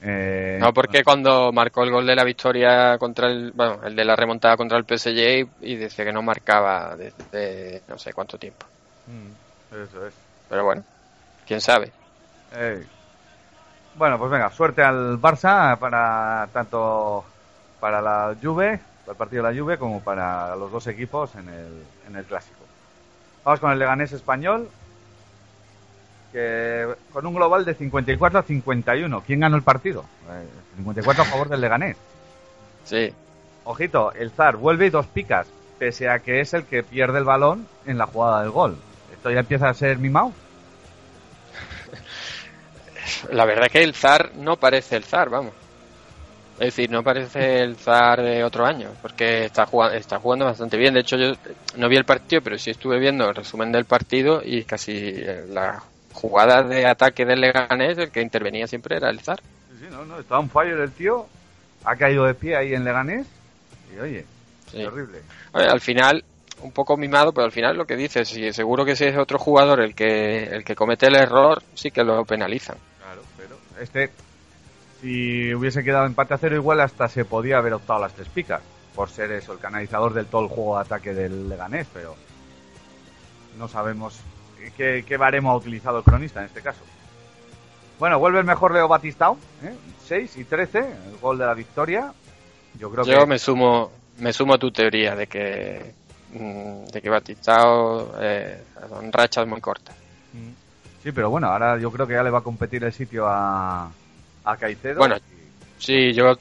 eh, 0.01 0.57
No, 0.59 0.73
porque 0.73 1.03
cuando 1.03 1.51
marcó 1.51 1.83
el 1.83 1.91
gol 1.91 2.07
de 2.07 2.15
la 2.15 2.23
victoria 2.23 2.97
contra 2.97 3.27
el, 3.27 3.51
bueno, 3.51 3.79
el 3.83 3.95
de 3.95 4.05
la 4.05 4.15
remontada 4.15 4.57
contra 4.57 4.77
el 4.77 4.85
PSG 4.85 5.47
y, 5.61 5.75
decía 5.75 6.05
que 6.05 6.13
no 6.13 6.21
marcaba 6.21 6.95
desde 6.95 7.81
no 7.87 7.97
sé 7.97 8.13
cuánto 8.13 8.37
tiempo. 8.37 8.65
Mm, 9.07 9.75
Eso 9.83 10.07
es. 10.07 10.13
Pero 10.49 10.63
bueno, 10.63 10.83
quién 11.45 11.61
sabe. 11.61 11.91
Bueno, 13.95 14.19
pues 14.19 14.29
venga, 14.29 14.49
suerte 14.49 14.83
al 14.83 15.19
Barça 15.21 15.77
para 15.77 16.49
tanto 16.51 17.23
para 17.79 18.01
la 18.01 18.35
Juve, 18.41 18.79
para 19.05 19.11
el 19.11 19.17
partido 19.17 19.43
de 19.43 19.53
la 19.53 19.59
Juve, 19.59 19.77
como 19.77 20.01
para 20.01 20.55
los 20.55 20.71
dos 20.71 20.87
equipos 20.87 21.33
en 21.35 21.47
el, 21.47 21.83
en 22.07 22.15
el 22.15 22.25
clásico. 22.25 22.64
Vamos 23.45 23.59
con 23.59 23.71
el 23.71 23.79
Leganés 23.79 24.11
español, 24.11 24.67
que 26.33 26.87
con 27.13 27.25
un 27.27 27.35
global 27.35 27.63
de 27.63 27.75
54 27.75 28.39
a 28.39 28.43
51. 28.43 29.21
¿Quién 29.21 29.39
ganó 29.39 29.55
el 29.55 29.61
partido? 29.61 30.03
Eh, 30.29 30.47
54 30.77 31.23
a 31.23 31.25
favor 31.25 31.47
del 31.47 31.61
Leganés. 31.61 31.95
Sí, 32.83 33.13
Ojito, 33.63 34.11
el 34.13 34.31
Zar 34.31 34.57
vuelve 34.57 34.87
y 34.87 34.89
dos 34.89 35.05
picas. 35.07 35.47
pese 35.77 36.09
a 36.09 36.19
que 36.19 36.39
es 36.39 36.53
el 36.53 36.65
que 36.65 36.83
pierde 36.83 37.19
el 37.19 37.25
balón 37.25 37.67
en 37.85 37.97
la 37.97 38.07
jugada 38.07 38.41
del 38.41 38.49
gol. 38.51 38.77
Esto 39.13 39.29
ya 39.29 39.41
empieza 39.41 39.69
a 39.69 39.73
ser 39.73 39.97
mimado. 39.97 40.31
La 43.31 43.45
verdad 43.45 43.65
es 43.65 43.71
que 43.71 43.83
el 43.83 43.93
zar 43.93 44.31
no 44.35 44.57
parece 44.57 44.95
el 44.95 45.03
zar, 45.03 45.29
vamos. 45.29 45.53
Es 46.55 46.67
decir, 46.67 46.89
no 46.89 47.03
parece 47.03 47.59
el 47.59 47.75
zar 47.75 48.21
de 48.21 48.43
otro 48.43 48.65
año, 48.65 48.89
porque 49.01 49.43
está 49.45 49.65
jugando, 49.65 49.95
está 49.97 50.19
jugando 50.19 50.45
bastante 50.45 50.77
bien. 50.77 50.93
De 50.93 51.01
hecho, 51.01 51.17
yo 51.17 51.33
no 51.75 51.89
vi 51.89 51.97
el 51.97 52.05
partido, 52.05 52.41
pero 52.41 52.57
sí 52.57 52.71
estuve 52.71 52.97
viendo 52.97 53.27
el 53.27 53.35
resumen 53.35 53.73
del 53.73 53.83
partido 53.83 54.41
y 54.43 54.63
casi 54.63 54.93
eh, 54.95 55.43
la 55.49 55.83
jugada 56.13 56.63
de 56.63 56.85
ataque 56.87 57.25
del 57.25 57.41
Leganés, 57.41 57.97
el 57.97 58.09
que 58.09 58.21
intervenía 58.21 58.67
siempre 58.67 58.95
era 58.95 59.09
el 59.09 59.19
zar. 59.19 59.41
Sí, 59.69 59.79
sí, 59.81 59.85
no, 59.91 60.05
no, 60.05 60.17
está 60.17 60.39
un 60.39 60.49
fallo 60.49 60.81
el 60.81 60.91
tío, 60.93 61.27
ha 61.83 61.95
caído 61.97 62.23
de 62.25 62.33
pie 62.35 62.55
ahí 62.55 62.73
en 62.73 62.85
Leganés 62.85 63.27
y 63.93 63.99
oye, 63.99 64.25
Sí. 64.71 64.77
terrible. 64.77 65.19
Oye, 65.51 65.65
al 65.67 65.81
final, 65.81 66.23
un 66.61 66.71
poco 66.71 66.95
mimado, 66.95 67.33
pero 67.33 67.45
al 67.45 67.51
final 67.51 67.75
lo 67.77 67.85
que 67.85 67.97
dices, 67.97 68.29
sí, 68.29 68.53
seguro 68.53 68.85
que 68.85 68.95
si 68.95 69.03
es 69.03 69.17
otro 69.17 69.37
jugador 69.37 69.81
el 69.81 69.93
que, 69.93 70.43
el 70.45 70.63
que 70.63 70.73
comete 70.75 71.07
el 71.07 71.15
error, 71.15 71.61
sí 71.73 71.91
que 71.91 72.03
lo 72.03 72.23
penalizan. 72.23 72.77
Claro, 73.01 73.21
pero 73.37 73.57
este, 73.81 74.09
si 75.05 75.53
hubiese 75.53 75.83
quedado 75.83 76.07
empate 76.07 76.33
a 76.33 76.39
cero, 76.39 76.55
igual 76.55 76.81
hasta 76.81 77.07
se 77.07 77.25
podía 77.25 77.59
haber 77.59 77.73
optado 77.73 77.99
a 77.99 78.01
las 78.07 78.13
tres 78.13 78.27
picas, 78.27 78.61
por 78.95 79.07
ser 79.07 79.31
eso, 79.33 79.53
el 79.53 79.59
canalizador 79.59 80.15
del 80.15 80.25
todo 80.25 80.41
el 80.41 80.47
juego 80.47 80.77
de 80.77 80.81
ataque 80.81 81.13
del 81.13 81.47
Leganés, 81.47 81.85
pero 81.93 82.15
no 83.55 83.67
sabemos 83.67 84.19
qué, 84.75 85.05
qué 85.07 85.17
baremo 85.17 85.51
ha 85.51 85.57
utilizado 85.57 85.99
el 85.99 86.03
cronista 86.03 86.39
en 86.39 86.47
este 86.47 86.63
caso. 86.63 86.79
Bueno, 87.99 88.17
vuelve 88.17 88.39
el 88.39 88.45
mejor 88.45 88.73
Leo 88.73 88.87
Batistao, 88.87 89.37
¿eh? 89.63 89.75
6 90.07 90.37
y 90.37 90.43
13, 90.43 90.79
el 90.79 91.17
gol 91.21 91.37
de 91.37 91.45
la 91.45 91.53
victoria. 91.53 92.11
Yo 92.79 92.89
creo 92.89 93.05
Yo 93.05 93.19
que 93.19 93.25
me 93.27 93.37
sumo, 93.37 93.91
me 94.17 94.33
sumo 94.33 94.55
a 94.55 94.57
tu 94.57 94.71
teoría 94.71 95.15
de 95.15 95.27
que, 95.27 95.93
mm, 96.33 96.85
de 96.85 97.01
que 97.01 97.09
Batistao 97.11 98.15
eh, 98.19 98.59
son 98.89 99.11
rachas 99.11 99.45
muy 99.45 99.61
cortas. 99.61 99.95
Sí, 101.03 101.11
pero 101.11 101.29
bueno, 101.29 101.45
ahora 101.45 101.77
yo 101.77 101.91
creo 101.91 102.07
que 102.07 102.15
ya 102.15 102.23
le 102.23 102.31
va 102.31 102.39
a 102.39 102.43
competir 102.43 102.83
el 102.83 102.91
sitio 102.91 103.27
a, 103.27 103.91
a 104.45 104.57
Caicedo. 104.57 104.99
Bueno, 104.99 105.15
Sí, 105.77 106.13
yo, 106.13 106.35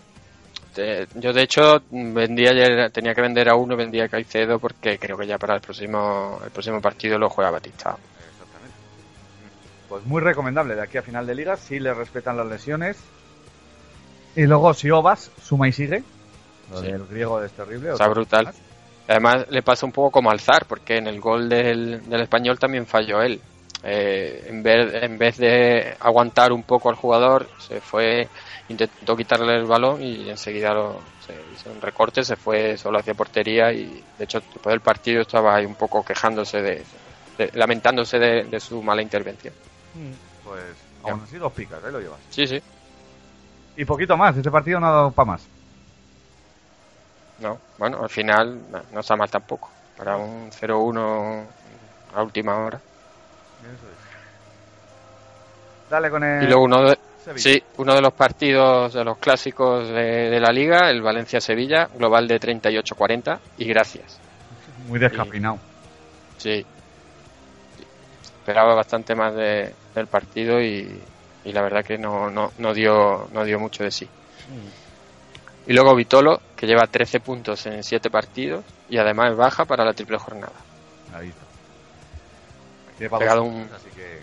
te- 0.74 1.08
yo 1.16 1.32
de 1.32 1.42
hecho 1.42 1.82
vendía 1.90 2.50
ayer, 2.50 2.90
tenía 2.92 3.14
que 3.14 3.20
vender 3.20 3.48
a 3.48 3.56
uno, 3.56 3.76
vendía 3.76 4.04
a 4.04 4.08
Caicedo 4.08 4.58
porque 4.60 4.96
creo 4.98 5.16
que 5.18 5.26
ya 5.26 5.38
para 5.38 5.56
el 5.56 5.60
próximo, 5.60 6.40
el 6.44 6.50
próximo 6.50 6.80
partido 6.80 7.18
lo 7.18 7.28
juega 7.28 7.50
Batistao. 7.50 7.98
Exactamente. 8.30 8.76
Pues 9.88 10.04
muy 10.06 10.22
recomendable 10.22 10.76
de 10.76 10.82
aquí 10.82 10.98
a 10.98 11.02
final 11.02 11.26
de 11.26 11.34
liga, 11.34 11.56
si 11.56 11.80
le 11.80 11.92
respetan 11.94 12.36
las 12.36 12.46
lesiones. 12.46 12.96
Y 14.36 14.42
luego 14.46 14.72
si 14.74 14.90
Obas 14.90 15.30
suma 15.42 15.68
y 15.68 15.72
sigue. 15.72 16.02
Lo 16.70 16.80
Sí. 16.80 16.86
del 16.86 17.06
griego 17.06 17.42
es 17.42 17.52
terrible. 17.52 17.92
Está 17.92 18.08
brutal. 18.08 18.52
Además 19.06 19.46
le 19.50 19.62
pasa 19.62 19.84
un 19.84 19.92
poco 19.92 20.10
como 20.12 20.30
al 20.30 20.40
Zar, 20.40 20.64
porque 20.66 20.96
en 20.96 21.06
el 21.08 21.20
gol 21.20 21.48
del, 21.48 22.08
del 22.08 22.20
español 22.22 22.58
también 22.58 22.86
falló 22.86 23.20
él. 23.20 23.40
Eh, 23.86 24.44
en, 24.48 24.62
vez, 24.62 24.94
en 24.94 25.18
vez 25.18 25.36
de 25.36 25.96
aguantar 26.00 26.52
un 26.52 26.64
poco 26.64 26.88
al 26.88 26.94
jugador, 26.96 27.50
se 27.58 27.80
fue, 27.82 28.30
intentó 28.68 29.14
quitarle 29.16 29.56
el 29.56 29.66
balón 29.66 30.00
y 30.02 30.30
enseguida 30.30 30.72
lo, 30.72 31.04
se 31.18 31.34
hizo 31.52 31.70
un 31.70 31.82
recorte, 31.82 32.24
se 32.24 32.36
fue 32.36 32.78
solo 32.78 32.98
hacia 32.98 33.14
portería 33.14 33.72
y 33.72 34.02
de 34.16 34.24
hecho 34.24 34.40
después 34.40 34.72
del 34.72 34.80
partido 34.80 35.20
estaba 35.22 35.56
ahí 35.56 35.66
un 35.66 35.76
poco 35.76 36.02
quejándose 36.04 36.62
de, 36.62 36.86
de- 37.36 37.50
lamentándose 37.54 38.18
de, 38.18 38.44
de 38.44 38.60
su 38.60 38.82
mala 38.82 39.02
intervención. 39.02 39.54
Pues 40.42 40.76
Ya. 41.04 41.12
aún 41.12 41.22
así 41.22 41.36
dos 41.38 41.52
picas, 41.52 41.82
ahí 41.84 41.92
lo 41.92 42.00
llevas. 42.00 42.20
Sí, 42.28 42.46
sí, 42.46 42.60
Y 43.76 43.84
poquito 43.84 44.16
más, 44.16 44.36
este 44.36 44.50
partido 44.50 44.80
no 44.80 44.86
ha 44.88 44.90
dado 44.90 45.12
para 45.12 45.26
más. 45.26 45.48
no, 47.38 47.60
bueno, 47.78 48.02
al 48.02 48.10
final 48.10 48.70
no, 48.70 48.82
no 48.90 49.00
está 49.00 49.16
mal 49.16 49.30
tampoco. 49.30 49.70
Para 49.96 50.16
un 50.16 50.50
0-1 50.52 51.48
a 52.14 52.22
última 52.22 52.56
hora. 52.64 52.82
Dale 55.94 56.10
con 56.10 56.24
el 56.24 56.42
Y 56.42 56.46
luego 56.46 56.64
uno 56.64 56.82
de, 56.90 56.98
sí, 57.36 57.62
uno 57.76 57.94
de 57.94 58.00
los 58.00 58.12
partidos 58.14 58.92
de 58.94 59.04
los 59.04 59.16
clásicos 59.18 59.86
de, 59.88 60.28
de 60.30 60.40
la 60.40 60.50
liga, 60.52 60.90
el 60.90 61.00
Valencia-Sevilla, 61.02 61.88
global 61.96 62.26
de 62.26 62.40
38-40 62.40 63.38
y 63.58 63.64
gracias. 63.66 64.18
Muy 64.88 64.98
descafeinado. 64.98 65.58
Sí. 66.38 66.66
Esperaba 68.40 68.74
bastante 68.74 69.14
más 69.14 69.34
de- 69.34 69.72
del 69.94 70.06
partido 70.08 70.60
y, 70.60 71.00
y 71.44 71.52
la 71.52 71.62
verdad 71.62 71.84
que 71.84 71.96
no, 71.96 72.28
no, 72.28 72.50
no 72.58 72.74
dio 72.74 73.28
no 73.32 73.44
dio 73.44 73.58
mucho 73.60 73.84
de 73.84 73.90
sí. 73.90 74.08
Y 75.66 75.72
luego 75.72 75.94
Vitolo, 75.94 76.40
que 76.56 76.66
lleva 76.66 76.86
13 76.86 77.20
puntos 77.20 77.64
en 77.66 77.82
7 77.84 78.10
partidos 78.10 78.64
y 78.90 78.98
además 78.98 79.30
es 79.30 79.36
baja 79.36 79.64
para 79.64 79.84
la 79.84 79.92
triple 79.94 80.18
jornada. 80.18 80.52
Ahí 81.14 81.28
está. 81.28 83.16
Ha 83.16 83.18
pegado 83.18 83.44
un, 83.44 83.68
Así 83.74 83.88
que... 83.96 84.20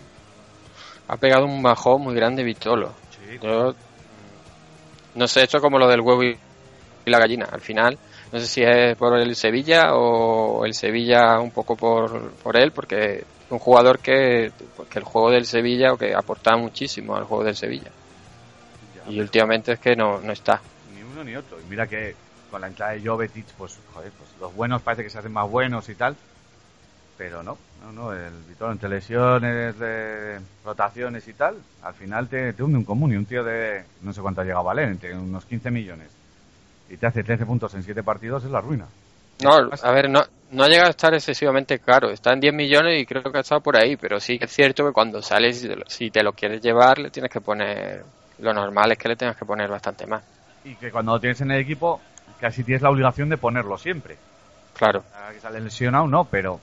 ha 1.08 1.16
pegado 1.16 1.46
un 1.46 1.62
bajón 1.62 2.02
muy 2.02 2.14
grande 2.14 2.42
Vitolo. 2.42 2.92
Sí. 3.10 3.38
Yo 3.42 3.74
no 5.14 5.28
sé, 5.28 5.42
esto 5.42 5.58
es 5.58 5.62
como 5.62 5.78
lo 5.78 5.88
del 5.88 6.00
huevo 6.00 6.22
y 6.22 6.36
y 7.04 7.10
la 7.10 7.18
gallina. 7.18 7.48
Al 7.50 7.60
final, 7.60 7.98
no 8.32 8.38
sé 8.38 8.46
si 8.46 8.62
es 8.62 8.96
por 8.96 9.18
el 9.18 9.34
Sevilla 9.34 9.94
o 9.94 10.64
el 10.64 10.74
Sevilla 10.74 11.38
un 11.40 11.50
poco 11.50 11.76
por, 11.76 12.32
por 12.32 12.56
él, 12.56 12.72
porque 12.72 13.18
es 13.18 13.24
un 13.50 13.58
jugador 13.58 13.98
que, 13.98 14.52
que 14.90 14.98
el 14.98 15.04
juego 15.04 15.30
del 15.30 15.46
Sevilla 15.46 15.92
o 15.92 15.96
que 15.96 16.14
aportaba 16.14 16.56
muchísimo 16.58 17.16
al 17.16 17.24
juego 17.24 17.44
del 17.44 17.56
Sevilla. 17.56 17.90
Ya, 18.96 19.12
Y 19.12 19.20
últimamente 19.20 19.72
es 19.72 19.80
que 19.80 19.96
no, 19.96 20.20
no 20.20 20.32
está. 20.32 20.60
Ni 20.94 21.02
uno 21.02 21.24
ni 21.24 21.36
otro. 21.36 21.58
Y 21.60 21.64
mira 21.68 21.86
que 21.86 22.14
con 22.50 22.60
la 22.60 22.66
entrada 22.66 22.92
de 22.92 23.06
Jovetic, 23.06 23.46
pues, 23.56 23.78
joder, 23.92 24.12
pues 24.12 24.30
los 24.40 24.54
buenos 24.54 24.82
parece 24.82 25.02
que 25.02 25.10
se 25.10 25.18
hacen 25.18 25.32
más 25.32 25.48
buenos 25.48 25.88
y 25.88 25.94
tal. 25.94 26.16
Pero 27.16 27.42
no, 27.42 27.58
no, 27.82 27.92
no, 27.92 28.12
el 28.12 28.32
Vitolo 28.48 28.72
entre 28.72 28.88
lesiones, 28.88 29.78
de 29.78 30.38
rotaciones 30.64 31.26
y 31.28 31.32
tal, 31.34 31.56
al 31.82 31.94
final 31.94 32.28
te, 32.28 32.52
te 32.52 32.62
hunde 32.62 32.78
un 32.78 32.84
común 32.84 33.12
y 33.12 33.16
un 33.16 33.26
tío 33.26 33.42
de, 33.44 33.84
no 34.02 34.12
sé 34.12 34.20
cuánto 34.20 34.40
ha 34.40 34.44
llegado 34.44 34.60
a 34.60 34.74
valer, 34.74 34.88
entre 34.88 35.16
unos 35.16 35.44
15 35.44 35.70
millones. 35.70 36.08
Y 36.90 36.96
te 36.96 37.06
hace 37.06 37.22
13 37.24 37.46
puntos 37.46 37.74
en 37.74 37.82
7 37.82 38.02
partidos, 38.02 38.44
es 38.44 38.50
la 38.50 38.60
ruina. 38.60 38.86
No, 39.42 39.54
a 39.82 39.90
ver, 39.92 40.08
no, 40.08 40.20
no 40.50 40.62
ha 40.62 40.68
llegado 40.68 40.88
a 40.88 40.90
estar 40.90 41.12
excesivamente 41.14 41.78
caro. 41.80 42.10
Está 42.10 42.32
en 42.32 42.40
10 42.40 42.54
millones 42.54 43.00
y 43.00 43.06
creo 43.06 43.22
que 43.24 43.38
ha 43.38 43.40
estado 43.40 43.60
por 43.62 43.76
ahí. 43.76 43.96
Pero 43.96 44.20
sí 44.20 44.38
que 44.38 44.44
es 44.44 44.52
cierto 44.52 44.86
que 44.86 44.92
cuando 44.92 45.20
sales, 45.22 45.66
si 45.88 46.10
te 46.10 46.22
lo- 46.22 46.32
quieres 46.32 46.60
llevar, 46.60 46.98
le 46.98 47.10
tienes 47.10 47.32
que 47.32 47.40
poner. 47.40 48.04
Lo 48.38 48.52
normal 48.52 48.92
es 48.92 48.98
que 48.98 49.08
le 49.08 49.16
tengas 49.16 49.36
que 49.36 49.44
poner 49.44 49.68
bastante 49.70 50.06
más. 50.06 50.22
Y 50.64 50.74
que 50.76 50.92
cuando 50.92 51.12
lo 51.12 51.20
tienes 51.20 51.40
en 51.40 51.50
el 51.50 51.60
equipo, 51.60 52.00
casi 52.40 52.62
tienes 52.62 52.82
la 52.82 52.90
obligación 52.90 53.30
de 53.30 53.36
ponerlo 53.38 53.76
siempre. 53.78 54.16
Claro. 54.76 55.02
Que 55.32 55.40
sale 55.40 55.60
lesionado, 55.60 56.06
no, 56.06 56.24
pero 56.24 56.60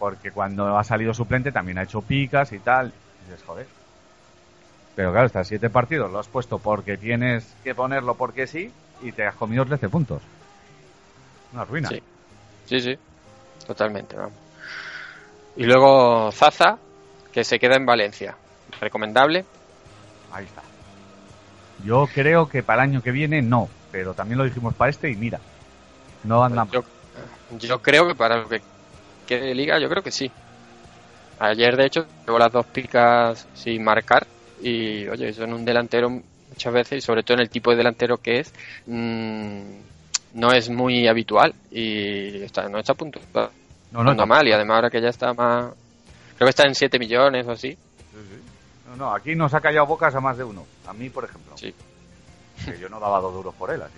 porque 0.00 0.32
cuando 0.32 0.78
ha 0.78 0.82
salido 0.82 1.12
suplente 1.12 1.52
también 1.52 1.76
ha 1.76 1.82
hecho 1.82 2.00
picas 2.00 2.52
y 2.52 2.58
tal. 2.58 2.88
Y 2.88 3.30
dices, 3.30 3.44
joder. 3.46 3.66
Pero 4.96 5.12
claro, 5.12 5.26
estas 5.26 5.46
siete 5.46 5.68
partidos 5.68 6.10
lo 6.10 6.18
has 6.18 6.26
puesto 6.26 6.58
porque 6.58 6.96
tienes 6.96 7.54
que 7.62 7.74
ponerlo 7.74 8.14
porque 8.14 8.46
sí 8.46 8.72
y 9.02 9.12
te 9.12 9.26
has 9.26 9.34
comido 9.34 9.64
13 9.66 9.90
puntos. 9.90 10.22
Una 11.52 11.66
ruina. 11.66 11.90
Sí. 11.90 12.02
Sí, 12.64 12.80
sí. 12.80 12.98
Totalmente, 13.66 14.16
vamos. 14.16 14.32
Y 15.56 15.64
luego 15.64 16.32
Zaza, 16.32 16.78
que 17.30 17.44
se 17.44 17.58
queda 17.58 17.76
en 17.76 17.84
Valencia. 17.84 18.36
Recomendable. 18.80 19.44
Ahí 20.32 20.46
está. 20.46 20.62
Yo 21.84 22.06
creo 22.06 22.48
que 22.48 22.62
para 22.62 22.84
el 22.84 22.90
año 22.90 23.02
que 23.02 23.10
viene 23.10 23.42
no, 23.42 23.68
pero 23.92 24.14
también 24.14 24.38
lo 24.38 24.44
dijimos 24.44 24.74
para 24.74 24.90
este 24.90 25.10
y 25.10 25.16
mira, 25.16 25.40
no 26.24 26.42
anda 26.42 26.66
Yo, 26.72 26.84
yo 27.58 27.82
creo 27.82 28.08
que 28.08 28.14
para 28.14 28.38
lo 28.38 28.48
que 28.48 28.62
liga, 29.38 29.78
yo 29.78 29.88
creo 29.88 30.02
que 30.02 30.10
sí. 30.10 30.30
Ayer, 31.38 31.76
de 31.76 31.86
hecho, 31.86 32.06
llevo 32.26 32.38
las 32.38 32.52
dos 32.52 32.66
picas 32.66 33.46
sin 33.54 33.82
marcar. 33.82 34.26
Y, 34.62 35.08
oye, 35.08 35.30
eso 35.30 35.44
en 35.44 35.54
un 35.54 35.64
delantero 35.64 36.10
muchas 36.10 36.72
veces, 36.72 36.98
y 36.98 37.00
sobre 37.00 37.22
todo 37.22 37.36
en 37.36 37.40
el 37.40 37.50
tipo 37.50 37.70
de 37.70 37.78
delantero 37.78 38.18
que 38.18 38.40
es, 38.40 38.52
mm, 38.86 39.60
no 40.34 40.52
es 40.52 40.68
muy 40.68 41.08
habitual. 41.08 41.54
Y 41.70 42.42
está, 42.42 42.68
no 42.68 42.78
está. 42.78 42.92
Está 42.92 43.50
No, 43.92 44.04
no, 44.04 44.10
anda 44.10 44.26
mal. 44.26 44.46
Y 44.46 44.52
además, 44.52 44.76
ahora 44.76 44.90
que 44.90 45.00
ya 45.00 45.08
está 45.08 45.32
más. 45.32 45.72
Creo 46.36 46.46
que 46.46 46.50
está 46.50 46.66
en 46.66 46.74
7 46.74 46.98
millones 46.98 47.46
o 47.46 47.52
así. 47.52 47.76
No, 48.88 48.96
no, 48.96 49.14
aquí 49.14 49.34
nos 49.34 49.54
ha 49.54 49.60
callado 49.60 49.86
bocas 49.86 50.14
a 50.14 50.20
más 50.20 50.36
de 50.36 50.44
uno. 50.44 50.66
A 50.86 50.92
mí, 50.92 51.08
por 51.08 51.24
ejemplo. 51.24 51.56
Sí. 51.56 51.74
Que 52.64 52.78
yo 52.78 52.88
no 52.88 53.00
daba 53.00 53.20
dos 53.20 53.32
duros 53.32 53.54
por 53.54 53.70
él, 53.70 53.80
así 53.80 53.94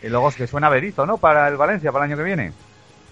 que. 0.00 0.06
Y 0.06 0.10
luego 0.10 0.28
es 0.28 0.36
que 0.36 0.46
suena 0.46 0.68
Berizo, 0.68 1.06
¿no? 1.06 1.16
Para 1.16 1.48
el 1.48 1.56
Valencia, 1.56 1.90
para 1.92 2.04
el 2.04 2.10
año 2.10 2.18
que 2.18 2.24
viene. 2.24 2.52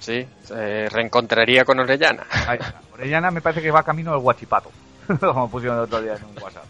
Sí, 0.04 0.26
se 0.44 0.88
reencontraría 0.90 1.64
con 1.64 1.78
Orellana. 1.80 2.26
Ahí 2.46 2.58
está. 2.60 2.80
Orellana 2.92 3.30
me 3.30 3.40
parece 3.40 3.62
que 3.62 3.70
va 3.70 3.82
camino 3.82 4.10
del 4.12 4.20
Guachipato. 4.20 4.70
Como 5.20 5.48
pusieron 5.50 5.78
el 5.78 5.84
otro 5.84 6.02
día 6.02 6.14
en 6.14 6.24
un 6.24 6.42
WhatsApp. 6.42 6.64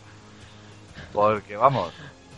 Porque, 1.12 1.56
vamos, 1.56 1.92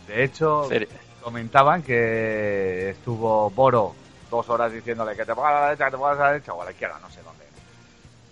de 0.07 0.23
hecho, 0.23 0.65
Sería- 0.67 0.87
comentaban 1.21 1.83
que 1.83 2.89
estuvo 2.91 3.49
Boro 3.51 3.93
dos 4.31 4.49
horas 4.49 4.71
diciéndole 4.71 5.15
que 5.15 5.25
te 5.25 5.33
pongas 5.35 5.51
a 5.53 5.59
la 5.59 5.65
derecha, 5.67 5.85
que 5.85 5.91
te 5.91 5.97
pongas 5.97 6.17
a 6.19 6.23
la 6.23 6.31
derecha 6.33 6.53
o 6.53 6.61
a 6.61 6.65
la 6.65 6.71
izquierda, 6.71 6.99
no 7.01 7.09
sé 7.09 7.21
dónde. 7.23 7.45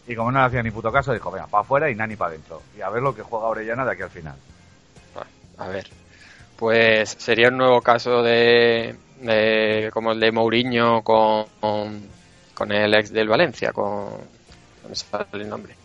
Y 0.07 0.15
como 0.15 0.31
no 0.31 0.39
le 0.39 0.45
hacía 0.45 0.61
ni 0.63 0.71
puto 0.71 0.91
caso, 0.91 1.13
dijo, 1.13 1.31
venga, 1.31 1.47
para 1.47 1.61
afuera 1.61 1.89
y 1.89 1.95
Nani 1.95 2.15
para 2.15 2.29
adentro. 2.29 2.61
Y 2.77 2.81
a 2.81 2.89
ver 2.89 3.01
lo 3.01 3.15
que 3.15 3.21
juega 3.23 3.45
Orellana 3.45 3.85
de 3.85 3.91
aquí 3.91 4.01
al 4.01 4.09
final. 4.09 4.35
A 5.57 5.67
ver, 5.67 5.87
pues 6.57 7.15
sería 7.17 7.47
un 7.49 7.57
nuevo 7.57 7.81
caso 7.81 8.21
de, 8.21 8.95
de- 9.21 9.89
como 9.93 10.11
el 10.11 10.19
de 10.19 10.31
Mourinho 10.31 11.01
con, 11.01 11.45
con, 11.61 12.07
con 12.55 12.71
el 12.71 12.91
ex 12.95 13.11
del 13.11 13.27
Valencia, 13.27 13.71
con... 13.71 13.85
No 14.83 14.89
me 14.89 14.95
sale 14.95 15.25
el 15.33 15.47
nombre. 15.49 15.75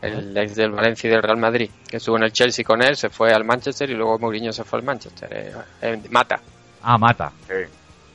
El 0.00 0.36
ex 0.36 0.54
del 0.54 0.70
Valencia 0.70 1.08
y 1.08 1.10
del 1.10 1.22
Real 1.22 1.36
Madrid, 1.38 1.70
que 1.88 1.96
estuvo 1.98 2.16
en 2.16 2.22
el 2.22 2.32
Chelsea 2.32 2.64
con 2.64 2.80
él, 2.82 2.96
se 2.96 3.10
fue 3.10 3.32
al 3.32 3.44
Manchester 3.44 3.90
y 3.90 3.94
luego 3.94 4.18
Mourinho 4.18 4.52
se 4.52 4.64
fue 4.64 4.78
al 4.78 4.84
Manchester. 4.84 5.28
eh, 5.32 5.52
eh, 5.82 6.00
Mata, 6.10 6.40
Ah, 6.82 6.96
Mata. 6.96 7.30
Sí. 7.48 7.54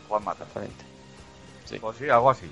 Juan 0.08 0.24
Mata. 0.24 0.44
exactamente. 0.44 0.86
Sí. 1.66 1.78
Pues 1.80 1.98
sí, 1.98 2.10
algo 2.10 2.30
así. 2.32 2.50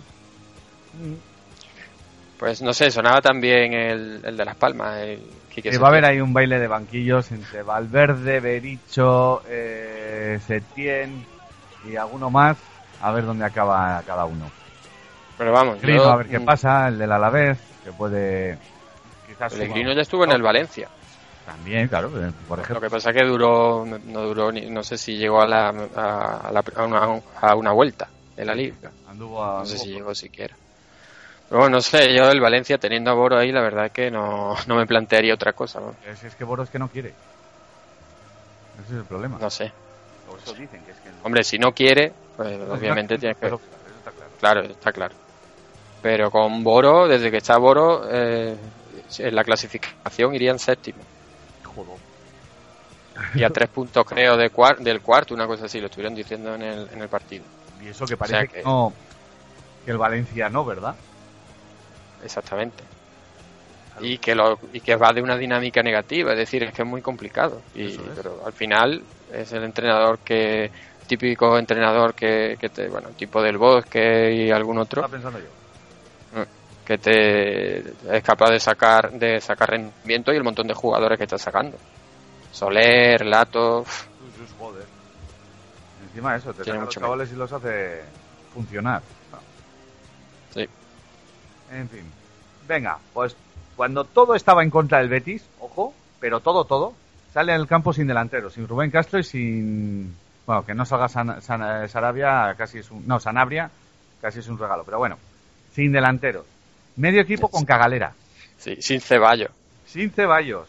Pues 2.38 2.62
no 2.62 2.74
sé, 2.74 2.90
sonaba 2.92 3.22
también 3.22 3.74
el, 3.74 4.22
el 4.26 4.36
de 4.38 4.46
Las 4.46 4.56
Palmas. 4.56 4.98
El 5.00 5.22
Quique 5.54 5.78
va 5.78 5.88
a 5.88 5.92
haber 5.92 6.06
ahí 6.06 6.20
un 6.20 6.34
baile 6.34 6.60
de 6.60 6.68
banquillos 6.68 7.32
entre 7.32 7.62
Valverde, 7.62 8.40
Bericho, 8.40 9.44
eh, 9.48 10.40
Setién 10.46 11.26
y 11.90 11.96
alguno 11.96 12.30
más. 12.30 12.58
A 13.02 13.12
ver 13.12 13.26
dónde 13.26 13.46
acaba 13.46 14.02
cada 14.06 14.26
uno. 14.26 14.52
Pero 15.42 15.54
vamos, 15.54 15.82
Grino, 15.82 16.04
yo- 16.04 16.12
a 16.12 16.16
ver 16.18 16.28
qué 16.28 16.40
mm, 16.40 16.46
pasa. 16.46 16.88
El 16.88 17.00
del 17.00 17.12
Alavés, 17.12 17.58
que 17.84 17.92
puede... 17.92 18.60
Quizás 19.26 19.54
un 19.54 19.96
ya 19.96 20.02
estuvo 20.04 20.24
en 20.24 20.34
el 20.34 20.42
Valencia. 20.44 20.88
También, 21.48 21.88
claro. 21.88 22.10
eh, 22.10 22.32
Por 22.48 22.60
Lo 22.60 22.64
ejemplo, 22.64 22.88
que 22.88 22.92
pasa 22.92 23.10
es 23.10 23.16
que 23.18 23.24
duró, 23.26 23.84
no 23.88 24.22
duró, 24.22 24.52
ni, 24.52 24.70
no 24.70 24.84
sé 24.84 25.00
si 25.00 25.18
llegó 25.18 25.42
a, 25.42 25.48
la, 25.48 25.70
a, 25.70 26.38
a 26.48 26.52
la- 26.52 26.64
a 26.76 26.86
una, 26.86 27.22
a 27.42 27.56
una 27.56 27.72
vuelta 27.72 28.08
de 28.36 28.46
la 28.46 28.54
liga. 28.54 28.92
anduvo 29.08 29.44
a... 29.44 29.62
No 29.62 29.66
sé 29.66 29.80
si 29.80 29.90
llegó 29.90 30.14
siquiera. 30.14 30.56
Pero 31.50 31.62
bueno, 31.62 31.78
no 31.78 31.82
sé, 31.82 32.16
yo 32.16 32.30
el 32.30 32.40
Valencia 32.40 32.78
teniendo 32.78 33.10
a 33.10 33.16
Boro 33.16 33.38
ahí, 33.40 33.52
la 33.52 33.62
verdad 33.62 33.88
es 33.88 33.92
que 33.92 34.12
no, 34.12 34.56
no 34.68 34.76
me 34.76 34.86
plantearía 34.86 35.34
otra 35.34 35.54
cosa, 35.54 35.80
¿no? 35.80 35.96
Es, 36.06 36.24
es 36.24 36.36
que 36.36 36.44
Boros 36.44 36.70
que 36.70 36.78
no 36.78 36.88
quiere. 36.88 37.10
Ese 38.76 38.94
es 38.94 39.00
el 39.00 39.06
problema. 39.06 39.38
No 39.40 39.50
sé. 39.50 39.74
O 40.30 40.38
eso 40.38 40.54
dicen, 40.54 40.84
que 40.86 40.92
es 40.92 41.00
que 41.00 41.10
no. 41.10 41.26
Hombre, 41.26 41.44
si 41.44 41.58
no 41.58 41.74
quiere, 41.74 42.14
pues 42.38 42.58
obviamente 42.70 43.16
no, 43.16 43.20
tienes 43.20 43.38
que... 43.38 43.48
pero 43.48 43.60
está 43.98 44.12
claro. 44.12 44.32
Claro, 44.40 44.62
está 44.62 44.92
claro. 44.92 45.16
Pero 46.02 46.32
con 46.32 46.64
Boro, 46.64 47.08
desde 47.08 47.30
que 47.30 47.38
está 47.38 47.58
Boro, 47.58 48.08
eh, 48.12 48.56
en 49.20 49.36
la 49.36 49.44
clasificación 49.44 50.34
irían 50.34 50.58
séptimo. 50.60 51.04
Joder. 51.64 51.98
Y 53.36 53.44
a 53.44 53.50
tres 53.50 53.70
puntos, 53.70 54.04
creo, 54.06 54.36
de 54.38 54.50
cuar- 54.52 54.78
del 54.80 55.02
cuarto, 55.02 55.34
una 55.34 55.46
cosa 55.46 55.66
así, 55.66 55.80
lo 55.80 55.88
estuvieron 55.88 56.16
diciendo 56.16 56.56
en 56.56 56.62
el, 56.64 56.90
en 56.92 57.02
el 57.02 57.10
partido. 57.10 57.44
Y 57.82 57.90
eso 57.90 58.06
que 58.06 58.14
O 58.16 58.18
parece 58.18 58.38
sea 58.40 58.48
que... 58.48 58.58
que- 58.60 58.64
no... 58.64 58.94
Que 59.86 59.92
el 59.92 59.98
Valencia 59.98 60.48
no, 60.50 60.64
¿verdad? 60.64 60.96
Exactamente. 62.24 62.84
Y 64.00 64.18
que, 64.20 64.36
lo, 64.36 64.58
y 64.74 64.80
que 64.80 64.96
va 64.96 65.12
de 65.12 65.22
una 65.22 65.36
dinámica 65.38 65.82
negativa, 65.84 66.32
es 66.32 66.38
decir, 66.38 66.64
es 66.64 66.74
que 66.74 66.84
es 66.84 66.88
muy 66.88 67.02
complicado. 67.02 67.62
Y, 67.76 67.88
es. 67.88 68.00
Pero 68.16 68.46
al 68.46 68.54
final 68.54 69.02
es 69.34 69.52
el 69.52 69.64
entrenador 69.64 70.20
que, 70.20 70.72
típico 71.08 71.58
entrenador 71.58 72.14
que, 72.14 72.58
que 72.60 72.70
te, 72.70 72.88
bueno, 72.90 73.10
tipo 73.10 73.42
del 73.42 73.58
Bosque 73.58 74.32
y 74.34 74.52
algún 74.52 74.78
otro, 74.78 75.02
Estaba 75.02 75.12
pensando 75.12 75.40
yo. 75.40 75.61
Que 76.86 76.98
te 76.98 77.80
es 78.16 78.24
capaz 78.24 78.50
de 78.52 78.60
sacar 78.60 79.12
de 79.12 79.40
sacar 79.40 79.70
rendimiento 79.72 80.34
y 80.34 80.38
el 80.38 80.44
montón 80.44 80.68
de 80.68 80.74
jugadores 80.74 81.18
que 81.18 81.24
está 81.26 81.38
sacando. 81.38 81.78
Soler, 82.52 83.26
Lato, 83.26 83.86
joder. 84.60 84.86
Encima 86.08 86.34
de 86.34 86.40
eso, 86.40 86.54
te 86.54 86.64
Tiene 86.64 86.80
saca 86.80 86.86
los 86.86 86.94
chavales 86.96 87.32
y 87.32 87.36
los 87.36 87.54
hace 87.54 88.02
funcionar. 88.54 89.02
Sí. 90.54 90.68
En 91.72 91.88
fin. 91.88 92.04
Venga, 92.68 92.98
pues 93.14 93.36
cuando 93.78 94.04
todo 94.04 94.36
estaba 94.36 94.64
en 94.64 94.70
contra 94.70 94.98
del 95.00 95.08
Betis, 95.10 95.46
ojo, 95.60 95.94
pero 96.20 96.42
todo, 96.42 96.66
todo, 96.66 96.94
sale 97.34 97.54
al 97.54 97.68
campo 97.68 97.94
sin 97.94 98.08
delantero, 98.08 98.50
sin 98.50 98.68
Rubén 98.68 98.92
Castro 98.92 99.20
y 99.20 99.24
sin... 99.24 100.16
Bueno, 100.46 100.66
que 100.66 100.74
no 100.74 100.86
salga 100.86 101.08
San- 101.08 101.42
San- 101.42 101.84
eh, 101.84 101.88
Sarabia, 101.88 102.54
casi 102.58 102.80
es 102.80 102.92
un... 102.92 103.08
No, 103.08 103.20
Sanabria, 103.20 103.72
casi 104.22 104.40
es 104.40 104.48
un 104.50 104.58
regalo, 104.60 104.84
pero 104.84 104.98
bueno, 104.98 105.18
sin 105.74 105.92
delanteros. 105.94 106.46
Medio 106.96 107.22
equipo 107.22 107.48
con 107.50 107.66
cagalera, 107.66 108.14
sí, 108.58 108.76
sin 108.82 109.00
Ceballos. 109.02 109.52
sin 109.86 110.12
Ceballos. 110.12 110.68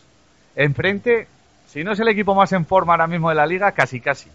Enfrente, 0.54 1.26
si 1.66 1.82
no 1.84 1.92
es 1.92 2.00
el 2.00 2.08
equipo 2.08 2.34
más 2.34 2.52
en 2.52 2.66
forma 2.66 2.92
ahora 2.92 3.06
mismo 3.06 3.28
de 3.30 3.34
la 3.34 3.46
liga, 3.46 3.72
casi 3.72 4.00
casi. 4.00 4.30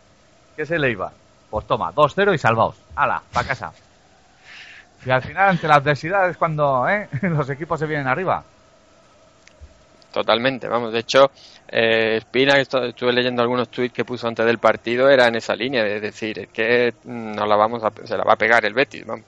¿Qué 0.56 0.66
se 0.66 0.80
le 0.80 0.92
iba? 0.92 1.12
Pues 1.50 1.66
toma, 1.68 1.94
2-0 1.94 2.34
y 2.34 2.38
salvaos. 2.38 2.76
¡Hala! 2.96 3.22
Pa' 3.32 3.44
casa. 3.44 3.72
Y 5.06 5.10
al 5.12 5.22
final, 5.22 5.50
ante 5.50 5.68
la 5.68 5.76
adversidad, 5.76 6.30
es 6.30 6.36
cuando 6.38 6.90
¿eh? 6.90 7.08
los 7.22 7.50
equipos 7.50 7.80
se 7.80 7.86
vienen 7.86 8.08
arriba. 8.08 8.44
Totalmente, 10.12 10.68
vamos. 10.68 10.92
De 10.94 11.00
hecho, 11.00 11.30
eh, 11.68 12.18
Espina, 12.18 12.58
esto- 12.60 12.84
estuve 12.84 13.14
leyendo 13.14 13.42
algunos 13.42 13.70
tweets 13.70 13.94
que 13.94 14.06
puso 14.06 14.28
antes 14.28 14.46
del 14.46 14.58
partido, 14.58 15.10
era 15.10 15.28
en 15.28 15.36
esa 15.36 15.56
línea 15.56 15.84
de 15.84 16.00
decir, 16.00 16.40
es 16.40 16.48
que 16.50 16.94
mm, 17.04 17.34
no 17.34 17.46
la 17.46 17.56
vamos 17.56 17.84
a, 17.84 17.92
se 18.06 18.18
la 18.18 18.24
va 18.24 18.34
a 18.34 18.38
pegar 18.38 18.66
el 18.66 18.74
Betis, 18.74 19.06
vamos. 19.06 19.26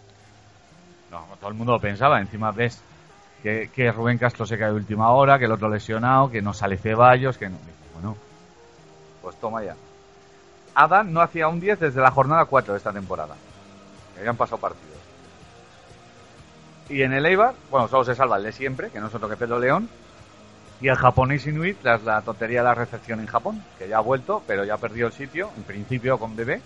No, 1.12 1.26
todo 1.39 1.49
el 1.49 1.55
mundo 1.55 1.74
lo 1.74 1.80
pensaba. 1.80 2.20
Encima 2.20 2.51
ves 2.51 2.82
que, 3.41 3.70
que 3.74 3.91
Rubén 3.91 4.18
Castro 4.18 4.45
se 4.45 4.57
cae 4.57 4.70
de 4.70 4.76
última 4.76 5.12
hora, 5.12 5.39
que 5.39 5.45
el 5.45 5.51
otro 5.51 5.70
lesionado, 5.70 6.30
que 6.30 6.41
no 6.41 6.53
sale 6.53 6.78
Ceballos, 6.78 7.38
que 7.38 7.49
no. 7.49 7.57
Bueno, 7.93 8.16
pues 9.22 9.36
toma 9.38 9.64
ya. 9.64 9.76
Adam 10.76 11.12
no 11.12 11.22
hacía 11.22 11.47
un 11.47 11.60
10 11.60 11.80
desde 11.80 12.01
la 12.01 12.12
jornada 12.12 12.45
4 12.45 12.74
de 12.74 12.78
esta 12.78 12.93
temporada. 12.93 13.36
Que 14.14 14.20
habían 14.22 14.38
pasado 14.38 14.60
partidos. 14.60 14.89
Y 16.89 17.03
en 17.03 17.14
el 17.14 17.26
Eibar, 17.26 17.53
bueno, 17.70 17.88
solo 17.88 18.03
se 18.03 18.16
salva 18.16 18.38
el 18.38 18.43
de 18.43 18.51
siempre, 18.51 18.89
que 18.89 18.99
no 18.99 19.07
es 19.07 19.16
otro 19.16 19.30
que 19.30 19.36
Pedro 19.36 19.60
León. 19.60 19.89
Y 20.82 20.88
el 20.88 20.95
japonés 20.95 21.45
Inuit, 21.45 21.78
tras 21.82 22.03
la 22.03 22.22
tontería 22.22 22.60
de 22.60 22.66
la 22.66 22.74
recepción 22.74 23.20
en 23.20 23.28
Japón, 23.28 23.64
que 23.78 23.88
ya 23.88 23.97
ha 23.97 24.01
vuelto, 24.01 24.41
pero 24.47 24.64
ya 24.64 24.78
perdió 24.78 25.07
el 25.07 25.14
sitio, 25.14 25.51
en 25.57 25.64
principio 25.64 26.18
con 26.18 26.36
bebé. 26.36 26.62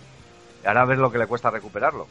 Y 0.63 0.67
ahora 0.67 0.85
ves 0.85 0.99
lo 0.99 1.11
que 1.11 1.17
le 1.17 1.27
cuesta 1.27 1.49
recuperarlo. 1.49 2.07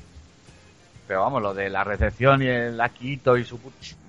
Pero 1.07 1.21
vamos, 1.21 1.43
lo 1.43 1.53
de 1.55 1.69
la 1.69 1.85
recepción 1.85 2.43
y 2.43 2.47
el 2.47 2.81
Akito 2.81 3.37
y 3.37 3.45
su 3.45 3.59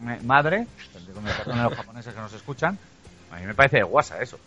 me- 0.02 0.20
madre, 0.22 0.68
con 1.14 1.28
el 1.28 1.34
perdón 1.36 1.58
de 1.58 1.64
los 1.64 1.74
japoneses 1.74 2.14
que 2.14 2.20
nos 2.20 2.34
escuchan, 2.34 2.78
a 3.32 3.38
mí 3.38 3.46
me 3.46 3.54
parece 3.56 3.78
de 3.78 3.84
guasa 3.84 4.22
eso. 4.22 4.38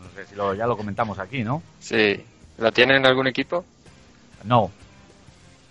No 0.00 0.08
sé 0.14 0.26
si 0.26 0.34
lo, 0.34 0.52
ya 0.54 0.66
lo 0.66 0.76
comentamos 0.76 1.18
aquí, 1.18 1.42
¿no? 1.44 1.62
Sí. 1.80 2.24
¿La 2.58 2.70
tienen 2.72 2.98
en 2.98 3.06
algún 3.06 3.26
equipo? 3.28 3.64
No. 4.44 4.70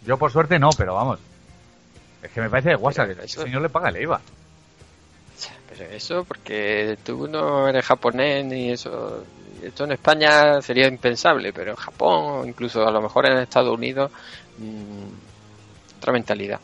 Yo 0.05 0.17
por 0.17 0.31
suerte 0.31 0.57
no, 0.57 0.69
pero 0.77 0.95
vamos. 0.95 1.19
Es 2.23 2.31
que 2.31 2.41
me 2.41 2.49
parece 2.49 2.69
de 2.69 2.75
guasa 2.75 3.05
que 3.05 3.23
eso- 3.23 3.43
señor 3.43 3.61
le 3.61 3.69
paga 3.69 3.89
el 3.89 4.01
IVA. 4.01 4.21
Pero 5.69 5.85
eso, 5.91 6.23
porque 6.25 6.97
tú 7.03 7.27
no 7.27 7.67
eres 7.67 7.85
japonés 7.85 8.45
ni 8.45 8.71
eso. 8.71 9.23
Esto 9.61 9.83
en 9.85 9.91
España 9.93 10.61
sería 10.61 10.87
impensable, 10.87 11.53
pero 11.53 11.71
en 11.71 11.77
Japón 11.77 12.23
o 12.41 12.45
incluso 12.45 12.85
a 12.87 12.91
lo 12.91 13.01
mejor 13.01 13.27
en 13.27 13.37
Estados 13.37 13.73
Unidos, 13.77 14.11
mm, 14.57 15.30
otra 16.01 16.13
mentalidad. 16.13 16.59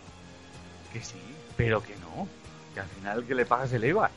Que 0.92 1.00
sí, 1.00 1.22
pero 1.56 1.82
que 1.82 1.96
no. 1.98 2.28
Que 2.74 2.80
al 2.80 2.88
final 2.88 3.24
que 3.24 3.36
le 3.36 3.46
pagas 3.46 3.72
el 3.74 3.86
IVA. 3.86 4.10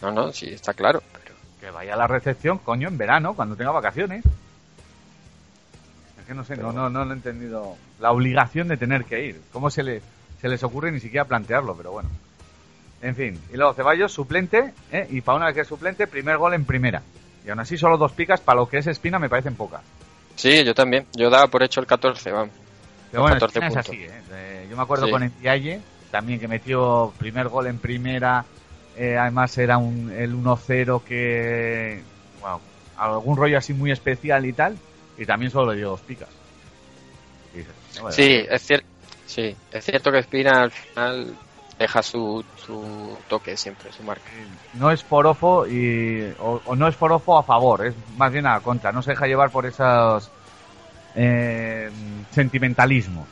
No, 0.00 0.10
no, 0.10 0.32
sí, 0.32 0.48
está 0.48 0.72
claro. 0.72 1.02
Pero 1.12 1.34
Que 1.60 1.70
vaya 1.70 1.92
a 1.92 1.96
la 1.96 2.06
recepción, 2.06 2.58
coño, 2.58 2.88
en 2.88 2.96
verano, 2.96 3.34
cuando 3.34 3.54
tenga 3.54 3.70
vacaciones. 3.70 4.24
Es 6.18 6.24
que 6.26 6.32
no 6.34 6.42
sé, 6.42 6.56
no, 6.56 6.72
no, 6.72 6.88
no 6.88 7.04
lo 7.04 7.10
he 7.12 7.16
entendido. 7.16 7.76
La 8.00 8.12
obligación 8.12 8.68
de 8.68 8.78
tener 8.78 9.04
que 9.04 9.26
ir. 9.26 9.42
¿Cómo 9.52 9.68
se, 9.68 9.82
le, 9.82 10.00
se 10.40 10.48
les 10.48 10.62
ocurre 10.62 10.90
ni 10.90 11.00
siquiera 11.00 11.26
plantearlo? 11.26 11.76
Pero 11.76 11.92
bueno. 11.92 12.08
En 13.02 13.14
fin. 13.14 13.38
Y 13.52 13.56
luego 13.56 13.74
Ceballos, 13.74 14.12
suplente. 14.12 14.72
¿eh? 14.90 15.06
Y 15.10 15.20
para 15.20 15.36
una 15.36 15.46
vez 15.46 15.54
que 15.54 15.60
es 15.62 15.68
suplente, 15.68 16.06
primer 16.06 16.38
gol 16.38 16.54
en 16.54 16.64
primera. 16.64 17.02
Y 17.44 17.50
aún 17.50 17.60
así 17.60 17.76
solo 17.76 17.98
dos 17.98 18.12
picas, 18.12 18.40
para 18.40 18.60
lo 18.60 18.68
que 18.68 18.78
es 18.78 18.86
Espina 18.86 19.18
me 19.18 19.28
parecen 19.28 19.54
pocas. 19.54 19.82
sí, 20.34 20.64
yo 20.64 20.74
también. 20.74 21.06
Yo 21.14 21.28
daba 21.28 21.46
por 21.48 21.62
hecho 21.62 21.80
el 21.80 21.86
14, 21.86 22.30
vamos. 22.32 22.54
Pero 23.10 23.22
bueno, 23.22 23.36
14 23.36 23.58
Espina 23.58 23.80
es 23.80 23.86
así, 23.88 24.02
¿eh? 24.32 24.66
Yo 24.70 24.76
me 24.76 24.82
acuerdo 24.82 25.06
Sí. 25.06 25.10
con 25.12 25.22
Entialle, 25.22 25.80
también 26.10 26.38
que 26.40 26.48
metió 26.48 27.12
primer 27.18 27.48
gol 27.48 27.66
en 27.66 27.78
primera. 27.78 28.44
eh, 28.96 29.16
además 29.16 29.56
era 29.58 29.78
un, 29.78 30.10
el 30.10 30.34
1-0 30.34 31.02
que... 31.04 32.02
Bueno, 32.40 32.60
algún 32.96 33.36
rollo 33.36 33.56
así 33.58 33.72
muy 33.72 33.92
especial 33.92 34.44
y 34.44 34.52
tal. 34.52 34.76
Y 35.16 35.24
también 35.24 35.50
solo 35.52 35.70
le 35.72 35.78
dio 35.78 35.90
dos 35.90 36.00
picas. 36.00 36.28
Y 37.54 37.58
no, 38.00 38.10
Sí, 38.12 38.44
es 38.50 38.62
cierto. 38.62 38.86
Sí, 39.26 39.54
es 39.72 39.84
cierto 39.84 40.10
que 40.10 40.18
Espina 40.18 40.62
al 40.62 40.70
final 40.70 41.36
deja 41.78 42.02
su, 42.02 42.44
su 42.56 43.16
toque 43.28 43.56
siempre, 43.56 43.92
su 43.92 44.02
marca. 44.02 44.24
No 44.74 44.90
es 44.90 45.04
forofo 45.04 45.66
y, 45.66 46.32
o, 46.40 46.60
o 46.64 46.74
no 46.74 46.88
es 46.88 46.96
forofo 46.96 47.38
a 47.38 47.42
favor, 47.42 47.86
es 47.86 47.94
más 48.16 48.32
bien 48.32 48.46
a 48.46 48.58
contra. 48.60 48.90
No 48.90 49.00
se 49.02 49.10
deja 49.10 49.26
llevar 49.26 49.50
por 49.50 49.66
esos 49.66 50.30
eh, 51.20 51.90
sentimentalismos. 52.30 53.26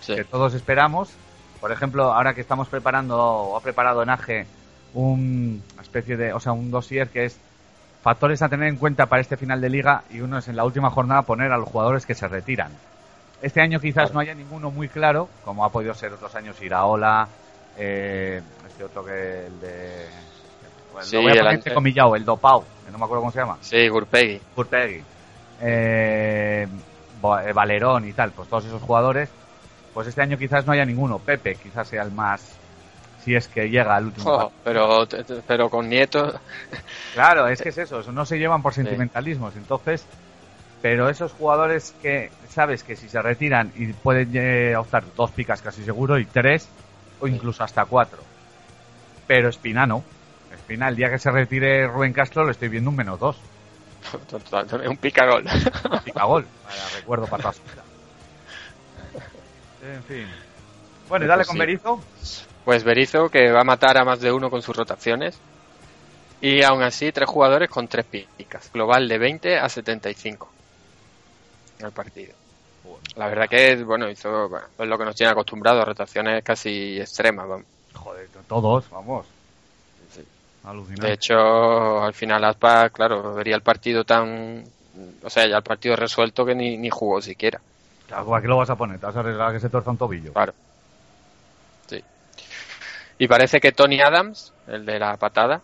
Sí. 0.00 0.14
que 0.16 0.24
todos 0.24 0.54
esperamos. 0.54 1.10
Por 1.60 1.70
ejemplo, 1.72 2.12
ahora 2.12 2.34
que 2.34 2.40
estamos 2.40 2.68
preparando, 2.68 3.16
o 3.18 3.56
ha 3.56 3.60
preparado 3.60 4.02
Enaje 4.02 4.46
un 4.94 5.62
una 5.74 5.82
especie 5.82 6.16
de, 6.16 6.32
o 6.32 6.40
sea, 6.40 6.52
un 6.52 6.70
dossier 6.70 7.08
que 7.08 7.24
es 7.26 7.38
factores 8.02 8.42
a 8.42 8.48
tener 8.48 8.68
en 8.68 8.76
cuenta 8.76 9.06
para 9.06 9.22
este 9.22 9.36
final 9.36 9.60
de 9.60 9.70
liga 9.70 10.02
y 10.10 10.20
uno 10.20 10.38
es 10.38 10.48
en 10.48 10.56
la 10.56 10.64
última 10.64 10.90
jornada 10.90 11.22
poner 11.22 11.52
a 11.52 11.56
los 11.58 11.68
jugadores 11.68 12.04
que 12.06 12.14
se 12.14 12.28
retiran. 12.28 12.70
Este 13.42 13.60
año 13.60 13.80
quizás 13.80 14.12
no 14.12 14.20
haya 14.20 14.34
ninguno 14.34 14.70
muy 14.70 14.88
claro, 14.88 15.28
como 15.44 15.64
ha 15.64 15.70
podido 15.72 15.94
ser 15.94 16.12
otros 16.12 16.34
años 16.34 16.60
Iraola, 16.62 17.28
eh, 17.78 18.40
este 18.68 18.84
otro 18.84 19.04
que 19.04 19.46
el 19.46 19.60
de... 19.60 20.06
Bueno, 20.92 21.06
Sí, 21.06 21.16
lo 21.16 21.22
voy 21.22 21.30
a 21.30 21.32
el 21.32 21.38
poner 21.38 21.46
ante- 21.48 21.54
entrecomillado, 21.60 22.14
el 22.16 22.24
Dopau, 22.24 22.62
que 22.84 22.92
no 22.92 22.98
me 22.98 23.04
acuerdo 23.04 23.22
cómo 23.22 23.32
se 23.32 23.38
llama. 23.40 23.56
Sí, 23.62 23.88
Gurpegui. 23.88 24.40
Kurtegui. 24.54 24.98
Bo- 24.98 25.04
eh, 25.62 26.68
Valerón 27.54 28.06
y 28.06 28.12
tal, 28.12 28.32
pues 28.32 28.48
todos 28.48 28.66
esos 28.66 28.82
jugadores, 28.82 29.28
pues 29.92 30.08
este 30.08 30.22
año 30.22 30.38
quizás 30.38 30.66
no 30.66 30.72
haya 30.72 30.84
ninguno. 30.84 31.18
Pepe 31.18 31.56
quizás 31.56 31.88
sea 31.88 32.02
el 32.02 32.12
más, 32.12 32.42
si 33.24 33.34
es 33.34 33.48
que 33.48 33.68
llega 33.70 33.96
al 33.96 34.06
último. 34.06 34.52
Pero, 34.62 35.06
pero 35.46 35.70
con 35.70 35.88
nietos. 35.88 36.34
Claro, 37.14 37.46
es 37.46 37.62
que 37.62 37.68
es 37.68 37.78
eso, 37.78 38.00
eso 38.00 38.10
no 38.10 38.26
se 38.26 38.38
llevan 38.38 38.60
por 38.60 38.74
sentimentalismos, 38.74 39.54
entonces, 39.54 40.04
pero 40.82 41.08
esos 41.08 41.32
jugadores 41.32 41.94
que 42.02 42.28
sabes 42.48 42.82
que 42.82 42.96
si 42.96 43.08
se 43.08 43.22
retiran 43.22 43.72
y 43.76 43.92
pueden 43.92 44.30
eh, 44.34 44.76
optar 44.76 45.04
dos 45.16 45.30
picas 45.30 45.62
casi 45.62 45.84
seguro 45.84 46.18
y 46.18 46.26
tres 46.26 46.68
o 47.20 47.28
incluso 47.28 47.62
hasta 47.62 47.84
cuatro. 47.84 48.18
Pero 49.28 49.48
Espina 49.48 49.86
no. 49.86 50.02
Espina, 50.52 50.88
el 50.88 50.96
día 50.96 51.10
que 51.10 51.18
se 51.18 51.30
retire 51.30 51.86
Rubén 51.86 52.12
Castro, 52.12 52.44
le 52.44 52.50
estoy 52.50 52.68
viendo 52.68 52.90
un 52.90 52.96
menos 52.96 53.20
dos. 53.20 53.36
Un 54.88 54.96
picagol. 54.96 55.44
Picagol, 56.04 56.46
para 56.64 56.88
recuerdo 56.96 57.26
para. 57.26 57.52
En 59.82 60.02
fin. 60.04 60.26
Bueno, 61.08 61.24
y 61.24 61.28
dale 61.28 61.40
Pues 61.40 61.48
con 61.48 61.54
sí. 61.54 61.60
Berizzo. 61.60 62.00
Pues 62.64 62.84
Berizzo 62.84 63.28
que 63.28 63.50
va 63.50 63.60
a 63.60 63.64
matar 63.64 63.98
a 63.98 64.04
más 64.04 64.20
de 64.20 64.32
uno 64.32 64.50
con 64.50 64.62
sus 64.62 64.76
rotaciones. 64.76 65.38
Y 66.40 66.62
aún 66.62 66.82
así, 66.82 67.12
tres 67.12 67.28
jugadores 67.28 67.70
con 67.70 67.88
tres 67.88 68.04
picas. 68.04 68.70
Global 68.72 69.08
de 69.08 69.18
20 69.18 69.58
a 69.58 69.68
75 69.68 70.50
el 71.80 71.92
partido. 71.92 72.34
La 73.16 73.28
verdad 73.28 73.48
que, 73.48 73.82
bueno, 73.84 74.10
hizo 74.10 74.48
bueno, 74.48 74.66
es 74.78 74.86
lo 74.88 74.98
que 74.98 75.04
nos 75.04 75.14
tiene 75.14 75.32
acostumbrados, 75.32 75.86
rotaciones 75.86 76.42
casi 76.42 77.00
extremas. 77.00 77.48
vamos. 77.48 77.66
Joder, 77.94 78.28
todos, 78.48 78.90
vamos. 78.90 79.26
Alucinante. 80.64 81.06
De 81.06 81.12
hecho, 81.12 82.02
al 82.02 82.14
final 82.14 82.44
Aspas, 82.44 82.90
claro, 82.92 83.34
vería 83.34 83.54
el 83.56 83.62
partido 83.62 84.04
tan... 84.04 84.64
O 85.22 85.30
sea, 85.30 85.46
ya 85.46 85.56
el 85.56 85.62
partido 85.62 85.96
resuelto 85.96 86.44
que 86.46 86.54
ni, 86.54 86.76
ni 86.76 86.88
jugó 86.90 87.20
siquiera. 87.20 87.60
Claro, 88.06 88.26
¿para 88.26 88.42
qué 88.42 88.48
lo 88.48 88.56
vas 88.56 88.70
a 88.70 88.76
poner? 88.76 88.98
¿Te 88.98 89.06
vas 89.06 89.16
a 89.16 89.20
arriesgar 89.20 89.50
a 89.50 89.52
que 89.52 89.60
se 89.60 89.68
torza 89.68 89.90
un 89.90 89.98
tobillo? 89.98 90.32
Claro. 90.32 90.52
Sí. 91.86 92.02
Y 93.18 93.26
parece 93.28 93.60
que 93.60 93.72
Tony 93.72 94.00
Adams, 94.00 94.52
el 94.66 94.84
de 94.86 94.98
la 94.98 95.16
patada, 95.16 95.60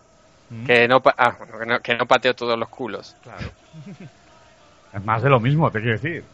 Mm. 0.53 0.65
que, 0.65 0.85
no, 0.85 1.01
ah, 1.17 1.35
bueno, 1.39 1.57
que, 1.59 1.65
no, 1.65 1.79
que 1.79 1.95
no 1.95 2.05
pateó 2.05 2.35
todos 2.35 2.59
los 2.59 2.67
culos. 2.67 3.15
Claro. 3.23 3.47
Es 4.93 5.05
más 5.05 5.23
de 5.23 5.29
lo 5.29 5.39
mismo, 5.39 5.71
te 5.71 5.79
quiero 5.79 5.93
decir. 5.93 6.25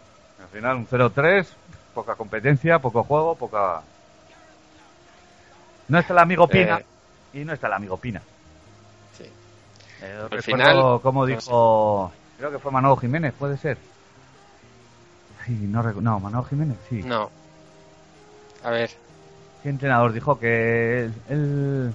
Al 0.41 0.47
final 0.47 0.77
un 0.77 0.87
0-3, 0.87 1.45
poca 1.93 2.15
competencia, 2.15 2.79
poco 2.79 3.03
juego, 3.03 3.35
poca... 3.35 3.83
No 5.87 5.99
está 5.99 6.13
el 6.13 6.19
amigo 6.19 6.47
Pina 6.47 6.79
Eh. 6.79 6.85
y 7.41 7.45
no 7.45 7.53
está 7.53 7.67
el 7.67 7.73
amigo 7.73 7.97
Pina. 7.97 8.19
Eh, 10.01 10.27
Al 10.31 10.41
final, 10.43 10.99
como 11.01 11.21
no 11.21 11.25
dijo... 11.25 12.11
Creo 12.37 12.51
que 12.51 12.59
fue 12.59 12.71
Manolo 12.71 12.97
Jiménez, 12.97 13.33
puede 13.37 13.57
ser. 13.57 13.77
Sí, 15.45 15.53
no, 15.53 15.81
no, 15.81 16.19
Manolo 16.19 16.43
Jiménez, 16.43 16.77
sí. 16.89 17.01
No. 17.03 17.29
A 18.63 18.69
ver, 18.69 18.91
¿Qué 19.63 19.69
entrenador 19.69 20.13
dijo 20.13 20.39
que 20.39 21.05
él, 21.05 21.13
él- 21.29 21.93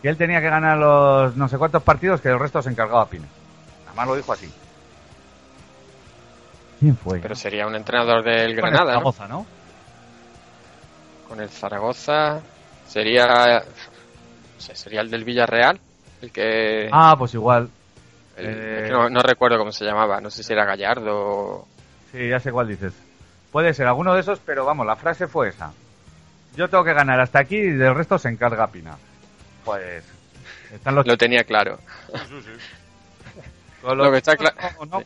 que 0.00 0.08
él 0.08 0.16
tenía 0.16 0.40
que 0.40 0.48
ganar 0.48 0.78
los 0.78 1.36
no 1.36 1.48
sé 1.48 1.58
cuántos 1.58 1.82
partidos 1.82 2.20
que 2.20 2.28
el 2.28 2.38
resto 2.38 2.62
se 2.62 2.70
encargaba 2.70 3.06
Pina? 3.06 3.26
Además 3.86 4.06
lo 4.08 4.16
dijo 4.16 4.32
así. 4.32 4.50
¿Quién 6.80 6.96
fue? 6.96 7.18
pero 7.18 7.34
sería 7.34 7.66
un 7.66 7.74
entrenador 7.74 8.22
del 8.24 8.54
Con 8.58 8.68
el 8.68 8.72
Granada, 8.72 8.84
¿no? 9.00 9.12
Zaragoza, 9.12 9.28
¿no? 9.28 9.46
Con 11.28 11.40
el 11.40 11.48
Zaragoza 11.50 12.40
sería... 12.86 13.60
No 13.64 14.60
sé, 14.60 14.74
sería 14.74 15.00
el 15.02 15.10
del 15.10 15.24
Villarreal, 15.24 15.78
el 16.22 16.32
que... 16.32 16.88
Ah, 16.92 17.14
pues 17.18 17.34
igual. 17.34 17.68
el- 18.36 18.46
eh. 18.46 18.78
es 18.82 18.84
que 18.86 18.92
no, 18.92 19.08
no 19.10 19.20
recuerdo 19.20 19.58
cómo 19.58 19.72
se 19.72 19.84
llamaba, 19.84 20.20
no 20.20 20.30
sé 20.30 20.42
si 20.42 20.52
era 20.52 20.64
Gallardo 20.64 21.16
o... 21.16 21.68
Sí, 22.12 22.28
ya 22.28 22.40
sé 22.40 22.50
cuál 22.52 22.68
dices. 22.68 22.92
Puede 23.52 23.72
ser 23.74 23.86
alguno 23.86 24.14
de 24.14 24.20
esos, 24.20 24.38
pero 24.40 24.64
vamos, 24.64 24.86
la 24.86 24.96
frase 24.96 25.26
fue 25.26 25.48
esa. 25.48 25.72
Yo 26.56 26.68
tengo 26.68 26.84
que 26.84 26.92
ganar 26.94 27.20
hasta 27.20 27.38
aquí 27.40 27.56
y 27.56 27.70
del 27.70 27.94
resto 27.94 28.18
se 28.18 28.28
encarga 28.28 28.66
Pina. 28.68 28.96
Pues 29.64 30.04
están 30.72 30.94
los 30.94 31.06
Lo 31.06 31.16
tenía 31.16 31.44
claro. 31.44 31.78
con 33.82 33.96
Lo 33.98 34.10
que 34.10 34.18
está 34.18 34.36
claro... 34.36 34.56
no, 34.80 34.86
no. 34.98 35.04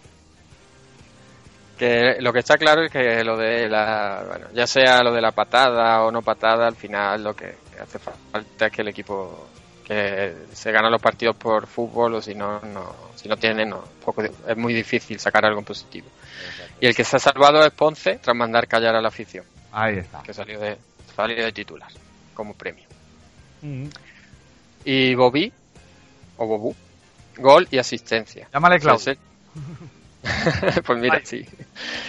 Que 1.78 2.16
lo 2.20 2.32
que 2.32 2.38
está 2.40 2.56
claro 2.58 2.82
es 2.84 2.92
que 2.92 3.24
lo 3.24 3.36
de 3.36 3.68
la, 3.68 4.22
bueno, 4.28 4.46
ya 4.54 4.66
sea 4.66 5.02
lo 5.02 5.12
de 5.12 5.20
la 5.20 5.32
patada 5.32 6.02
o 6.04 6.12
no 6.12 6.22
patada, 6.22 6.68
al 6.68 6.76
final 6.76 7.24
lo 7.24 7.34
que 7.34 7.56
hace 7.80 7.98
falta 7.98 8.66
es 8.66 8.72
que 8.72 8.82
el 8.82 8.88
equipo 8.88 9.48
que 9.86 10.34
se 10.52 10.72
gana 10.72 10.90
los 10.90 11.00
partidos 11.00 11.36
por 11.36 11.66
fútbol 11.66 12.14
o 12.14 12.22
si 12.22 12.34
no, 12.34 12.60
no 12.60 12.94
si 13.16 13.28
no 13.28 13.36
tiene, 13.36 13.64
no, 13.64 13.82
poco, 14.04 14.22
es 14.22 14.56
muy 14.56 14.74
difícil 14.74 15.18
sacar 15.18 15.44
algo 15.44 15.62
positivo. 15.62 16.08
Y 16.80 16.86
el 16.86 16.94
que 16.94 17.04
se 17.04 17.16
ha 17.16 17.20
salvado 17.20 17.64
es 17.64 17.72
Ponce 17.72 18.18
tras 18.18 18.36
mandar 18.36 18.66
callar 18.66 18.96
a 18.96 19.00
la 19.00 19.08
afición, 19.08 19.44
Ahí 19.70 19.98
está. 19.98 20.22
que 20.22 20.34
salió 20.34 20.58
de, 20.58 20.76
salió 21.14 21.44
de 21.44 21.52
titular 21.52 21.90
como 22.34 22.54
premio. 22.54 22.84
Mm. 23.60 23.86
Y 24.84 25.14
Bobby, 25.14 25.52
o 26.36 26.46
Bobú, 26.46 26.74
gol 27.36 27.68
y 27.70 27.78
asistencia. 27.78 28.48
Llámale 28.52 28.80
Claudio. 28.80 29.16
pues 30.86 30.98
mira, 30.98 31.20
sí. 31.24 31.44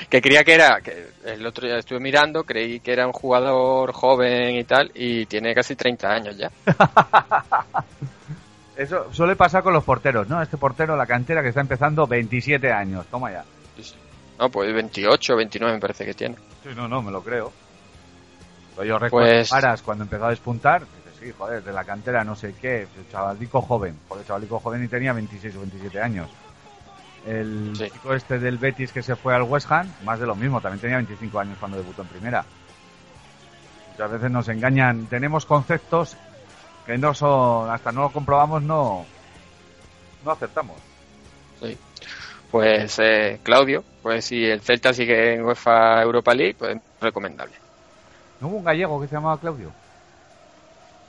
Que 0.10 0.22
creía 0.22 0.44
que 0.44 0.54
era, 0.54 0.82
que 0.82 1.08
el 1.26 1.46
otro 1.46 1.68
día 1.68 1.78
estuve 1.78 2.00
mirando, 2.00 2.44
creí 2.44 2.80
que 2.80 2.94
era 2.94 3.08
un 3.08 3.14
jugador 3.14 3.92
joven 3.92 4.56
y 4.56 4.64
tal, 4.64 4.92
y 4.94 5.26
tiene 5.26 5.54
casi 5.56 5.76
30 5.76 6.08
años 6.08 6.38
ya. 6.38 6.52
Eso 8.76 9.14
suele 9.14 9.36
pasar 9.36 9.62
con 9.62 9.74
los 9.74 9.84
porteros, 9.84 10.28
¿no? 10.28 10.42
Este 10.42 10.58
portero, 10.58 10.96
la 10.96 11.06
cantera 11.06 11.44
que 11.44 11.50
está 11.50 11.62
empezando, 11.62 12.08
27 12.08 12.72
años. 12.72 13.06
Toma 13.08 13.32
ya. 13.32 13.46
No, 14.40 14.50
pues 14.50 14.74
28, 14.74 15.36
29 15.36 15.76
me 15.76 15.80
parece 15.80 16.06
que 16.06 16.14
tiene. 16.14 16.36
Sí, 16.64 16.70
no, 16.76 16.88
no, 16.88 17.02
me 17.02 17.12
lo 17.12 17.22
creo. 17.24 17.52
Pero 18.76 18.88
yo 18.88 18.98
recuerdo 19.00 19.30
Pues- 19.30 19.54
Aras 19.54 19.84
cuando 19.84 20.04
empezó 20.06 20.26
a 20.26 20.30
despuntar, 20.32 20.82
dices, 20.82 21.20
sí, 21.20 21.32
joder, 21.38 21.64
de 21.64 21.72
la 21.72 21.84
cantera 21.84 22.24
no 22.24 22.36
sé 22.36 22.56
qué, 22.60 22.82
el 22.82 23.10
chavalico 23.12 23.62
joven, 23.62 23.96
joder, 24.10 24.26
chavalico 24.26 24.60
joven 24.60 24.84
y 24.84 24.88
tenía 24.88 25.14
26 25.14 25.56
o 25.56 25.60
27 25.60 26.02
años. 26.02 26.30
El 27.26 27.74
Sí. 27.78 27.90
chico 27.90 28.14
este 28.14 28.38
del 28.40 28.58
Betis 28.58 28.92
que 28.92 29.02
se 29.02 29.16
fue 29.16 29.34
al 29.34 29.44
West 29.44 29.72
Ham, 29.72 29.88
más 30.04 30.20
de 30.20 30.26
lo 30.26 30.36
mismo, 30.36 30.60
también 30.60 30.82
tenía 30.82 30.98
25 30.98 31.40
años 31.40 31.58
cuando 31.60 31.78
debutó 31.78 32.02
en 32.02 32.08
primera. 32.10 32.44
Muchas 33.92 34.12
veces 34.12 34.32
nos 34.32 34.48
engañan, 34.50 35.06
tenemos 35.06 35.46
conceptos 35.46 36.18
que 36.86 36.98
no 36.98 37.14
son, 37.14 37.70
hasta 37.70 37.92
no 37.92 38.02
lo 38.02 38.10
comprobamos, 38.10 38.62
no, 38.64 39.06
no 40.26 40.32
acertamos. 40.32 40.76
Sí. 41.62 41.78
Pues 42.52 43.00
eh, 43.00 43.40
Claudio, 43.42 43.84
pues 44.02 44.26
si 44.26 44.44
el 44.46 44.62
Celta 44.62 44.94
sigue 44.94 45.36
en 45.36 45.44
UEFA 45.46 46.02
Europa 46.02 46.34
League, 46.34 46.56
pues 46.60 46.78
recomendable. 47.00 47.54
¿No 48.42 48.48
hubo 48.50 48.58
un 48.58 48.64
gallego 48.66 49.00
que 49.00 49.08
se 49.08 49.16
llamaba 49.16 49.40
Claudio? 49.40 49.72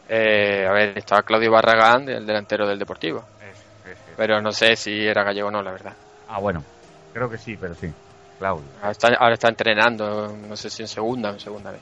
Eh, 0.09 0.67
a 0.69 0.73
ver, 0.73 0.97
estaba 0.99 1.23
Claudio 1.23 1.51
Barragán, 1.51 2.09
el 2.09 2.27
delantero 2.27 2.67
del 2.69 2.79
Deportivo. 2.79 3.25
Es- 3.41 3.59
es- 3.91 3.93
es- 3.93 4.15
Pero 4.17 4.41
no 4.41 4.53
sé 4.53 4.77
si 4.77 5.07
era 5.07 5.25
gallego 5.25 5.49
o 5.49 5.51
no, 5.51 5.63
la 5.63 5.73
verdad. 5.73 5.95
Ah, 6.35 6.41
bueno, 6.41 6.65
creo 7.13 7.31
que 7.31 7.39
sí, 7.39 7.57
pero 7.57 7.77
sí, 7.77 7.93
Claudio. 8.41 8.65
Ahora 8.81 8.91
está, 8.91 9.09
ahora 9.21 9.35
está 9.35 9.49
entrenando, 9.49 10.37
no 10.49 10.57
sé 10.57 10.69
si 10.69 10.83
en 10.83 10.89
segunda 10.89 11.31
o 11.31 11.35
en 11.35 11.39
segunda 11.39 11.71
vez. 11.71 11.81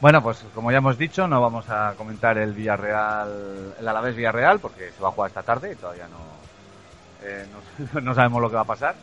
Bueno, 0.00 0.22
pues 0.22 0.44
como 0.54 0.70
ya 0.70 0.78
hemos 0.78 0.96
dicho, 0.96 1.26
no 1.26 1.40
vamos 1.40 1.68
a 1.68 1.94
comentar 1.96 2.38
el 2.38 2.52
Villarreal, 2.52 3.74
el 3.80 3.88
Alavés 3.88 4.14
Villarreal, 4.14 4.60
porque 4.60 4.92
se 4.92 5.02
va 5.02 5.08
a 5.08 5.10
jugar 5.10 5.28
esta 5.28 5.42
tarde 5.42 5.72
y 5.72 5.74
todavía 5.74 6.06
no, 6.06 7.26
eh, 7.26 7.46
no, 7.92 8.00
no 8.00 8.14
sabemos 8.14 8.40
lo 8.40 8.48
que 8.48 8.54
va 8.54 8.62
a 8.62 8.64
pasar. 8.64 8.94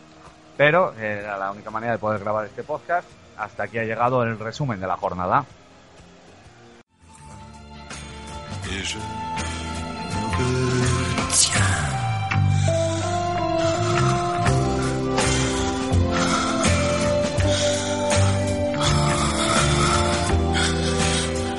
Pero 0.55 0.93
eh, 0.93 1.19
era 1.23 1.37
la 1.37 1.51
única 1.51 1.69
manera 1.69 1.91
de 1.91 1.99
poder 1.99 2.21
grabar 2.21 2.45
este 2.45 2.63
podcast. 2.63 3.09
Hasta 3.37 3.63
aquí 3.63 3.77
ha 3.77 3.83
llegado 3.83 4.23
el 4.23 4.39
resumen 4.39 4.79
de 4.79 4.87
la 4.87 4.95
jornada. 4.95 5.43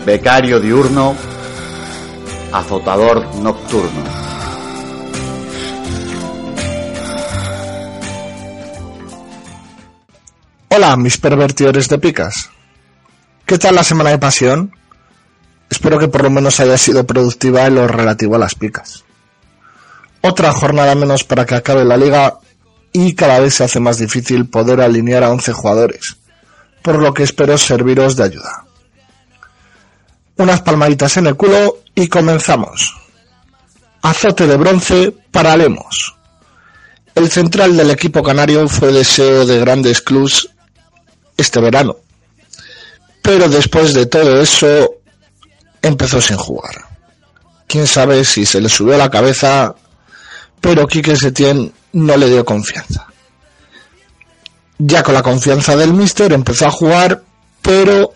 Becario 0.09 0.59
diurno, 0.59 1.15
azotador 2.51 3.27
nocturno. 3.43 4.05
Hola, 10.71 10.97
mis 10.97 11.19
pervertidores 11.19 11.91
de 11.91 11.99
picas. 11.99 12.49
¿Qué 13.45 13.59
tal 13.59 13.75
la 13.75 13.85
semana 13.85 14.09
de 14.09 14.19
pasión? 14.19 14.73
Espero 15.69 15.99
que 15.99 16.09
por 16.09 16.23
lo 16.23 16.31
menos 16.31 16.59
haya 16.61 16.79
sido 16.79 17.07
productiva 17.07 17.67
en 17.67 17.75
lo 17.75 17.87
relativo 17.87 18.37
a 18.37 18.39
las 18.39 18.55
picas. 18.55 19.05
Otra 20.23 20.53
jornada 20.53 20.95
menos 20.95 21.25
para 21.25 21.45
que 21.45 21.57
acabe 21.57 21.85
la 21.85 21.99
liga 21.99 22.39
y 22.95 23.15
cada 23.15 23.41
vez 23.41 23.57
se 23.57 23.65
hace 23.65 23.79
más 23.79 23.99
difícil 23.99 24.49
poder 24.49 24.81
alinear 24.81 25.23
a 25.23 25.31
11 25.31 25.53
jugadores, 25.53 26.17
por 26.81 26.99
lo 26.99 27.13
que 27.13 27.25
espero 27.25 27.59
serviros 27.59 28.17
de 28.17 28.25
ayuda. 28.25 28.68
Unas 30.39 30.62
palmaditas 30.62 31.16
en 31.16 31.26
el 31.26 31.36
culo 31.36 31.78
y 31.95 32.09
comenzamos. 32.09 32.97
Azote 34.03 34.47
de 34.47 34.57
bronce 34.57 35.12
para 35.30 35.57
Lemos. 35.57 36.14
El 37.14 37.28
central 37.30 37.76
del 37.76 37.91
equipo 37.91 38.22
canario 38.22 38.68
fue 38.68 38.93
deseo 38.93 39.45
de 39.45 39.59
grandes 39.59 40.01
clubs 40.01 40.49
este 41.36 41.61
verano. 41.61 41.97
Pero 43.20 43.49
después 43.49 43.93
de 43.95 44.07
todo 44.07 44.41
eso, 44.41 44.95
empezó 45.82 46.20
sin 46.20 46.36
jugar. 46.36 46.86
Quién 47.66 47.89
sabe 47.89 48.24
si 48.24 48.47
se 48.47 48.61
le 48.61 48.68
subió 48.68 48.97
la 48.97 49.11
cabeza, 49.11 49.74
pero 50.61 50.86
Quique 50.86 51.16
Setién 51.16 51.72
no 51.93 52.16
le 52.16 52.28
dio 52.28 52.45
confianza. 52.45 53.07
Ya 54.78 55.03
con 55.03 55.14
la 55.14 55.22
confianza 55.22 55.76
del 55.76 55.93
míster 55.93 56.32
empezó 56.32 56.66
a 56.66 56.70
jugar, 56.70 57.22
pero 57.61 58.14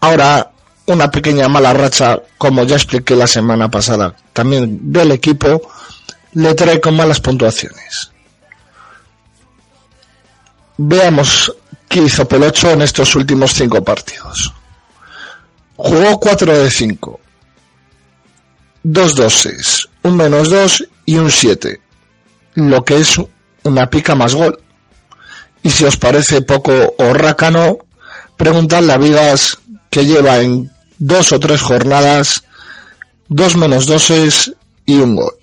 ahora 0.00 0.50
una 0.86 1.10
pequeña 1.10 1.48
mala 1.48 1.72
racha, 1.72 2.20
como 2.36 2.64
ya 2.64 2.76
expliqué 2.76 3.16
la 3.16 3.26
semana 3.26 3.70
pasada, 3.70 4.14
también 4.32 4.92
del 4.92 5.12
equipo, 5.12 5.62
le 6.34 6.54
trae 6.54 6.80
con 6.80 6.96
malas 6.96 7.20
puntuaciones. 7.20 8.10
Veamos 10.76 11.54
qué 11.88 12.02
hizo 12.02 12.26
Pelocho 12.26 12.70
en 12.70 12.82
estos 12.82 13.14
últimos 13.14 13.52
cinco 13.54 13.82
partidos. 13.82 14.52
Jugó 15.76 16.20
4 16.20 16.58
de 16.58 16.70
5, 16.70 17.20
dos 18.82 19.16
doses, 19.16 19.88
un 20.02 20.16
menos 20.16 20.50
2 20.50 20.88
y 21.06 21.16
un 21.16 21.30
7, 21.30 21.80
lo 22.54 22.84
que 22.84 22.96
es 22.98 23.16
una 23.64 23.90
pica 23.90 24.14
más 24.14 24.34
gol. 24.34 24.60
Y 25.64 25.70
si 25.70 25.84
os 25.84 25.96
parece 25.96 26.42
poco 26.42 26.94
o 26.98 27.12
rácano, 27.14 27.78
preguntadle 28.36 28.92
a 28.92 28.98
Vigas 28.98 29.58
que 29.90 30.04
lleva 30.04 30.40
en 30.40 30.70
dos 30.98 31.32
o 31.32 31.40
tres 31.40 31.60
jornadas 31.60 32.44
dos 33.28 33.56
menos 33.56 33.86
doses 33.86 34.52
y 34.86 34.96
un 34.96 35.16
gol. 35.16 35.34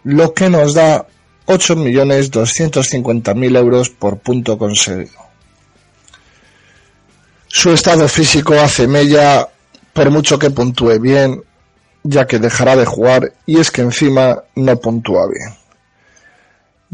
lo 0.03 0.35
que 0.35 0.51
nos 0.51 0.75
da 0.75 1.07
8 1.47 1.77
millones 1.77 2.33
250 2.33 3.33
mil 3.35 3.55
euros 3.55 3.91
por 3.91 4.19
punto 4.19 4.59
conseguido. 4.59 5.25
Su 7.47 7.73
estado 7.73 8.09
físico 8.09 8.55
hace 8.55 8.89
mella 8.89 9.49
por 9.93 10.11
mucho 10.11 10.39
que 10.39 10.51
puntúe 10.51 10.99
bien, 10.99 11.43
ya 12.03 12.27
que 12.27 12.41
dejará 12.41 12.75
de 12.75 12.87
jugar 12.87 13.33
y 13.47 13.61
es 13.61 13.71
que 13.71 13.83
encima 13.83 14.43
no 14.57 14.77
puntúa 14.81 15.27
bien. 15.29 15.66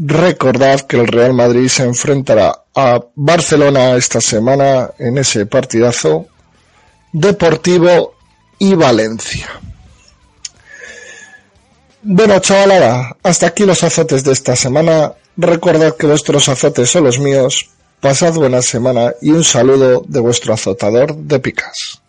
Recordad 0.05 0.81
que 0.81 0.99
el 0.99 1.07
Real 1.07 1.33
Madrid 1.33 1.69
se 1.69 1.83
enfrentará 1.83 2.63
a 2.75 2.99
Barcelona 3.15 3.95
esta 3.95 4.19
semana 4.19 4.89
en 4.99 5.17
ese 5.17 5.45
partidazo 5.45 6.27
Deportivo 7.13 8.13
y 8.59 8.75
Valencia. 8.75 9.47
Bueno, 12.01 12.37
chavalada, 12.39 13.15
hasta 13.23 13.47
aquí 13.47 13.65
los 13.65 13.81
azotes 13.81 14.25
de 14.25 14.33
esta 14.33 14.57
semana. 14.57 15.13
Recordad 15.37 15.95
que 15.95 16.07
vuestros 16.07 16.49
azotes 16.49 16.89
son 16.89 17.05
los 17.05 17.17
míos. 17.17 17.69
Pasad 18.01 18.33
buena 18.33 18.61
semana 18.61 19.13
y 19.21 19.31
un 19.31 19.45
saludo 19.45 20.03
de 20.05 20.19
vuestro 20.19 20.53
azotador 20.53 21.15
de 21.15 21.39
picas. 21.39 22.01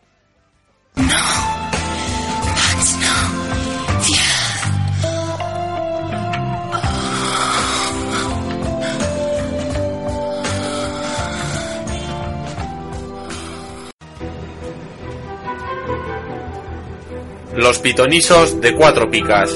Los 17.57 17.79
pitonisos 17.79 18.61
de 18.61 18.75
cuatro 18.75 19.09
picas. 19.09 19.55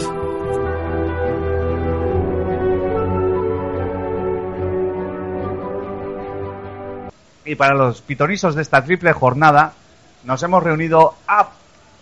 Y 7.45 7.57
para 7.57 7.75
los 7.75 8.01
pitonisos 8.03 8.55
de 8.55 8.63
esta 8.63 8.85
triple 8.85 9.13
jornada, 9.13 9.73
nos 10.23 10.41
hemos 10.45 10.63
reunido 10.63 11.17
a 11.27 11.49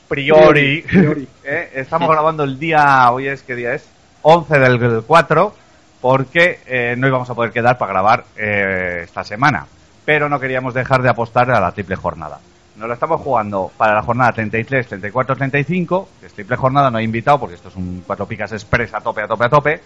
priori. 0.07 0.85
¿eh? 1.45 1.71
Estamos 1.75 2.11
grabando 2.11 2.45
el 2.45 2.59
día, 2.59 3.11
hoy 3.11 3.29
es, 3.29 3.43
¿qué 3.43 3.55
día 3.55 3.73
es? 3.73 3.89
11 4.21 4.59
del 4.59 5.03
4, 5.03 5.55
porque 6.03 6.61
eh, 6.67 6.95
no 6.99 7.09
íbamos 7.09 7.31
a 7.31 7.35
poder 7.35 7.53
quedar 7.53 7.79
para 7.79 7.93
grabar 7.93 8.25
eh, 8.37 9.01
esta 9.05 9.25
semana. 9.25 9.67
Pero 10.05 10.29
no 10.29 10.39
queríamos 10.39 10.75
dejar 10.75 11.01
de 11.01 11.09
apostar 11.09 11.51
a 11.51 11.59
la 11.59 11.73
triple 11.73 11.97
jornada. 11.97 12.39
Nos 12.77 12.89
lo 12.89 12.95
estamos 12.95 13.21
jugando 13.23 13.71
para 13.77 13.95
la 13.95 14.03
jornada 14.03 14.33
33, 14.33 14.87
34, 14.87 15.37
35, 15.37 16.09
que 16.21 16.27
es 16.27 16.33
triple 16.35 16.57
jornada, 16.57 16.91
no 16.91 16.99
he 16.99 17.03
invitado 17.03 17.41
porque 17.41 17.55
esto 17.55 17.69
es 17.69 17.77
un 17.77 18.03
cuatro 18.07 18.27
picas 18.27 18.53
express 18.53 18.93
a 18.93 19.01
tope, 19.01 19.23
a 19.23 19.27
tope, 19.29 19.45
a 19.45 19.49
tope. 19.49 19.81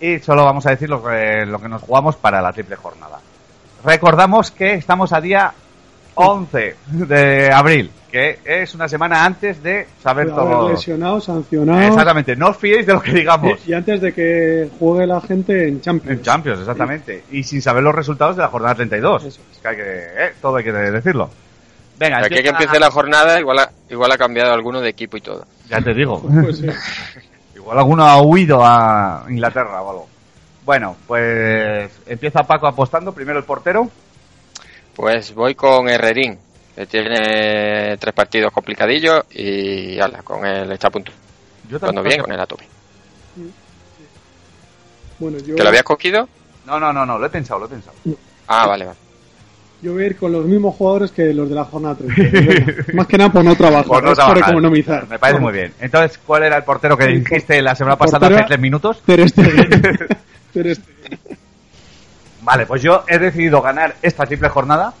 Y 0.00 0.18
solo 0.20 0.44
vamos 0.44 0.64
a 0.66 0.70
decir 0.70 0.88
lo 0.88 1.02
que, 1.02 1.44
lo 1.44 1.58
que 1.58 1.68
nos 1.68 1.82
jugamos 1.82 2.16
para 2.16 2.40
la 2.40 2.52
triple 2.52 2.76
jornada. 2.76 3.18
Recordamos 3.84 4.52
que 4.52 4.74
estamos 4.74 5.12
a 5.12 5.20
día 5.20 5.52
11 6.14 6.76
de 6.86 7.52
abril, 7.52 7.90
que 8.10 8.38
es 8.44 8.74
una 8.74 8.88
semana 8.88 9.24
antes 9.24 9.60
de 9.62 9.88
saber 10.00 10.28
todo. 10.28 10.70
lesionado, 10.70 11.20
sancionado. 11.20 11.80
Exactamente, 11.80 12.36
no 12.36 12.48
os 12.50 12.56
fiéis 12.56 12.86
de 12.86 12.92
lo 12.92 13.02
que 13.02 13.12
digamos. 13.12 13.66
Y 13.66 13.72
antes 13.72 14.00
de 14.00 14.12
que 14.12 14.70
juegue 14.78 15.06
la 15.06 15.20
gente 15.20 15.66
en 15.66 15.80
Champions. 15.80 16.18
En 16.18 16.22
Champions, 16.22 16.60
exactamente. 16.60 17.24
Y 17.32 17.42
sin 17.42 17.60
saber 17.60 17.82
los 17.82 17.94
resultados 17.94 18.36
de 18.36 18.42
la 18.42 18.48
jornada 18.48 18.76
32. 18.76 19.24
Es 19.24 19.40
que 19.60 19.68
hay 19.68 19.76
que, 19.76 19.82
eh, 19.82 20.32
todo 20.40 20.56
hay 20.56 20.64
que 20.64 20.72
decirlo. 20.72 21.30
Venga, 22.00 22.20
Aquí 22.20 22.42
que 22.42 22.48
empiece 22.48 22.80
la 22.80 22.90
jornada, 22.90 23.38
igual 23.38 23.58
ha, 23.58 23.70
igual 23.90 24.10
ha 24.10 24.16
cambiado 24.16 24.54
alguno 24.54 24.80
de 24.80 24.88
equipo 24.88 25.18
y 25.18 25.20
todo. 25.20 25.44
Ya 25.68 25.82
te 25.82 25.92
digo. 25.92 26.18
Pues 26.42 26.56
sí. 26.56 26.66
Igual 27.54 27.76
alguno 27.76 28.06
ha 28.06 28.22
huido 28.22 28.64
a 28.64 29.26
Inglaterra 29.28 29.82
o 29.82 29.90
algo. 29.90 30.08
Bueno, 30.64 30.96
pues 31.06 31.92
empieza 32.06 32.42
Paco 32.42 32.66
apostando. 32.66 33.12
Primero 33.12 33.38
el 33.38 33.44
portero. 33.44 33.90
Pues 34.96 35.34
voy 35.34 35.54
con 35.54 35.90
Herrerín, 35.90 36.38
que 36.74 36.86
tiene 36.86 37.98
tres 37.98 38.14
partidos 38.14 38.50
complicadillos 38.50 39.24
y 39.32 40.00
ala, 40.00 40.22
con 40.22 40.46
él 40.46 40.72
está 40.72 40.88
a 40.88 40.90
punto. 40.90 41.12
Yo 41.68 41.78
Cuando 41.78 42.02
bien, 42.02 42.22
con 42.22 42.32
él 42.32 42.40
a 42.40 42.46
tope. 42.46 42.66
Bueno, 45.18 45.36
yo, 45.38 45.54
¿Te 45.54 45.62
lo 45.62 45.68
habías 45.68 45.84
cogido? 45.84 46.26
No, 46.64 46.80
no, 46.80 46.94
no, 46.94 47.04
no, 47.04 47.18
lo 47.18 47.26
he 47.26 47.30
pensado, 47.30 47.60
lo 47.60 47.66
he 47.66 47.68
pensado. 47.68 47.94
Ah, 48.48 48.66
vale, 48.66 48.86
vale. 48.86 49.09
Yo 49.82 49.92
voy 49.94 50.02
a 50.04 50.06
ir 50.06 50.16
con 50.16 50.32
los 50.32 50.44
mismos 50.46 50.74
jugadores 50.74 51.10
que 51.10 51.32
los 51.32 51.48
de 51.48 51.54
la 51.54 51.64
jornada 51.64 51.96
30. 51.96 52.22
Venga, 52.40 52.74
Más 52.94 53.06
que 53.06 53.16
nada 53.18 53.32
por 53.32 53.44
no 53.44 53.54
trabajar, 53.56 53.86
Por 53.86 54.02
no 54.02 54.08
por 54.10 54.14
trabajar. 54.16 54.50
economizar. 54.52 55.08
Me 55.08 55.18
parece 55.18 55.40
muy 55.40 55.52
bien. 55.52 55.72
Entonces, 55.80 56.18
¿cuál 56.26 56.42
era 56.44 56.56
el 56.56 56.64
portero 56.64 56.96
que 56.96 57.06
dijiste 57.06 57.60
la 57.62 57.74
semana 57.74 57.96
pasada 57.96 58.26
hace 58.26 58.44
tres 58.46 58.60
minutos? 58.60 59.02
Ter 59.06 59.28
Stegen. 59.28 59.68
Ter 60.52 60.74
Stegen. 60.76 61.18
Vale, 62.42 62.66
pues 62.66 62.82
yo 62.82 63.04
he 63.08 63.18
decidido 63.18 63.60
ganar 63.62 63.94
esta 64.02 64.24
triple 64.26 64.48
jornada. 64.48 64.92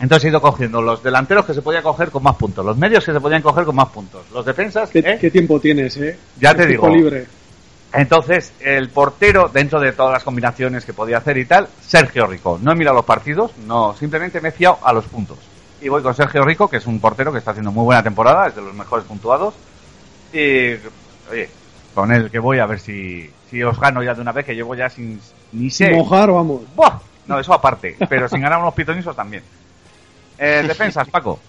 Entonces 0.00 0.24
he 0.24 0.28
ido 0.28 0.40
cogiendo 0.40 0.80
los 0.80 1.02
delanteros 1.02 1.44
que 1.44 1.52
se 1.52 1.60
podían 1.60 1.82
coger 1.82 2.10
con 2.10 2.22
más 2.22 2.34
puntos, 2.36 2.64
los 2.64 2.76
medios 2.78 3.04
que 3.04 3.12
se 3.12 3.20
podían 3.20 3.42
coger 3.42 3.64
con 3.66 3.76
más 3.76 3.88
puntos, 3.90 4.22
los 4.32 4.46
defensas, 4.46 4.88
¿Qué, 4.88 5.00
¿eh? 5.00 5.18
qué 5.20 5.30
tiempo 5.30 5.60
tienes, 5.60 5.94
eh? 5.98 6.16
Ya 6.40 6.54
te 6.54 6.66
digo. 6.66 6.88
libre. 6.88 7.26
Entonces, 7.92 8.52
el 8.60 8.88
portero, 8.90 9.48
dentro 9.48 9.80
de 9.80 9.92
todas 9.92 10.12
las 10.12 10.22
combinaciones 10.24 10.84
que 10.84 10.92
podía 10.92 11.18
hacer 11.18 11.36
y 11.38 11.44
tal, 11.44 11.68
Sergio 11.80 12.26
Rico. 12.26 12.58
No 12.62 12.72
he 12.72 12.76
mirado 12.76 12.96
los 12.96 13.04
partidos, 13.04 13.56
no, 13.66 13.96
simplemente 13.96 14.40
me 14.40 14.50
he 14.50 14.52
fiado 14.52 14.78
a 14.82 14.92
los 14.92 15.06
puntos. 15.06 15.38
Y 15.80 15.88
voy 15.88 16.02
con 16.02 16.14
Sergio 16.14 16.44
Rico, 16.44 16.68
que 16.68 16.76
es 16.76 16.86
un 16.86 17.00
portero 17.00 17.32
que 17.32 17.38
está 17.38 17.50
haciendo 17.50 17.72
muy 17.72 17.84
buena 17.84 18.02
temporada, 18.02 18.46
es 18.46 18.54
de 18.54 18.62
los 18.62 18.74
mejores 18.74 19.06
puntuados. 19.06 19.54
Y, 20.32 20.74
oye, 21.30 21.48
con 21.94 22.12
el 22.12 22.30
que 22.30 22.38
voy 22.38 22.58
a 22.58 22.66
ver 22.66 22.78
si, 22.78 23.28
si 23.50 23.62
os 23.62 23.80
gano 23.80 24.02
ya 24.02 24.14
de 24.14 24.20
una 24.20 24.32
vez, 24.32 24.44
que 24.44 24.54
llevo 24.54 24.74
ya 24.74 24.88
sin, 24.88 25.20
ni 25.52 25.70
sé. 25.70 25.90
Mojar, 25.90 26.30
vamos. 26.30 26.62
¡Buah! 26.76 26.98
No, 27.26 27.38
eso 27.40 27.54
aparte, 27.54 27.96
pero 28.08 28.28
sin 28.28 28.40
ganar 28.40 28.60
unos 28.60 28.74
pitonisos 28.74 29.16
también. 29.16 29.42
Eh, 30.38 30.64
defensas, 30.66 31.08
Paco. 31.10 31.40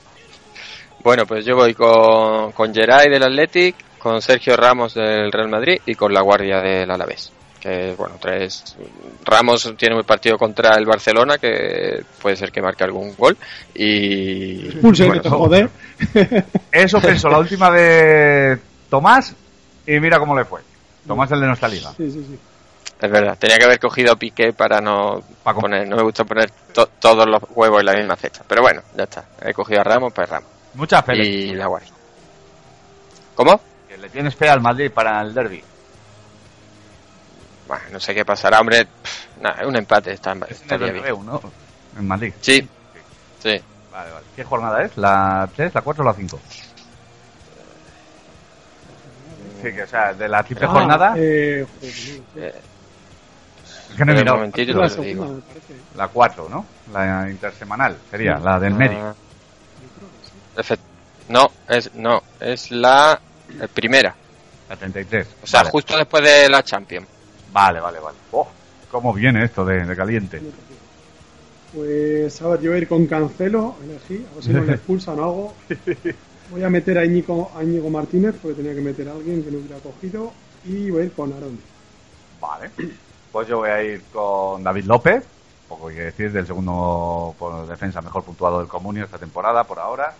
Bueno, 1.03 1.25
pues 1.25 1.45
yo 1.45 1.55
voy 1.55 1.73
con, 1.73 2.51
con 2.51 2.73
Geray 2.73 3.09
del 3.09 3.23
Athletic, 3.23 3.75
con 4.02 4.22
Sergio 4.22 4.56
Ramos 4.58 4.93
del 4.93 5.32
Real 5.32 5.49
Madrid 5.49 5.80
y 5.86 5.95
con 5.95 6.14
la 6.14 6.22
Guardia 6.22 6.60
del 6.62 6.89
Alavés. 6.89 7.32
Que, 7.60 7.93
bueno, 7.95 8.16
tres. 8.20 8.76
Ramos 9.24 9.72
tiene 9.78 9.95
un 9.95 10.04
partido 10.04 10.36
contra 10.38 10.74
el 10.76 10.86
Barcelona 10.86 11.38
que 11.38 12.04
puede 12.20 12.36
ser 12.36 12.52
que 12.52 12.60
marque 12.62 12.84
algún 12.84 13.16
gol. 13.16 13.38
Y. 13.76 14.66
Expulse, 14.70 15.06
bueno, 15.06 15.22
que 15.22 15.30
te 15.30 15.36
jode. 15.36 15.70
Eso 16.72 16.99
pensó 16.99 17.30
la 17.30 17.38
última 17.38 17.70
de 17.70 18.58
Tomás 18.89 19.36
y 19.86 19.99
mira 19.99 20.18
cómo 20.18 20.36
le 20.36 20.43
fue. 20.45 20.62
Tomás 21.06 21.32
el 21.32 21.39
de 21.41 21.47
nuestra 21.47 21.68
liga. 21.68 21.91
Sí, 21.95 22.10
sí, 22.12 22.26
sí. 22.28 22.39
Es 22.99 23.10
verdad, 23.12 23.38
tenía 23.38 23.58
que 23.58 23.66
haber 23.66 23.80
cogido 23.80 24.12
a 24.14 24.16
Piqué 24.16 24.54
para 24.54 24.80
no 24.82 25.22
Paco. 25.43 25.62
poner. 25.62 25.88
No 25.88 25.95
me 25.97 26.04
gusta 26.04 26.24
poner 26.24 26.49
to- 26.74 26.88
todos 26.99 27.28
los 27.28 27.41
huevos 27.56 27.80
en 27.82 27.86
la 27.86 27.93
misma 27.93 28.16
cesta. 28.16 28.43
Pero 28.47 28.64
bueno, 28.64 28.82
ya 28.97 29.04
está. 29.04 29.24
He 29.43 29.54
cogido 29.54 29.82
a 29.82 29.84
Ramos, 29.84 30.14
pues 30.14 30.28
Ramos. 30.30 30.49
Mucha 30.74 31.02
fe. 31.04 31.16
Y 31.18 31.54
la 31.54 31.68
Guardia. 31.68 31.91
¿Cómo? 33.36 33.60
Tienes 34.12 34.36
fe 34.36 34.49
al 34.49 34.62
Madrid 34.62 34.91
para 34.91 35.22
el 35.22 35.34
derby. 35.34 35.64
Bueno, 37.68 37.84
no 37.93 37.99
sé 37.99 38.14
qué 38.14 38.26
pasará, 38.26 38.59
hombre. 38.59 38.86
Pff, 38.86 39.38
nada, 39.41 39.66
un 39.68 39.76
empate 39.76 40.12
está, 40.14 40.34
Es 40.49 40.62
en 40.70 40.84
el 40.84 40.91
bien. 40.93 41.26
¿no? 41.26 41.41
En 41.97 42.07
Madrid. 42.07 42.34
Sí, 42.41 42.68
sí. 43.41 43.62
Vale, 43.91 44.12
vale. 44.12 44.26
¿Qué 44.36 44.43
jornada 44.43 44.84
es? 44.84 44.97
¿La 44.97 45.49
3, 45.55 45.74
la 45.74 45.82
4 45.82 46.03
o 46.03 46.07
la 46.07 46.14
5? 46.14 46.39
Sí, 49.62 49.72
que 49.74 49.84
o 49.84 49.88
sea, 49.88 50.14
de 50.14 50.28
la 50.28 50.43
triple 50.43 50.66
Ah, 50.66 50.70
jornada, 50.70 51.14
eh. 51.18 51.66
Eh, 52.36 52.53
es 53.91 53.95
que 53.95 54.05
no 54.05 54.12
he 54.12 54.16
un 54.16 54.22
mirado. 54.22 54.38
la 54.82 54.89
segunda, 54.89 55.28
me. 55.28 55.41
La 55.97 56.07
4, 56.07 56.49
¿no? 56.49 56.66
La 56.91 57.30
intersemanal 57.30 57.97
sería, 58.09 58.38
la 58.39 58.59
del 58.59 58.74
medio. 58.74 58.97
Ah, 58.99 59.14
efe- 60.57 60.80
No, 61.30 61.51
es 61.70 61.93
no, 61.93 62.24
es 62.39 62.72
la 62.72 63.20
eh, 63.60 63.68
primera. 63.74 64.16
La 64.70 64.76
33. 64.76 65.28
O 65.43 65.47
sea, 65.47 65.62
vale. 65.62 65.72
justo 65.72 65.97
después 65.97 66.24
de 66.24 66.49
la 66.49 66.64
Champions. 66.64 67.08
vale, 67.52 67.80
vale, 67.80 67.99
vale. 67.99 68.18
Oh, 68.32 68.47
¿Cómo 68.89 69.14
viene 69.14 69.43
esto 69.43 69.66
de, 69.66 69.86
de 69.86 69.95
caliente? 69.95 70.41
Pues 71.74 72.41
a 72.41 72.47
ver, 72.49 72.62
yo 72.62 72.72
voy 72.72 72.80
a 72.80 72.82
ir 72.82 72.88
con 72.88 73.06
Cancelo, 73.08 73.76
elegí, 73.84 74.26
a 74.30 74.36
ver 74.36 74.43
si 74.43 74.49
no 74.52 74.64
le 74.64 74.74
expulsan 74.76 75.20
o 75.20 75.24
algo. 75.24 75.54
Voy 76.49 76.64
a 76.64 76.70
meter 76.70 76.97
a 76.97 77.06
Íñigo, 77.06 77.52
a 77.56 77.64
Íñigo 77.64 77.89
Martínez, 77.89 78.36
porque 78.41 78.58
tenía 78.58 78.76
que 78.76 78.82
meter 78.82 79.08
a 79.08 79.14
alguien 79.14 79.43
que 79.43 79.52
no 79.52 79.60
hubiera 79.60 79.78
cogido. 79.78 80.34
Y 80.66 80.89
voy 80.89 81.04
a 81.04 81.06
ir 81.06 81.12
con 81.14 81.32
Aaron. 81.32 81.58
Vale. 82.41 82.70
Pues 83.32 83.47
yo 83.47 83.60
voy 83.60 83.70
a 83.70 83.82
ir 83.82 84.02
con 84.12 84.62
David 84.62 84.84
López, 84.84 85.24
poco 85.70 85.88
hay 85.88 85.95
que 85.95 86.02
decir, 86.02 86.32
del 86.34 86.45
segundo 86.45 87.34
por 87.39 87.66
defensa 87.68 88.02
mejor 88.02 88.24
puntuado 88.24 88.60
del 88.60 88.68
Comunio 88.68 89.06
esta 89.06 89.18
temporada, 89.18 89.64
por 89.64 89.80
ahora. 89.80 90.14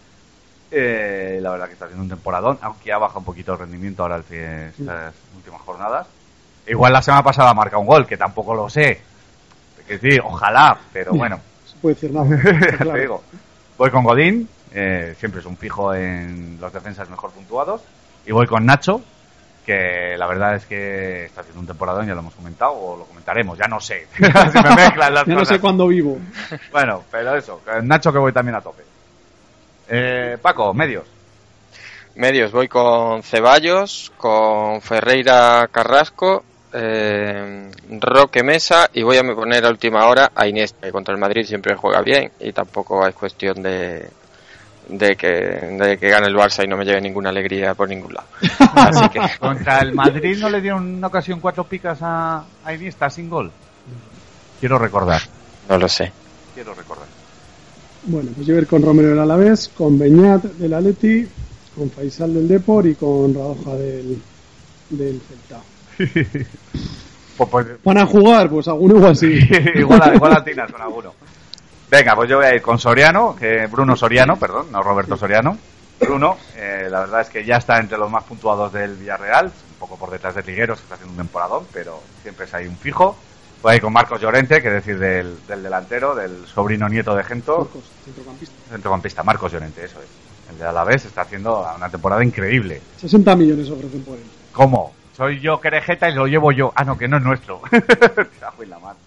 Eh, 0.72 1.40
la 1.42 1.52
verdad 1.52 1.68
que 1.68 1.74
está 1.74 1.86
haciendo 1.86 2.04
un 2.04 2.10
temporadón, 2.10 2.58
aunque 2.62 2.94
ha 2.94 2.98
bajado 2.98 3.20
un 3.20 3.26
poquito 3.26 3.54
el 3.54 3.60
rendimiento 3.60 4.04
ahora 4.04 4.22
en 4.30 4.72
estas 4.78 5.14
últimas 5.36 5.62
jornadas. 5.62 6.08
Igual 6.66 6.94
la 6.94 7.02
semana 7.02 7.24
pasada 7.24 7.54
marca 7.54 7.78
un 7.78 7.86
gol, 7.88 8.08
que 8.08 8.16
tampoco 8.18 8.56
lo 8.56 8.70
sé. 8.70 9.02
Que 9.88 9.98
decir, 9.98 10.22
ojalá, 10.24 10.78
pero 10.94 11.12
bueno. 11.14 11.36
No 11.38 11.70
se 11.70 11.78
puede 11.78 11.96
decir 11.96 12.12
nada. 12.14 12.36
está 12.36 12.70
Ya 12.70 12.78
claro. 12.78 12.94
te 12.94 13.00
digo. 13.02 13.24
Voy 13.78 13.90
con 13.92 14.04
Godín, 14.04 14.48
eh, 14.74 15.16
siempre 15.20 15.42
es 15.42 15.46
un 15.46 15.58
fijo 15.58 15.94
en 15.94 16.58
los 16.62 16.72
defensas 16.72 17.10
mejor 17.10 17.32
puntuados. 17.32 17.82
Y 18.26 18.32
voy 18.32 18.46
con 18.48 18.66
Nacho, 18.66 19.02
que 19.66 20.16
la 20.18 20.28
verdad 20.28 20.56
es 20.56 20.66
que 20.68 21.26
está 21.26 21.42
haciendo 21.42 21.60
un 21.62 21.68
temporadón, 21.68 22.06
ya 22.08 22.14
lo 22.14 22.20
hemos 22.22 22.36
comentado, 22.36 22.72
o 22.74 22.98
lo 22.98 23.06
comentaremos, 23.06 23.58
ya 23.58 23.68
no 23.68 23.80
sé. 23.82 24.08
Si 24.16 24.22
me 24.24 24.76
mezclan 24.76 25.14
las 25.14 25.26
Ya 25.26 25.34
no 25.34 25.40
cosas. 25.40 25.56
sé 25.58 25.60
cuándo 25.60 25.88
vivo. 25.88 26.18
Bueno, 26.72 27.04
pero 27.12 27.36
eso, 27.36 27.60
Nacho 27.84 28.14
que 28.14 28.20
voy 28.20 28.32
también 28.32 28.56
a 28.56 28.62
tope. 28.62 28.84
Eh, 29.94 30.38
Paco, 30.42 30.74
medios. 30.74 31.04
Medios, 32.16 32.52
voy 32.54 32.70
con 32.70 33.24
Ceballos, 33.24 34.12
con 34.18 34.82
Ferreira 34.82 35.68
Carrasco, 35.70 36.46
eh, 36.72 37.70
Roque 38.00 38.42
Mesa 38.42 38.90
y 38.94 39.04
voy 39.04 39.18
a 39.18 39.24
me 39.24 39.36
poner 39.36 39.66
a 39.66 39.70
última 39.70 40.08
hora 40.08 40.32
a 40.34 40.48
Iniesta, 40.48 40.88
que 40.88 40.94
contra 40.94 41.14
el 41.14 41.20
Madrid 41.20 41.46
siempre 41.46 41.76
juega 41.76 42.02
bien 42.02 42.32
y 42.40 42.54
tampoco 42.54 43.06
es 43.06 43.14
cuestión 43.14 43.62
de, 43.62 44.10
de, 44.88 45.16
que, 45.18 45.28
de 45.28 45.98
que 45.98 46.10
gane 46.10 46.28
el 46.28 46.36
Barça 46.36 46.64
y 46.64 46.70
no 46.70 46.78
me 46.78 46.86
lleve 46.86 47.02
ninguna 47.02 47.30
alegría 47.30 47.74
por 47.74 47.90
ningún 47.90 48.14
lado. 48.14 48.28
Así 48.76 49.10
que, 49.10 49.20
Contra 49.40 49.80
el 49.80 49.94
Madrid 49.94 50.38
no 50.38 50.50
le 50.50 50.62
dieron 50.62 50.86
una 50.96 51.08
ocasión 51.08 51.42
cuatro 51.42 51.66
picas 51.66 52.00
a, 52.02 52.46
a 52.64 52.74
Iniesta 52.74 53.10
sin 53.10 53.30
gol. 53.30 53.52
Quiero 54.58 54.78
recordar. 54.78 55.22
no 55.68 55.78
lo 55.78 55.90
sé. 55.90 56.14
Quiero 56.54 56.74
recordar. 56.74 57.08
Bueno, 58.04 58.32
pues 58.36 58.48
yo 58.48 58.54
voy 58.54 58.60
a 58.60 58.62
ir 58.64 58.68
con 58.68 58.82
Romero 58.82 59.10
del 59.10 59.20
Alavés, 59.20 59.70
con 59.70 59.98
Beñat 60.00 60.44
del 60.44 60.74
Atleti, 60.74 61.28
con 61.76 61.90
Faisal 61.92 62.34
del 62.34 62.48
Depor 62.48 62.88
y 62.88 62.96
con 62.96 63.34
Radoja 63.34 63.76
del, 63.76 64.22
del 64.90 65.22
Celta. 65.22 65.62
Pues, 67.38 67.50
pues, 67.50 67.84
¿Van 67.84 67.98
a 67.98 68.06
jugar? 68.06 68.50
Pues 68.50 68.68
alguno 68.68 68.98
igual 68.98 69.16
sí. 69.16 69.40
igual, 69.76 70.14
igual 70.14 70.34
atinas 70.34 70.72
con 70.72 70.82
alguno. 70.82 71.14
Venga, 71.90 72.16
pues 72.16 72.30
yo 72.30 72.38
voy 72.38 72.46
a 72.46 72.54
ir 72.54 72.62
con 72.62 72.78
Soriano, 72.78 73.36
que 73.36 73.66
Bruno 73.68 73.96
Soriano, 73.96 74.38
perdón, 74.38 74.68
no 74.72 74.84
Roberto 74.84 75.18
Soriano. 75.18 75.58
Bruno, 76.00 76.38
eh, 76.56 76.88
la 76.90 77.02
verdad 77.02 77.22
es 77.22 77.30
que 77.30 77.44
ya 77.44 77.58
está 77.58 77.80
entre 77.80 77.98
los 77.98 78.12
más 78.12 78.24
puntuados 78.24 78.72
del 78.74 78.96
Villarreal, 78.96 79.46
un 79.46 79.76
poco 79.80 79.98
por 79.98 80.10
detrás 80.12 80.36
de 80.36 80.44
Trigueros, 80.44 80.80
que 80.80 80.84
está 80.84 80.96
haciendo 80.96 81.14
un 81.14 81.18
temporadón, 81.18 81.66
pero 81.74 82.02
siempre 82.22 82.46
es 82.46 82.54
ahí 82.54 82.68
un 82.68 82.78
fijo. 82.78 83.16
Voy 83.62 83.74
a 83.74 83.76
ir 83.76 83.82
con 83.82 83.94
Marcos 83.94 84.20
Llorente, 84.20 84.62
que 84.62 84.68
es 84.70 84.74
decir, 84.74 84.98
del, 84.98 85.38
del 85.48 85.62
delantero, 85.64 86.16
del 86.16 86.46
sobrino 86.48 86.90
nieto 86.90 87.16
de 87.16 87.24
Gento, 87.24 87.60
Marcos, 87.60 87.84
centrocampista. 88.04 88.56
centrocampista, 88.70 89.24
Marcos 89.24 89.52
Llorente, 89.52 89.86
eso 89.86 90.00
es. 90.02 90.08
El 90.52 90.58
de 90.58 90.66
Alavés 90.66 91.06
está 91.06 91.22
haciendo 91.22 91.66
una 91.76 91.90
temporada 91.90 92.24
increíble. 92.24 92.82
60 92.98 93.36
millones 93.36 93.70
ofrecen 93.70 94.04
por 94.04 94.18
él. 94.18 94.24
¿Cómo? 94.52 94.94
Soy 95.16 95.40
yo 95.40 95.62
querejeta 95.62 96.10
y 96.10 96.16
lo 96.16 96.26
llevo 96.26 96.52
yo. 96.52 96.74
Ah, 96.76 96.84
no, 96.84 96.98
que 96.98 97.08
no 97.08 97.18
es 97.18 97.24
nuestro. 97.24 97.62
La 98.68 98.80
mano. 98.80 98.98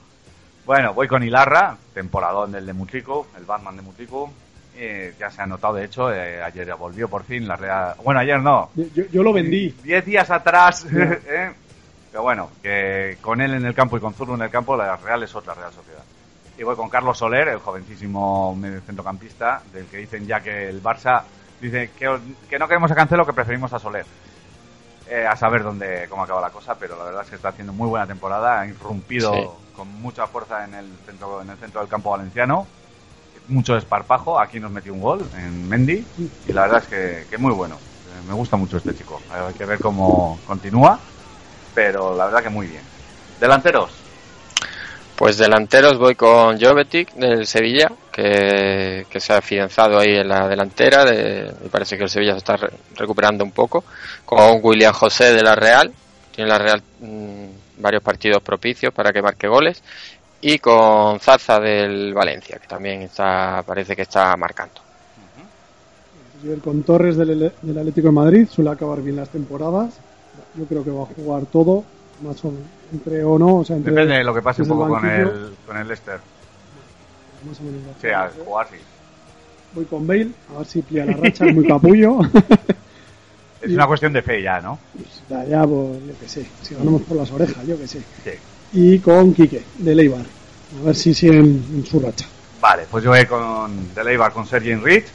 Bueno, 0.64 0.94
voy 0.94 1.06
con 1.08 1.22
Ilarra, 1.22 1.76
temporadón 1.92 2.52
del 2.52 2.64
de 2.66 2.72
Mutrico, 2.72 3.26
el 3.36 3.44
Batman 3.44 3.76
de 3.76 3.82
Mutrico. 3.82 4.32
Eh, 4.76 5.14
ya 5.18 5.30
se 5.30 5.42
ha 5.42 5.46
notado, 5.46 5.74
de 5.74 5.84
hecho, 5.84 6.12
eh, 6.12 6.42
ayer 6.42 6.66
ya 6.66 6.74
volvió 6.74 7.08
por 7.08 7.22
fin 7.24 7.46
la 7.46 7.56
Real. 7.56 7.94
Bueno, 8.02 8.20
ayer 8.20 8.40
no. 8.40 8.70
Yo, 8.74 8.84
yo- 8.94 9.04
yo 9.12 9.22
lo 9.22 9.32
vendí. 9.32 9.74
Diez 9.82 10.04
días 10.04 10.30
atrás. 10.30 10.86
¿eh? 10.92 11.52
Pero 12.14 12.22
bueno, 12.22 12.48
que 12.62 13.18
con 13.20 13.40
él 13.40 13.54
en 13.54 13.66
el 13.66 13.74
campo 13.74 13.96
y 13.96 14.00
con 14.00 14.14
Zurdo 14.14 14.36
en 14.36 14.42
el 14.42 14.48
campo, 14.50 14.76
la 14.76 14.94
Real 14.98 15.24
es 15.24 15.34
otra 15.34 15.52
Real 15.52 15.72
Sociedad. 15.72 16.04
Y 16.56 16.62
voy 16.62 16.76
con 16.76 16.88
Carlos 16.88 17.18
Soler, 17.18 17.48
el 17.48 17.58
jovencísimo 17.58 18.56
centrocampista, 18.86 19.60
del 19.72 19.86
que 19.86 19.96
dicen 19.96 20.24
ya 20.24 20.38
que 20.38 20.68
el 20.68 20.80
Barça 20.80 21.22
dice 21.60 21.90
que, 21.98 22.16
que 22.48 22.56
no 22.56 22.68
queremos 22.68 22.88
a 22.92 22.94
Cancelo, 22.94 23.26
que 23.26 23.32
preferimos 23.32 23.72
a 23.72 23.80
Soler. 23.80 24.06
Eh, 25.10 25.26
a 25.26 25.34
saber 25.34 25.64
dónde 25.64 26.06
cómo 26.08 26.22
acaba 26.22 26.40
la 26.40 26.50
cosa, 26.50 26.76
pero 26.76 26.96
la 26.96 27.02
verdad 27.02 27.22
es 27.24 27.30
que 27.30 27.34
está 27.34 27.48
haciendo 27.48 27.72
muy 27.72 27.88
buena 27.88 28.06
temporada, 28.06 28.60
ha 28.60 28.66
irrumpido 28.68 29.32
Sí. 29.34 29.48
con 29.74 29.88
mucha 30.00 30.28
fuerza 30.28 30.64
en 30.64 30.74
el 30.74 30.86
centro 31.06 31.42
en 31.42 31.50
el 31.50 31.56
centro 31.56 31.80
del 31.80 31.90
campo 31.90 32.12
valenciano, 32.12 32.64
mucho 33.48 33.74
desparpajo, 33.74 34.38
aquí 34.38 34.60
nos 34.60 34.70
metió 34.70 34.94
un 34.94 35.00
gol 35.00 35.28
en 35.36 35.68
Mendy 35.68 36.06
y 36.46 36.52
la 36.52 36.62
verdad 36.62 36.78
es 36.84 36.86
que, 36.88 37.26
que 37.28 37.38
muy 37.38 37.52
bueno. 37.52 37.74
Eh, 37.74 38.28
me 38.28 38.34
gusta 38.34 38.56
mucho 38.56 38.76
este 38.76 38.94
chico, 38.94 39.20
hay 39.32 39.52
que 39.54 39.66
ver 39.66 39.80
cómo 39.80 40.38
continúa, 40.46 41.00
pero 41.74 42.16
la 42.16 42.26
verdad 42.26 42.42
que 42.42 42.50
muy 42.50 42.66
bien. 42.66 42.82
Delanteros, 43.40 43.90
Pues 45.16 45.38
delanteros 45.38 45.96
voy 45.98 46.14
con 46.16 46.58
Jovetic 46.60 47.12
del 47.14 47.46
Sevilla, 47.46 47.90
que, 48.12 49.06
que 49.08 49.20
se 49.20 49.32
ha 49.32 49.38
afianzado 49.38 49.98
ahí 49.98 50.16
en 50.16 50.28
la 50.28 50.48
delantera. 50.48 51.04
De, 51.04 51.52
me 51.62 51.68
parece 51.68 51.96
que 51.96 52.04
el 52.04 52.08
Sevilla 52.10 52.32
se 52.32 52.38
está 52.38 52.56
re- 52.56 52.70
recuperando 52.96 53.44
un 53.44 53.52
poco. 53.52 53.84
Con 54.24 54.58
William 54.62 54.92
José 54.92 55.32
de 55.32 55.42
la 55.42 55.54
Real, 55.54 55.92
tiene 56.34 56.50
la 56.50 56.58
Real 56.58 56.82
mm, 57.00 57.44
varios 57.78 58.02
partidos 58.02 58.42
propicios 58.42 58.92
para 58.92 59.12
que 59.12 59.22
marque 59.22 59.46
goles. 59.46 59.82
Y 60.40 60.58
con 60.58 61.20
Zaza 61.20 61.60
del 61.60 62.12
Valencia, 62.12 62.58
que 62.58 62.66
también 62.66 63.02
está 63.02 63.62
parece 63.64 63.94
que 63.96 64.02
está 64.02 64.36
marcando. 64.36 64.80
Ir 66.44 66.60
con 66.60 66.82
Torres 66.82 67.16
del, 67.16 67.52
del 67.62 67.78
Atlético 67.78 68.08
de 68.08 68.12
Madrid, 68.12 68.48
suele 68.50 68.70
acabar 68.70 69.00
bien 69.00 69.16
las 69.16 69.30
temporadas. 69.30 69.94
Yo 70.56 70.64
creo 70.66 70.84
que 70.84 70.90
va 70.90 71.02
a 71.02 71.06
jugar 71.06 71.46
todo, 71.46 71.84
más 72.22 72.44
o 72.44 72.50
menos, 72.50 72.66
entre 72.92 73.24
o 73.24 73.38
no, 73.38 73.56
o 73.56 73.64
sea, 73.64 73.76
entre, 73.76 73.92
Depende 73.92 74.14
de 74.18 74.24
lo 74.24 74.34
que 74.34 74.42
pase 74.42 74.62
un 74.62 74.68
poco 74.68 74.88
con 74.88 75.04
el, 75.08 75.54
con 75.66 75.76
el 75.76 75.86
Leicester. 75.88 76.20
más 77.48 77.60
o 77.60 77.62
menos 77.64 77.80
Sí, 78.00 78.06
jugar. 78.08 78.14
al 78.38 78.44
jugar 78.44 78.66
sí. 78.70 78.76
Voy 79.74 79.84
con 79.86 80.06
Bale, 80.06 80.30
a 80.54 80.58
ver 80.58 80.66
si 80.66 80.82
plia 80.82 81.04
la 81.04 81.14
racha, 81.14 81.46
es 81.46 81.54
muy 81.54 81.66
capullo. 81.66 82.18
Es 83.60 83.70
una 83.70 83.86
cuestión 83.86 84.12
de 84.12 84.20
fe 84.20 84.42
ya, 84.42 84.60
¿no? 84.60 84.78
Da 85.26 85.42
ya, 85.46 85.66
pues, 85.66 85.98
yo 86.06 86.18
que 86.20 86.28
sé, 86.28 86.44
si 86.60 86.74
ganamos 86.74 87.00
por 87.00 87.16
las 87.16 87.30
orejas, 87.32 87.66
yo 87.66 87.78
que 87.78 87.88
sé. 87.88 88.00
Sí. 88.22 88.30
Y 88.74 88.98
con 88.98 89.32
Quique, 89.32 89.62
de 89.78 89.94
Leibar, 89.94 90.20
a 90.20 90.84
ver 90.84 90.94
si 90.94 91.14
siguen 91.14 91.64
en 91.72 91.86
su 91.86 91.98
racha. 91.98 92.26
Vale, 92.60 92.82
pues 92.90 93.02
yo 93.02 93.08
voy 93.10 93.24
con 93.24 93.94
de 93.94 94.04
Leibar 94.04 94.32
con 94.34 94.46
Sergi 94.46 94.70
Enrique, 94.70 95.06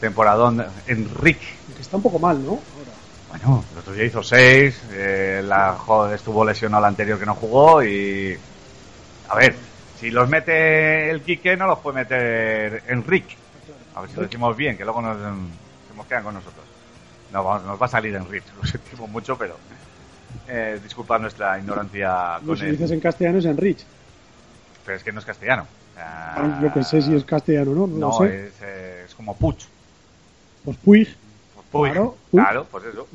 temporadón 0.00 0.64
Enrique. 0.86 1.46
Que 1.76 1.82
está 1.82 1.98
un 1.98 2.02
poco 2.02 2.18
mal, 2.18 2.42
¿no? 2.42 2.58
Bueno, 3.30 3.64
el 3.72 3.78
otro 3.78 3.92
día 3.92 4.04
hizo 4.04 4.22
6, 4.22 4.82
la 5.44 5.74
joder, 5.78 6.14
estuvo 6.16 6.44
lesionado 6.44 6.82
el 6.84 6.88
anterior 6.88 7.18
que 7.18 7.26
no 7.26 7.34
jugó 7.34 7.82
y... 7.82 8.36
A 9.28 9.36
ver, 9.36 9.54
si 9.98 10.10
los 10.10 10.28
mete 10.28 11.08
el 11.10 11.22
Quique 11.22 11.56
no 11.56 11.66
los 11.68 11.78
puede 11.78 11.96
meter 11.98 12.82
Enrique. 12.88 13.36
A 13.94 14.00
ver 14.00 14.10
si 14.10 14.16
lo 14.16 14.22
decimos 14.22 14.56
bien, 14.56 14.76
que 14.76 14.84
luego 14.84 15.00
nos, 15.00 15.16
se 15.16 15.96
nos 15.96 16.06
quedan 16.06 16.24
con 16.24 16.34
nosotros. 16.34 16.64
No, 17.32 17.44
vamos, 17.44 17.64
nos 17.64 17.80
va 17.80 17.86
a 17.86 17.88
salir 17.88 18.14
Enrique, 18.16 18.46
lo 18.60 18.66
sentimos 18.68 19.08
mucho, 19.08 19.36
pero... 19.38 19.56
Eh, 20.48 20.80
disculpa 20.82 21.18
nuestra 21.18 21.58
ignorancia 21.58 22.38
No, 22.40 22.48
con 22.48 22.56
si 22.56 22.64
él. 22.64 22.72
dices 22.72 22.90
en 22.90 23.00
castellano 23.00 23.38
es 23.38 23.44
Enrich. 23.44 23.84
Pero 24.84 24.96
es 24.96 25.04
que 25.04 25.12
no 25.12 25.20
es 25.20 25.24
castellano. 25.24 25.66
Sea, 25.94 26.58
Yo 26.60 26.72
que 26.72 26.82
sé 26.82 27.02
si 27.02 27.14
es 27.14 27.24
castellano 27.24 27.70
o 27.70 27.74
no, 27.74 27.86
no, 27.86 27.96
no, 27.98 28.06
lo 28.08 28.12
sé. 28.26 28.46
es, 28.46 28.52
eh, 28.62 29.02
es 29.06 29.14
como 29.14 29.36
Puch. 29.36 29.64
Pues 30.64 30.76
Puig, 30.78 31.08
Puig. 31.70 31.92
Claro. 31.92 32.16
Claro, 32.30 32.66
pues 32.70 32.84
eso. 32.86 33.06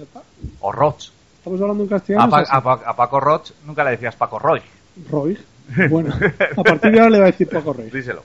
O 0.62 0.72
Roch. 0.72 1.10
estamos 1.38 1.62
hablando 1.62 1.84
en 1.84 1.90
A, 1.90 1.92
castellano. 1.98 2.30
Pa- 2.30 2.42
es 2.42 2.50
así. 2.50 2.58
a 2.58 2.62
Pa- 2.62 2.82
a 2.86 2.96
Paco 2.96 3.20
Roch 3.20 3.52
nunca 3.66 3.84
le 3.84 3.92
decías 3.92 4.16
Paco 4.16 4.40
Roy. 4.40 4.62
Roig. 5.10 5.38
Bueno, 5.90 6.14
a 6.58 6.64
partir 6.64 6.92
de 6.92 7.00
ahora 7.00 7.10
le 7.10 7.18
va 7.20 7.24
a 7.26 7.32
decir 7.32 7.50
Paco 7.50 7.74
Roig. 7.74 7.92
Díselo. 7.92 8.24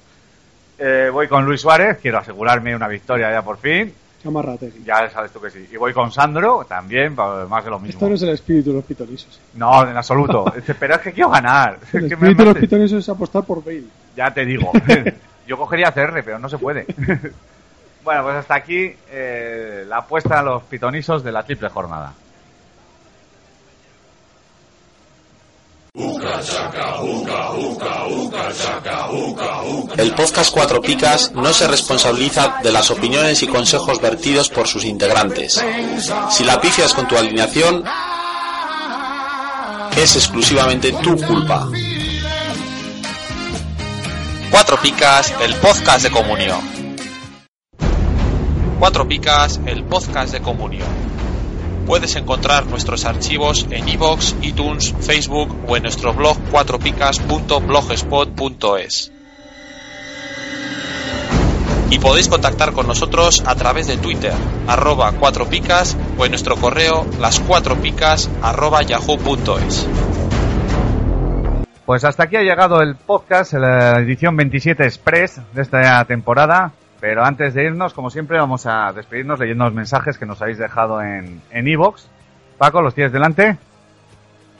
Eh, 0.78 1.08
voy 1.12 1.26
con 1.28 1.44
Luis 1.44 1.60
Suárez, 1.60 1.98
quiero 2.00 2.18
asegurarme 2.18 2.74
una 2.76 2.86
victoria 2.88 3.30
ya 3.32 3.42
por 3.42 3.56
fin. 3.58 3.92
Chamarrategui. 4.22 4.84
Ya 4.84 5.08
sabes 5.10 5.30
tú 5.32 5.40
que 5.40 5.48
sí. 5.50 5.66
Y 5.72 5.76
voy 5.78 5.94
con 5.94 6.12
Sandro, 6.12 6.64
también, 6.68 7.14
pa- 7.16 7.46
más 7.46 7.64
de 7.64 7.70
lo 7.70 7.78
mismo. 7.78 7.94
Esto 7.94 8.08
no 8.08 8.14
es 8.14 8.22
el 8.22 8.28
espíritu 8.30 8.70
de 8.70 8.76
los 8.76 8.84
pitonisos. 8.84 9.40
No, 9.54 9.88
en 9.88 9.96
absoluto. 9.96 10.44
Pero 10.78 10.94
es 10.96 11.00
que 11.00 11.12
quiero 11.12 11.30
ganar. 11.30 11.78
El 11.92 12.04
Es 12.04 12.08
que 12.10 12.16
me 12.16 12.28
espíritu 12.28 12.38
de 12.42 12.44
los 12.50 12.58
pitonisos 12.58 12.98
es 12.98 13.08
apostar 13.08 13.44
por 13.44 13.64
Bale. 13.64 13.84
Ya 14.16 14.32
te 14.32 14.44
digo. 14.44 14.70
Yo 15.46 15.56
cogería 15.56 15.90
CR, 15.92 16.22
pero 16.22 16.38
no 16.38 16.48
se 16.48 16.58
puede. 16.58 16.84
Bueno, 18.04 18.22
pues 18.22 18.36
hasta 18.36 18.54
aquí 18.54 18.94
eh, 19.10 19.84
la 19.86 19.98
apuesta 19.98 20.40
a 20.40 20.42
los 20.42 20.62
pitonisos 20.64 21.22
de 21.22 21.32
la 21.32 21.42
triple 21.42 21.68
jornada. 21.68 22.12
El 29.96 30.14
podcast 30.14 30.52
Cuatro 30.52 30.80
Picas 30.80 31.32
no 31.32 31.52
se 31.52 31.66
responsabiliza 31.66 32.60
de 32.62 32.72
las 32.72 32.90
opiniones 32.90 33.42
y 33.42 33.48
consejos 33.48 34.00
vertidos 34.00 34.48
por 34.48 34.68
sus 34.68 34.84
integrantes. 34.84 35.62
Si 36.30 36.44
la 36.44 36.60
pifias 36.60 36.94
con 36.94 37.08
tu 37.08 37.16
alineación, 37.16 37.84
es 39.96 40.16
exclusivamente 40.16 40.92
tu 40.92 41.16
culpa. 41.16 41.68
Cuatro 44.50 44.76
Picas, 44.80 45.34
el 45.42 45.54
podcast 45.56 46.04
de 46.04 46.10
comunión. 46.10 46.79
Cuatro 48.80 49.06
Picas, 49.06 49.60
el 49.66 49.84
podcast 49.84 50.32
de 50.32 50.40
comunión. 50.40 50.88
Puedes 51.84 52.16
encontrar 52.16 52.64
nuestros 52.64 53.04
archivos 53.04 53.66
en 53.70 53.86
iVoox, 53.86 54.36
iTunes, 54.40 54.94
Facebook 55.00 55.54
o 55.68 55.76
en 55.76 55.82
nuestro 55.82 56.14
blog 56.14 56.38
cuatropicas.blogspot.es. 56.50 59.12
Y 61.90 61.98
podéis 61.98 62.28
contactar 62.28 62.72
con 62.72 62.86
nosotros 62.86 63.42
a 63.44 63.54
través 63.54 63.86
de 63.86 63.98
Twitter, 63.98 64.32
arroba 64.66 65.12
cuatro 65.12 65.44
picas 65.44 65.94
o 66.16 66.24
en 66.24 66.30
nuestro 66.30 66.56
correo 66.56 67.04
las 67.20 67.38
cuatro 67.38 67.76
picas 67.76 68.30
arroba. 68.40 68.80
Pues 71.84 72.04
hasta 72.04 72.22
aquí 72.22 72.36
ha 72.36 72.42
llegado 72.42 72.80
el 72.80 72.96
podcast, 72.96 73.52
la 73.52 73.98
edición 73.98 74.38
27 74.38 74.84
Express 74.84 75.38
de 75.52 75.60
esta 75.60 76.02
temporada. 76.06 76.72
Pero 77.00 77.24
antes 77.24 77.54
de 77.54 77.64
irnos, 77.64 77.94
como 77.94 78.10
siempre, 78.10 78.38
vamos 78.38 78.66
a 78.66 78.92
despedirnos 78.92 79.38
leyendo 79.40 79.64
los 79.64 79.72
mensajes 79.74 80.18
que 80.18 80.26
nos 80.26 80.40
habéis 80.42 80.58
dejado 80.58 81.00
en 81.00 81.40
en 81.50 81.68
iVoox. 81.68 82.04
Paco, 82.58 82.82
¿los 82.82 82.94
tienes 82.94 83.12
delante? 83.12 83.56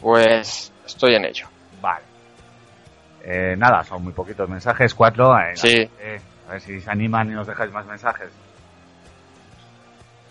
Pues 0.00 0.72
estoy 0.86 1.16
en 1.16 1.26
ello. 1.26 1.46
Vale. 1.82 2.04
Eh, 3.22 3.54
nada, 3.58 3.84
son 3.84 4.02
muy 4.04 4.12
poquitos 4.14 4.48
mensajes, 4.48 4.94
cuatro. 4.94 5.36
eh, 5.38 5.52
Sí. 5.54 5.90
eh, 6.00 6.18
a 6.48 6.52
ver 6.52 6.60
si 6.62 6.80
se 6.80 6.90
animan 6.90 7.28
y 7.30 7.34
nos 7.34 7.46
dejáis 7.46 7.70
más 7.72 7.84
mensajes. 7.86 8.30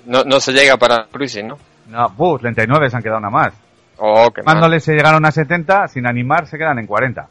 No, 0.05 0.24
no 0.24 0.39
se 0.39 0.51
llega 0.53 0.78
para 0.78 1.05
cruising, 1.12 1.47
¿no? 1.49 1.57
No, 1.88 2.10
buh, 2.10 2.39
39 2.39 2.89
se 2.89 2.97
han 2.97 3.03
quedado 3.03 3.20
nada 3.20 3.32
más. 3.32 3.53
Oh, 3.97 4.32
qué 4.32 4.41
mal. 4.41 4.55
Mándoles 4.55 4.84
se 4.84 4.93
llegaron 4.93 5.26
a 5.26 5.32
70, 5.32 5.88
sin 5.89 6.07
animar 6.07 6.47
se 6.47 6.57
quedan 6.57 6.80
en 6.80 6.88
40. 6.88 7.28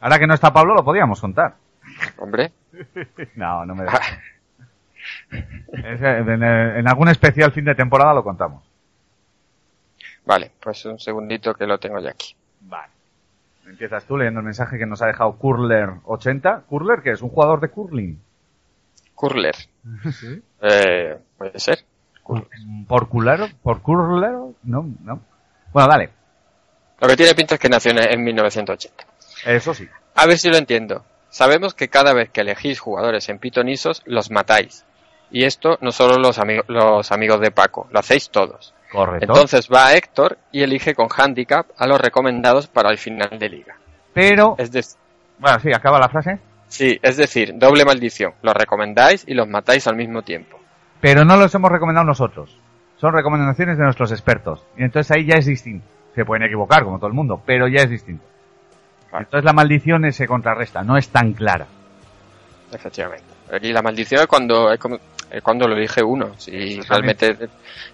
Ahora 0.00 0.18
que 0.18 0.26
no 0.26 0.34
está 0.34 0.52
Pablo, 0.52 0.74
lo 0.74 0.82
podíamos 0.84 1.20
contar. 1.20 1.54
Hombre. 2.18 2.52
No, 3.36 3.64
no 3.66 3.74
me 3.74 3.84
da. 3.84 4.00
En, 5.72 6.42
en 6.42 6.88
algún 6.88 7.08
especial 7.08 7.52
fin 7.52 7.64
de 7.64 7.74
temporada 7.74 8.12
lo 8.12 8.22
contamos. 8.22 8.62
Vale, 10.26 10.50
pues 10.60 10.84
un 10.84 10.98
segundito 10.98 11.54
que 11.54 11.66
lo 11.66 11.78
tengo 11.78 11.98
ya 12.00 12.10
aquí. 12.10 12.36
Vale. 12.60 12.92
Empiezas 13.66 14.04
tú 14.04 14.16
leyendo 14.16 14.40
el 14.40 14.46
mensaje 14.46 14.78
que 14.78 14.84
nos 14.84 15.00
ha 15.00 15.06
dejado 15.06 15.38
Curler80. 15.38 16.64
¿Curler 16.64 17.02
qué 17.02 17.12
es? 17.12 17.22
¿Un 17.22 17.30
jugador 17.30 17.60
de 17.60 17.68
curling? 17.68 18.20
Curler. 19.14 19.54
Eh, 20.62 21.18
puede 21.38 21.58
ser. 21.58 21.78
¿Por 22.86 23.08
culero? 23.08 23.48
¿Por 23.62 23.80
curlero? 23.80 24.54
No, 24.62 24.86
no. 25.02 25.20
Bueno, 25.72 25.88
dale. 25.88 26.10
Lo 27.00 27.08
que 27.08 27.16
tiene 27.16 27.34
pinta 27.34 27.54
es 27.54 27.60
que 27.60 27.68
nació 27.68 27.92
en 27.92 28.22
1980. 28.22 29.04
Eso 29.46 29.72
sí. 29.72 29.88
A 30.14 30.26
ver 30.26 30.38
si 30.38 30.50
lo 30.50 30.58
entiendo. 30.58 31.02
Sabemos 31.30 31.74
que 31.74 31.88
cada 31.88 32.12
vez 32.12 32.28
que 32.30 32.40
elegís 32.42 32.80
jugadores 32.80 33.28
en 33.28 33.38
pitonisos, 33.38 34.02
los 34.04 34.30
matáis. 34.30 34.84
Y 35.30 35.44
esto 35.44 35.78
no 35.80 35.92
solo 35.92 36.18
los, 36.18 36.38
amigos 36.38 36.64
los 36.68 37.12
amigos 37.12 37.40
de 37.40 37.52
Paco, 37.52 37.86
lo 37.92 38.00
hacéis 38.00 38.30
todos. 38.30 38.74
Correcto. 38.90 39.26
Entonces 39.32 39.68
va 39.72 39.94
Héctor 39.94 40.38
y 40.50 40.62
elige 40.62 40.94
con 40.94 41.06
handicap 41.16 41.66
a 41.78 41.86
los 41.86 42.00
recomendados 42.00 42.66
para 42.66 42.90
el 42.90 42.98
final 42.98 43.38
de 43.38 43.48
liga. 43.48 43.76
Pero... 44.12 44.56
Es 44.58 44.72
de- 44.72 44.84
Bueno, 45.38 45.60
sí, 45.60 45.72
acaba 45.72 46.00
la 46.00 46.08
frase. 46.08 46.40
sí, 46.66 46.98
es 47.00 47.16
decir, 47.16 47.52
doble 47.56 47.84
maldición. 47.84 48.34
Los 48.42 48.54
recomendáis 48.54 49.24
y 49.28 49.34
los 49.34 49.46
matáis 49.46 49.86
al 49.86 49.94
mismo 49.94 50.22
tiempo. 50.22 50.58
Pero 51.00 51.24
no 51.24 51.36
los 51.36 51.54
hemos 51.54 51.70
recomendado 51.70 52.04
nosotros. 52.04 52.58
Son 52.96 53.12
recomendaciones 53.14 53.78
de 53.78 53.84
nuestros 53.84 54.10
expertos. 54.10 54.64
Y 54.76 54.82
entonces 54.82 55.10
ahí 55.16 55.24
ya 55.24 55.36
es 55.36 55.46
distinto. 55.46 55.86
Se 56.16 56.24
pueden 56.24 56.42
equivocar, 56.42 56.82
como 56.82 56.98
todo 56.98 57.06
el 57.06 57.14
mundo, 57.14 57.40
pero 57.46 57.68
ya 57.68 57.82
es 57.82 57.88
distinto. 57.90 58.24
Entonces 59.12 59.44
la 59.44 59.52
maldición 59.52 60.10
se 60.12 60.26
contrarresta, 60.26 60.82
no 60.82 60.96
es 60.96 61.08
tan 61.08 61.32
clara. 61.32 61.66
Efectivamente. 62.72 63.24
Y 63.62 63.72
la 63.72 63.82
maldición 63.82 64.20
es 64.20 64.26
cuando, 64.28 64.72
es 64.72 64.78
como- 64.78 64.98
es 65.30 65.42
cuando 65.42 65.66
lo 65.66 65.76
elige 65.76 66.02
uno. 66.02 66.34
Si 66.38 66.80
realmente 66.82 67.36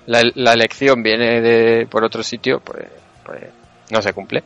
la, 0.07 0.23
la 0.35 0.53
elección 0.53 1.03
viene 1.03 1.41
de 1.41 1.87
por 1.87 2.05
otro 2.05 2.23
sitio, 2.23 2.61
pues, 2.61 2.87
pues 3.25 3.43
no 3.91 4.03
se 4.03 4.13
cumple. 4.13 4.43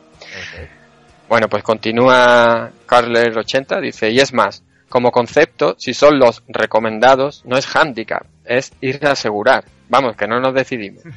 Bueno, 1.27 1.47
pues 1.49 1.63
continúa 1.63 2.69
Carler80, 2.87 3.81
dice, 3.81 4.09
y 4.11 4.19
es 4.19 4.33
más, 4.33 4.63
como 4.89 5.11
concepto, 5.11 5.75
si 5.77 5.93
son 5.93 6.19
los 6.19 6.43
recomendados, 6.47 7.43
no 7.45 7.57
es 7.57 7.73
handicap, 7.75 8.23
es 8.45 8.73
ir 8.81 9.05
a 9.05 9.11
asegurar. 9.11 9.63
Vamos, 9.89 10.15
que 10.15 10.27
no 10.27 10.39
nos 10.39 10.53
decidimos. 10.53 11.03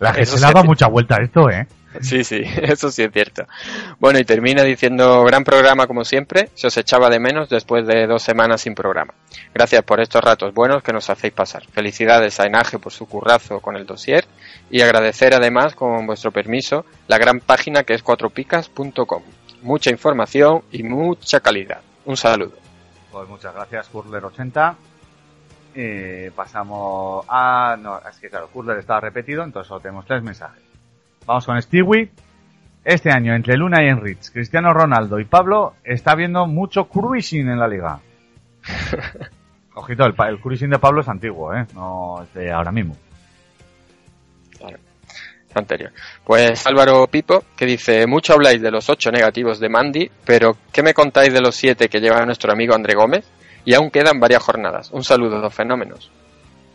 La 0.00 0.10
Eso 0.10 0.36
se 0.36 0.40
le 0.40 0.46
ha 0.46 0.52
dado 0.52 0.64
mucha 0.64 0.88
vuelta 0.88 1.16
a 1.16 1.22
esto, 1.22 1.48
¿eh? 1.50 1.66
Sí, 2.00 2.24
sí, 2.24 2.42
eso 2.62 2.90
sí 2.90 3.02
es 3.02 3.12
cierto. 3.12 3.46
Bueno, 3.98 4.18
y 4.18 4.24
termina 4.24 4.62
diciendo, 4.62 5.22
gran 5.24 5.44
programa 5.44 5.86
como 5.86 6.04
siempre, 6.04 6.50
se 6.54 6.66
os 6.66 6.76
echaba 6.76 7.08
de 7.08 7.20
menos 7.20 7.48
después 7.48 7.86
de 7.86 8.06
dos 8.06 8.22
semanas 8.22 8.62
sin 8.62 8.74
programa. 8.74 9.14
Gracias 9.52 9.82
por 9.82 10.00
estos 10.00 10.22
ratos 10.22 10.52
buenos 10.54 10.82
que 10.82 10.92
nos 10.92 11.08
hacéis 11.10 11.32
pasar. 11.32 11.64
Felicidades 11.66 12.40
a 12.40 12.46
Enaje 12.46 12.78
por 12.78 12.92
su 12.92 13.06
currazo 13.06 13.60
con 13.60 13.76
el 13.76 13.86
dossier 13.86 14.24
y 14.70 14.80
agradecer 14.80 15.34
además, 15.34 15.74
con 15.74 16.06
vuestro 16.06 16.32
permiso, 16.32 16.84
la 17.06 17.18
gran 17.18 17.40
página 17.40 17.84
que 17.84 17.94
es 17.94 18.02
cuatropicas.com. 18.02 19.22
Mucha 19.62 19.90
información 19.90 20.62
y 20.70 20.82
mucha 20.82 21.40
calidad. 21.40 21.80
Un 22.04 22.16
saludo. 22.16 22.52
Pues 23.10 23.28
muchas 23.28 23.54
gracias, 23.54 23.90
Curler80. 23.92 24.74
Eh, 25.76 26.30
pasamos 26.34 27.24
a... 27.28 27.76
No, 27.80 27.98
es 27.98 28.18
que 28.18 28.28
claro, 28.28 28.48
Curler 28.48 28.78
estaba 28.78 29.00
repetido, 29.00 29.42
entonces 29.42 29.68
solo 29.68 29.80
tenemos 29.80 30.04
tres 30.04 30.22
mensajes. 30.22 30.62
Vamos 31.26 31.46
con 31.46 31.60
Stewie. 31.60 32.10
Este 32.84 33.10
año, 33.10 33.34
entre 33.34 33.56
Luna 33.56 33.82
y 33.82 33.88
Enrich, 33.88 34.30
Cristiano 34.30 34.74
Ronaldo 34.74 35.18
y 35.18 35.24
Pablo, 35.24 35.74
está 35.82 36.12
habiendo 36.12 36.46
mucho 36.46 36.84
cruising 36.84 37.48
en 37.48 37.58
la 37.58 37.66
liga. 37.66 37.98
Ojito, 39.74 40.04
el, 40.04 40.14
el 40.28 40.38
cruising 40.38 40.68
de 40.68 40.78
Pablo 40.78 41.00
es 41.00 41.08
antiguo, 41.08 41.54
¿eh? 41.54 41.66
No 41.74 42.22
es 42.22 42.34
de 42.34 42.52
ahora 42.52 42.70
mismo. 42.70 42.94
anterior. 45.54 45.92
Pues 46.24 46.66
Álvaro 46.66 47.06
Pipo, 47.06 47.44
que 47.56 47.64
dice, 47.64 48.06
mucho 48.06 48.34
habláis 48.34 48.60
de 48.60 48.70
los 48.70 48.90
ocho 48.90 49.10
negativos 49.10 49.60
de 49.60 49.68
Mandy, 49.68 50.10
pero 50.24 50.56
¿qué 50.72 50.82
me 50.82 50.92
contáis 50.92 51.32
de 51.32 51.40
los 51.40 51.54
siete 51.54 51.88
que 51.88 52.00
lleva 52.00 52.26
nuestro 52.26 52.52
amigo 52.52 52.74
André 52.74 52.94
Gómez? 52.94 53.24
Y 53.64 53.72
aún 53.72 53.90
quedan 53.90 54.20
varias 54.20 54.42
jornadas. 54.42 54.90
Un 54.90 55.04
saludo, 55.04 55.40
dos 55.40 55.54
fenómenos. 55.54 56.10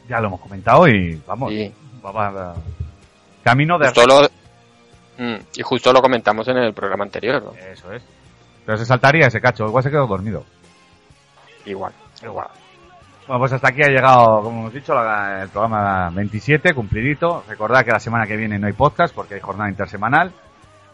Ya 0.08 0.20
lo 0.20 0.28
hemos 0.28 0.42
comentado 0.42 0.88
y 0.88 1.22
vamos. 1.28 1.54
Camino 3.44 3.78
de... 3.78 3.92
lo, 4.08 4.28
Mm, 5.20 5.36
y 5.56 5.62
justo 5.62 5.91
lo 5.94 6.02
comentamos 6.02 6.48
en 6.48 6.58
el 6.58 6.74
programa 6.74 7.04
anterior. 7.04 7.44
¿no? 7.44 7.52
Eso 7.54 7.91
es. 7.94 8.02
Pero 8.66 8.78
se 8.78 8.86
saltaría 8.86 9.28
ese 9.28 9.41
cacho, 9.41 9.66
igual 9.68 9.84
se 9.84 9.91
quedó 9.91 10.08
dormido. 10.08 10.44
Igual. 11.66 11.94
Igual. 12.24 12.48
Bueno, 13.28 13.40
pues 13.41 13.54
hasta 13.54 13.68
aquí 13.70 13.82
ha 13.84 13.88
llegado, 13.90 14.41
como 14.41 14.62
hemos 14.62 14.74
dicho, 14.74 14.94
la- 14.96 15.44
el 15.44 15.50
programa 15.50 16.10
27, 16.10 16.74
cumplidito. 16.74 17.44
Recordad 17.48 17.86
que 17.86 17.91
la 17.91 18.00
semana 18.00 18.26
que 18.26 18.36
viene 18.38 18.58
no 18.58 18.68
hay 18.68 18.74
podcast 18.74 19.14
porque 19.14 19.36
hay 19.36 19.41
jornada 19.41 19.70
intersemanal. 19.70 20.32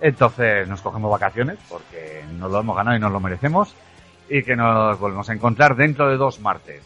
Entonces 0.02 0.68
nos 0.68 0.81
cogemos 0.81 1.10
vacaciones 1.10 1.57
porque 1.69 2.23
nos 2.34 2.52
lo 2.52 2.60
hemos 2.60 2.76
ganado 2.76 2.97
y 2.97 2.99
nos 2.99 3.11
lo 3.11 3.19
merecemos. 3.22 3.73
Y 4.27 4.43
que 4.43 4.56
nos 4.56 4.99
volvemos 4.99 5.30
a 5.30 5.34
encontrar 5.34 5.76
dentro 5.76 6.10
de 6.10 6.18
dos 6.18 6.39
martes. 6.39 6.81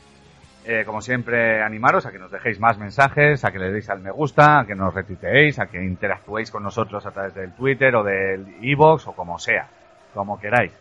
Eh, 0.72 0.86
como 0.86 1.02
siempre, 1.02 1.64
animaros 1.64 2.06
a 2.06 2.12
que 2.12 2.20
nos 2.20 2.30
dejéis 2.30 2.60
más 2.60 2.78
mensajes, 2.78 3.44
a 3.44 3.52
que 3.52 3.58
le 3.58 3.72
deis 3.72 3.90
al 3.90 4.02
me 4.02 4.12
gusta, 4.12 4.60
a 4.60 4.66
que 4.68 4.76
nos 4.76 4.94
retuiteéis, 4.94 5.58
a 5.58 5.66
que 5.66 5.84
interactuéis 5.84 6.52
con 6.52 6.62
nosotros 6.62 7.04
a 7.08 7.10
través 7.10 7.34
del 7.34 7.54
Twitter 7.54 7.96
o 7.96 8.04
del 8.04 8.46
iVoox 8.62 9.08
o 9.08 9.14
como 9.14 9.40
sea, 9.40 9.68
como 10.14 10.40
queráis. 10.40 10.72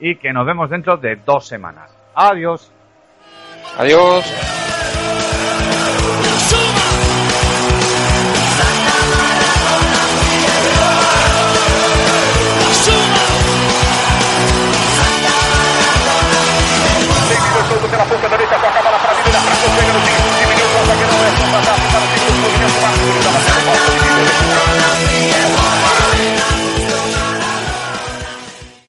Y 0.00 0.16
que 0.16 0.34
nos 0.34 0.44
vemos 0.44 0.68
dentro 0.68 0.98
de 0.98 1.16
dos 1.16 1.48
semanas. 1.48 1.90
Adiós. 2.14 2.70
Adiós. 3.78 4.26